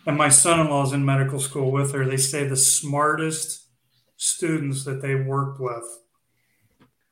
and 0.05 0.17
my 0.17 0.27
son-in-law 0.27 0.87
is 0.87 0.91
in 0.91 1.05
medical 1.05 1.39
school 1.39 1.71
with 1.71 1.93
her. 1.93 2.05
They 2.05 2.17
say 2.17 2.45
the 2.45 2.57
smartest 2.57 3.67
students 4.17 4.83
that 4.83 5.01
they 5.01 5.15
worked 5.15 5.61
with 5.61 5.85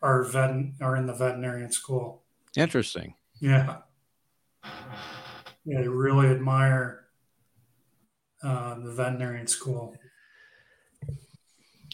are 0.02 0.24
vet 0.24 0.54
are 0.82 0.98
in 0.98 1.06
the 1.06 1.14
veterinarian 1.14 1.72
school. 1.72 2.24
Interesting. 2.58 3.16
Yeah. 3.40 3.78
Yeah, 4.64 5.82
they 5.82 5.88
really 5.88 6.28
admire 6.28 7.06
uh, 8.44 8.76
the 8.80 8.92
veterinarian 8.92 9.48
school. 9.48 9.96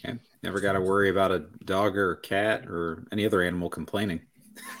Yeah, 0.04 0.14
never 0.42 0.60
got 0.60 0.72
to 0.72 0.80
worry 0.80 1.08
about 1.08 1.30
a 1.30 1.46
dog 1.64 1.96
or 1.96 2.12
a 2.12 2.20
cat 2.20 2.66
or 2.66 3.06
any 3.12 3.24
other 3.24 3.42
animal 3.42 3.70
complaining. 3.70 4.22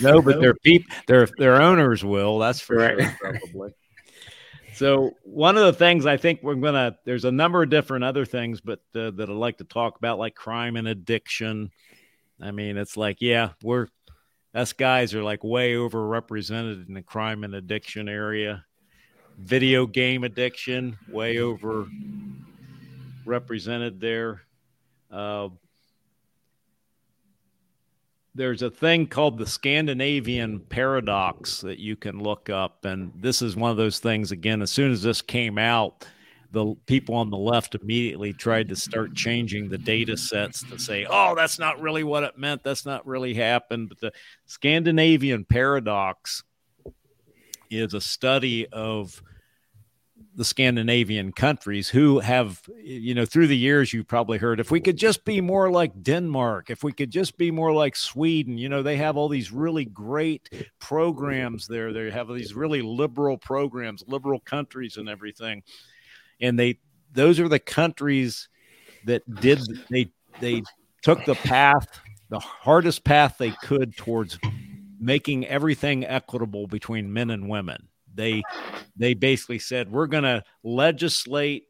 no, 0.00 0.22
but 0.22 0.40
their 0.40 0.54
peep, 0.54 0.86
their 1.06 1.26
their 1.38 1.60
owners 1.60 2.04
will. 2.04 2.38
That's 2.38 2.60
for 2.60 2.76
right. 2.76 2.98
sure, 2.98 3.16
probably. 3.20 3.72
So 4.74 5.12
one 5.24 5.56
of 5.56 5.64
the 5.64 5.72
things 5.72 6.04
I 6.04 6.18
think 6.18 6.40
we're 6.42 6.54
gonna 6.54 6.98
there's 7.04 7.24
a 7.24 7.32
number 7.32 7.62
of 7.62 7.70
different 7.70 8.04
other 8.04 8.24
things, 8.24 8.60
but 8.60 8.80
uh, 8.94 9.10
that 9.12 9.26
I'd 9.28 9.36
like 9.36 9.58
to 9.58 9.64
talk 9.64 9.96
about, 9.96 10.18
like 10.18 10.34
crime 10.34 10.76
and 10.76 10.86
addiction, 10.86 11.70
I 12.40 12.50
mean, 12.50 12.76
it's 12.76 12.96
like, 12.96 13.18
yeah, 13.20 13.50
we're 13.62 13.88
us 14.54 14.72
guys 14.72 15.14
are 15.14 15.22
like 15.22 15.44
way 15.44 15.74
overrepresented 15.74 16.88
in 16.88 16.94
the 16.94 17.02
crime 17.02 17.44
and 17.44 17.54
addiction 17.54 18.08
area. 18.08 18.64
Video 19.38 19.86
game 19.86 20.24
addiction, 20.24 20.98
way 21.10 21.38
over 21.38 21.86
represented 23.26 24.00
there. 24.00 24.42
Uh, 25.10 25.48
there's 28.36 28.62
a 28.62 28.70
thing 28.70 29.06
called 29.06 29.38
the 29.38 29.46
Scandinavian 29.46 30.60
paradox 30.60 31.62
that 31.62 31.78
you 31.78 31.96
can 31.96 32.22
look 32.22 32.50
up. 32.50 32.84
And 32.84 33.12
this 33.16 33.40
is 33.40 33.56
one 33.56 33.70
of 33.70 33.78
those 33.78 33.98
things, 33.98 34.30
again, 34.30 34.62
as 34.62 34.70
soon 34.70 34.92
as 34.92 35.02
this 35.02 35.22
came 35.22 35.58
out, 35.58 36.06
the 36.52 36.74
people 36.86 37.14
on 37.14 37.30
the 37.30 37.36
left 37.36 37.74
immediately 37.74 38.32
tried 38.32 38.68
to 38.68 38.76
start 38.76 39.14
changing 39.14 39.68
the 39.68 39.78
data 39.78 40.16
sets 40.16 40.62
to 40.64 40.78
say, 40.78 41.06
oh, 41.08 41.34
that's 41.34 41.58
not 41.58 41.80
really 41.80 42.04
what 42.04 42.22
it 42.22 42.38
meant. 42.38 42.62
That's 42.62 42.86
not 42.86 43.06
really 43.06 43.34
happened. 43.34 43.88
But 43.88 44.00
the 44.00 44.12
Scandinavian 44.44 45.44
paradox 45.44 46.42
is 47.70 47.94
a 47.94 48.00
study 48.00 48.66
of 48.68 49.20
the 50.36 50.44
Scandinavian 50.44 51.32
countries 51.32 51.88
who 51.88 52.20
have, 52.20 52.60
you 52.78 53.14
know, 53.14 53.24
through 53.24 53.46
the 53.46 53.56
years, 53.56 53.94
you've 53.94 54.06
probably 54.06 54.36
heard 54.36 54.60
if 54.60 54.70
we 54.70 54.80
could 54.80 54.98
just 54.98 55.24
be 55.24 55.40
more 55.40 55.70
like 55.70 56.02
Denmark, 56.02 56.68
if 56.68 56.84
we 56.84 56.92
could 56.92 57.10
just 57.10 57.38
be 57.38 57.50
more 57.50 57.72
like 57.72 57.96
Sweden, 57.96 58.58
you 58.58 58.68
know, 58.68 58.82
they 58.82 58.98
have 58.98 59.16
all 59.16 59.30
these 59.30 59.50
really 59.50 59.86
great 59.86 60.50
programs 60.78 61.66
there. 61.66 61.90
They 61.92 62.10
have 62.10 62.28
these 62.28 62.54
really 62.54 62.82
liberal 62.82 63.38
programs, 63.38 64.04
liberal 64.06 64.38
countries, 64.40 64.98
and 64.98 65.08
everything. 65.08 65.62
And 66.38 66.58
they, 66.58 66.80
those 67.12 67.40
are 67.40 67.48
the 67.48 67.58
countries 67.58 68.50
that 69.06 69.22
did, 69.40 69.60
they, 69.90 70.10
they 70.40 70.62
took 71.00 71.24
the 71.24 71.34
path, 71.34 71.88
the 72.28 72.40
hardest 72.40 73.04
path 73.04 73.36
they 73.38 73.52
could 73.62 73.96
towards 73.96 74.38
making 75.00 75.46
everything 75.46 76.04
equitable 76.04 76.66
between 76.66 77.10
men 77.10 77.30
and 77.30 77.48
women 77.48 77.88
they 78.16 78.42
they 78.96 79.14
basically 79.14 79.58
said 79.58 79.90
we're 79.90 80.06
going 80.06 80.24
to 80.24 80.42
legislate 80.62 81.64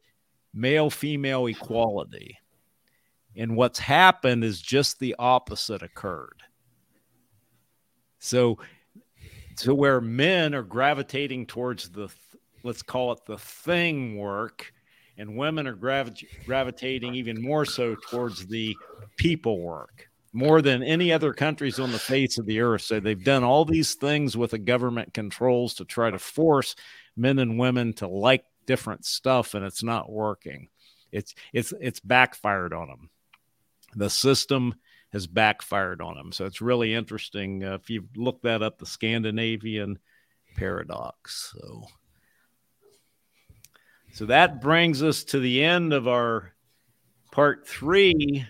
male 0.53 0.89
female 0.89 1.47
equality. 1.47 2.37
And 3.35 3.55
what's 3.55 3.77
happened 3.77 4.43
is 4.43 4.59
just 4.61 4.99
the 4.99 5.15
opposite 5.19 5.83
occurred. 5.83 6.41
So 8.19 8.57
to 9.57 9.75
where 9.75 10.01
men 10.01 10.55
are 10.55 10.63
gravitating 10.63 11.45
towards 11.45 11.89
the 11.89 12.09
let's 12.63 12.81
call 12.81 13.11
it 13.11 13.19
the 13.25 13.37
thing 13.37 14.17
work 14.17 14.73
and 15.17 15.37
women 15.37 15.67
are 15.67 15.75
gravi- 15.75 16.27
gravitating 16.45 17.15
even 17.15 17.41
more 17.41 17.65
so 17.65 17.95
towards 18.09 18.45
the 18.47 18.75
people 19.17 19.61
work 19.61 20.09
more 20.33 20.61
than 20.61 20.83
any 20.83 21.11
other 21.11 21.33
countries 21.33 21.79
on 21.79 21.91
the 21.91 21.99
face 21.99 22.37
of 22.37 22.45
the 22.45 22.59
earth. 22.59 22.81
So 22.81 22.99
they've 22.99 23.23
done 23.23 23.43
all 23.43 23.65
these 23.65 23.95
things 23.95 24.35
with 24.37 24.51
the 24.51 24.57
government 24.57 25.13
controls 25.13 25.75
to 25.75 25.85
try 25.85 26.11
to 26.11 26.19
force 26.19 26.75
men 27.15 27.39
and 27.39 27.57
women 27.57 27.93
to 27.93 28.07
like 28.07 28.43
different 28.65 29.05
stuff, 29.05 29.53
and 29.53 29.65
it's 29.65 29.83
not 29.83 30.11
working. 30.11 30.69
It's 31.11 31.33
it's 31.53 31.73
it's 31.79 31.99
backfired 31.99 32.73
on 32.73 32.87
them. 32.87 33.09
The 33.95 34.09
system 34.09 34.75
has 35.13 35.25
backfired 35.25 36.01
on 36.01 36.15
them. 36.15 36.31
So 36.31 36.45
it's 36.45 36.61
really 36.61 36.93
interesting 36.93 37.63
uh, 37.63 37.75
if 37.75 37.89
you 37.89 38.07
look 38.15 38.41
that 38.41 38.61
up, 38.61 38.77
the 38.77 38.85
Scandinavian 38.85 39.99
paradox. 40.55 41.53
So. 41.57 41.83
So 44.13 44.25
that 44.25 44.61
brings 44.61 45.03
us 45.03 45.23
to 45.25 45.39
the 45.39 45.63
end 45.63 45.93
of 45.93 46.07
our 46.07 46.53
part 47.31 47.67
three 47.67 48.47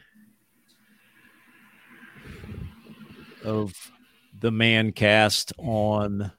of 3.47 3.73
the 4.37 4.51
man 4.51 4.91
cast 4.91 5.53
on 5.57 6.31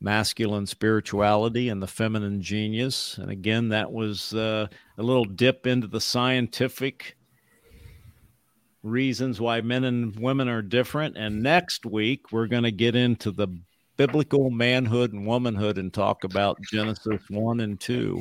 masculine 0.00 0.66
spirituality 0.66 1.68
and 1.68 1.80
the 1.80 1.86
feminine 1.86 2.42
genius. 2.42 3.16
And 3.18 3.30
again, 3.30 3.68
that 3.68 3.90
was 3.92 4.34
uh, 4.34 4.66
a 4.98 5.02
little 5.02 5.24
dip 5.24 5.66
into 5.66 5.86
the 5.86 6.00
scientific 6.00 7.16
reasons 8.82 9.40
why 9.40 9.60
men 9.60 9.84
and 9.84 10.18
women 10.18 10.48
are 10.48 10.60
different. 10.60 11.16
And 11.16 11.42
next 11.42 11.86
week, 11.86 12.32
we're 12.32 12.48
going 12.48 12.64
to 12.64 12.72
get 12.72 12.96
into 12.96 13.30
the 13.30 13.48
biblical 13.96 14.50
manhood 14.50 15.12
and 15.12 15.24
womanhood 15.24 15.78
and 15.78 15.92
talk 15.92 16.24
about 16.24 16.60
Genesis 16.62 17.22
1 17.28 17.60
and 17.60 17.78
2 17.78 18.20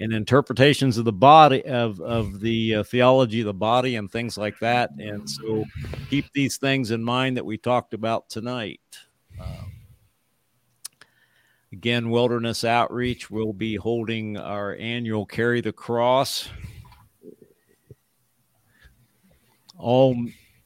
and 0.00 0.12
interpretations 0.12 0.98
of 0.98 1.04
the 1.04 1.12
body 1.12 1.64
of 1.64 2.00
of 2.00 2.40
the 2.40 2.76
uh, 2.76 2.82
theology 2.82 3.40
of 3.40 3.46
the 3.46 3.54
body 3.54 3.96
and 3.96 4.10
things 4.10 4.36
like 4.36 4.58
that. 4.60 4.90
And 4.98 5.28
so, 5.28 5.64
keep 6.10 6.26
these 6.32 6.56
things 6.56 6.90
in 6.90 7.02
mind 7.02 7.36
that 7.36 7.46
we 7.46 7.56
talked 7.56 7.94
about 7.94 8.28
tonight. 8.28 8.80
Um, 9.40 9.72
again, 11.72 12.10
Wilderness 12.10 12.64
Outreach 12.64 13.30
will 13.30 13.52
be 13.52 13.76
holding 13.76 14.36
our 14.36 14.74
annual 14.76 15.26
Carry 15.26 15.60
the 15.60 15.72
Cross. 15.72 16.48
All 19.76 20.16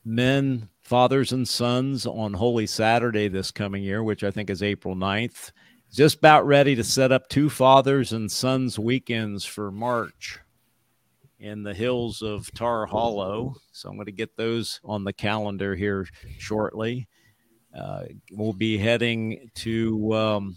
men, 0.05 0.69
fathers, 0.83 1.33
and 1.33 1.49
sons 1.49 2.07
on 2.07 2.35
Holy 2.35 2.67
Saturday 2.67 3.29
this 3.29 3.51
coming 3.51 3.83
year, 3.83 4.03
which 4.03 4.23
I 4.23 4.31
think 4.31 4.49
is 4.51 4.63
April 4.63 4.95
9th 4.95 5.51
just 5.93 6.19
about 6.19 6.47
ready 6.47 6.75
to 6.75 6.85
set 6.85 7.13
up 7.13 7.29
two 7.29 7.49
fathers 7.51 8.13
and 8.13 8.31
sons 8.31 8.79
weekends 8.79 9.45
for 9.45 9.71
March 9.71 10.39
in 11.41 11.63
the 11.63 11.75
hills 11.75 12.23
of 12.23 12.53
Tar 12.53 12.87
Hollow. 12.87 13.57
So 13.73 13.89
I'm 13.89 13.97
going 13.97 14.07
to 14.07 14.13
get 14.13 14.37
those 14.37 14.81
on 14.85 15.05
the 15.05 15.13
calendar 15.13 15.75
here 15.75 16.07
shortly. 16.39 17.09
Uh, 17.77 18.05
we'll 18.33 18.53
be 18.53 18.77
heading 18.77 19.51
to 19.55 20.15
um, 20.15 20.57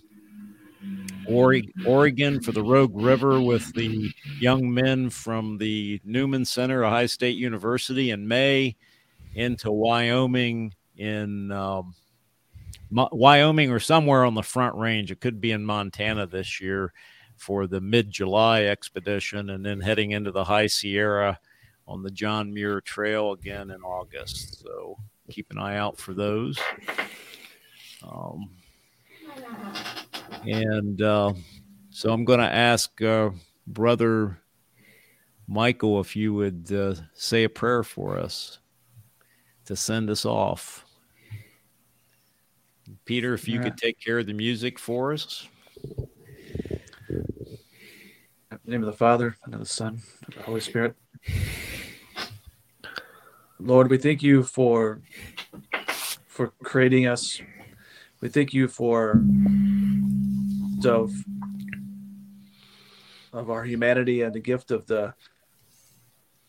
Oregon 1.28 2.42
for 2.42 2.52
the 2.52 2.64
Rogue 2.64 2.96
River 2.96 3.40
with 3.42 3.72
the 3.74 4.12
young 4.40 4.74
men 4.74 5.10
from 5.10 5.58
the 5.58 6.02
Newman 6.04 6.46
Center, 6.46 6.84
Ohio 6.84 7.06
State 7.06 7.38
University, 7.38 8.12
in 8.12 8.28
May, 8.28 8.76
into 9.36 9.72
Wyoming 9.72 10.74
in 10.98 11.52
um, 11.52 11.94
Wyoming 12.92 13.72
or 13.72 13.80
somewhere 13.80 14.26
on 14.26 14.36
the 14.36 14.44
Front 14.44 14.76
Range. 14.76 15.12
It 15.12 15.22
could 15.22 15.40
be 15.40 15.52
in 15.52 15.66
Montana 15.66 16.28
this 16.28 16.60
year 16.60 16.94
for 17.38 17.66
the 17.66 17.82
mid 17.82 18.12
July 18.12 18.64
expedition, 18.64 19.50
and 19.50 19.66
then 19.66 19.80
heading 19.82 20.12
into 20.12 20.32
the 20.32 20.44
High 20.44 20.68
Sierra 20.68 21.40
on 21.88 22.04
the 22.04 22.12
John 22.12 22.54
Muir 22.54 22.82
Trail 22.82 23.32
again 23.32 23.72
in 23.72 23.82
August. 23.82 24.62
So 24.62 24.98
keep 25.30 25.52
an 25.52 25.58
eye 25.58 25.78
out 25.78 25.98
for 25.98 26.14
those. 26.14 26.60
Um, 28.04 28.50
and 30.46 31.02
uh, 31.02 31.34
so 31.90 32.12
I'm 32.12 32.26
going 32.26 32.40
to 32.40 32.52
ask 32.52 33.02
uh, 33.02 33.32
Brother 33.68 34.40
Michael 35.48 36.00
if 36.00 36.16
you 36.16 36.34
would 36.34 36.72
uh, 36.72 36.96
say 37.14 37.44
a 37.44 37.50
prayer 37.50 37.84
for 37.84 38.18
us 38.18 38.60
to 39.66 39.76
send 39.76 40.10
us 40.10 40.26
off. 40.26 40.86
Peter, 43.06 43.34
if 43.34 43.48
you 43.48 43.58
yeah. 43.58 43.64
could 43.64 43.78
take 43.78 44.00
care 44.00 44.20
of 44.20 44.28
the 44.28 44.34
music 44.34 44.80
for 44.80 45.14
us. 45.14 45.48
In 48.52 48.60
the 48.66 48.72
name 48.72 48.82
of 48.82 48.88
the 48.88 48.98
Father, 48.98 49.36
and 49.46 49.54
of 49.54 49.60
the 49.60 49.66
Son, 49.66 50.02
and 50.26 50.36
the 50.36 50.44
Holy 50.44 50.62
Spirit. 50.62 50.96
Lord, 53.60 53.90
we 53.90 53.98
thank 53.98 54.24
you 54.24 54.44
for 54.44 55.02
for 56.28 56.54
creating 56.64 57.08
us. 57.08 57.42
We 58.20 58.30
thank 58.30 58.54
you 58.54 58.68
for 58.68 59.24
of 60.86 61.12
of 63.34 63.50
our 63.50 63.64
humanity 63.64 64.22
and 64.22 64.34
the 64.34 64.40
gift 64.40 64.72
of 64.72 64.88
the 64.88 65.14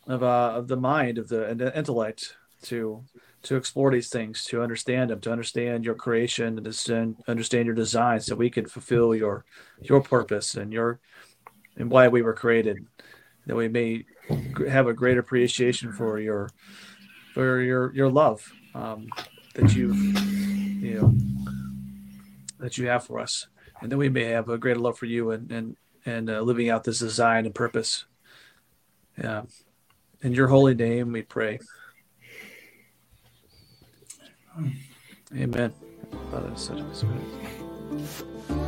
of 0.06 0.22
uh, 0.22 0.52
of 0.54 0.68
the 0.68 0.76
mind 0.76 1.18
of 1.18 1.28
the, 1.28 1.54
the 1.54 1.76
intellect 1.76 2.36
to 2.62 3.04
to 3.42 3.56
explore 3.56 3.90
these 3.90 4.08
things, 4.08 4.44
to 4.46 4.62
understand 4.62 5.10
them, 5.10 5.20
to 5.20 5.32
understand 5.32 5.84
your 5.84 5.94
creation, 5.94 6.58
and 6.58 6.72
to 6.72 7.16
understand 7.26 7.66
your 7.66 7.74
design, 7.74 8.20
so 8.20 8.34
we 8.34 8.50
can 8.50 8.66
fulfill 8.66 9.14
your 9.14 9.44
your 9.80 10.00
purpose 10.00 10.54
and 10.54 10.72
your 10.72 11.00
and 11.76 11.90
why 11.90 12.08
we 12.08 12.22
were 12.22 12.34
created. 12.34 12.86
That 13.46 13.56
we 13.56 13.68
may 13.68 14.04
have 14.68 14.86
a 14.86 14.94
great 14.94 15.18
appreciation 15.18 15.92
for 15.92 16.20
your 16.20 16.50
for 17.34 17.60
your 17.60 17.92
your 17.94 18.10
love 18.10 18.52
um, 18.74 19.08
that 19.54 19.74
you 19.74 19.92
you 19.92 21.00
know 21.00 21.14
that 22.58 22.78
you 22.78 22.86
have 22.86 23.04
for 23.04 23.18
us, 23.18 23.48
and 23.80 23.90
that 23.90 23.98
we 23.98 24.08
may 24.08 24.24
have 24.24 24.48
a 24.48 24.58
greater 24.58 24.80
love 24.80 24.98
for 24.98 25.06
you 25.06 25.32
and 25.32 25.50
and 25.50 25.76
and 26.06 26.30
uh, 26.30 26.40
living 26.40 26.70
out 26.70 26.84
this 26.84 27.00
design 27.00 27.46
and 27.46 27.54
purpose. 27.54 28.04
Yeah, 29.18 29.42
in 30.22 30.32
your 30.32 30.48
holy 30.48 30.74
name 30.74 31.12
we 31.12 31.22
pray. 31.22 31.58
Amen. 35.34 35.72
Father, 36.30 36.52
Son, 36.56 36.78
and 36.78 36.96
Spirit. 36.96 38.61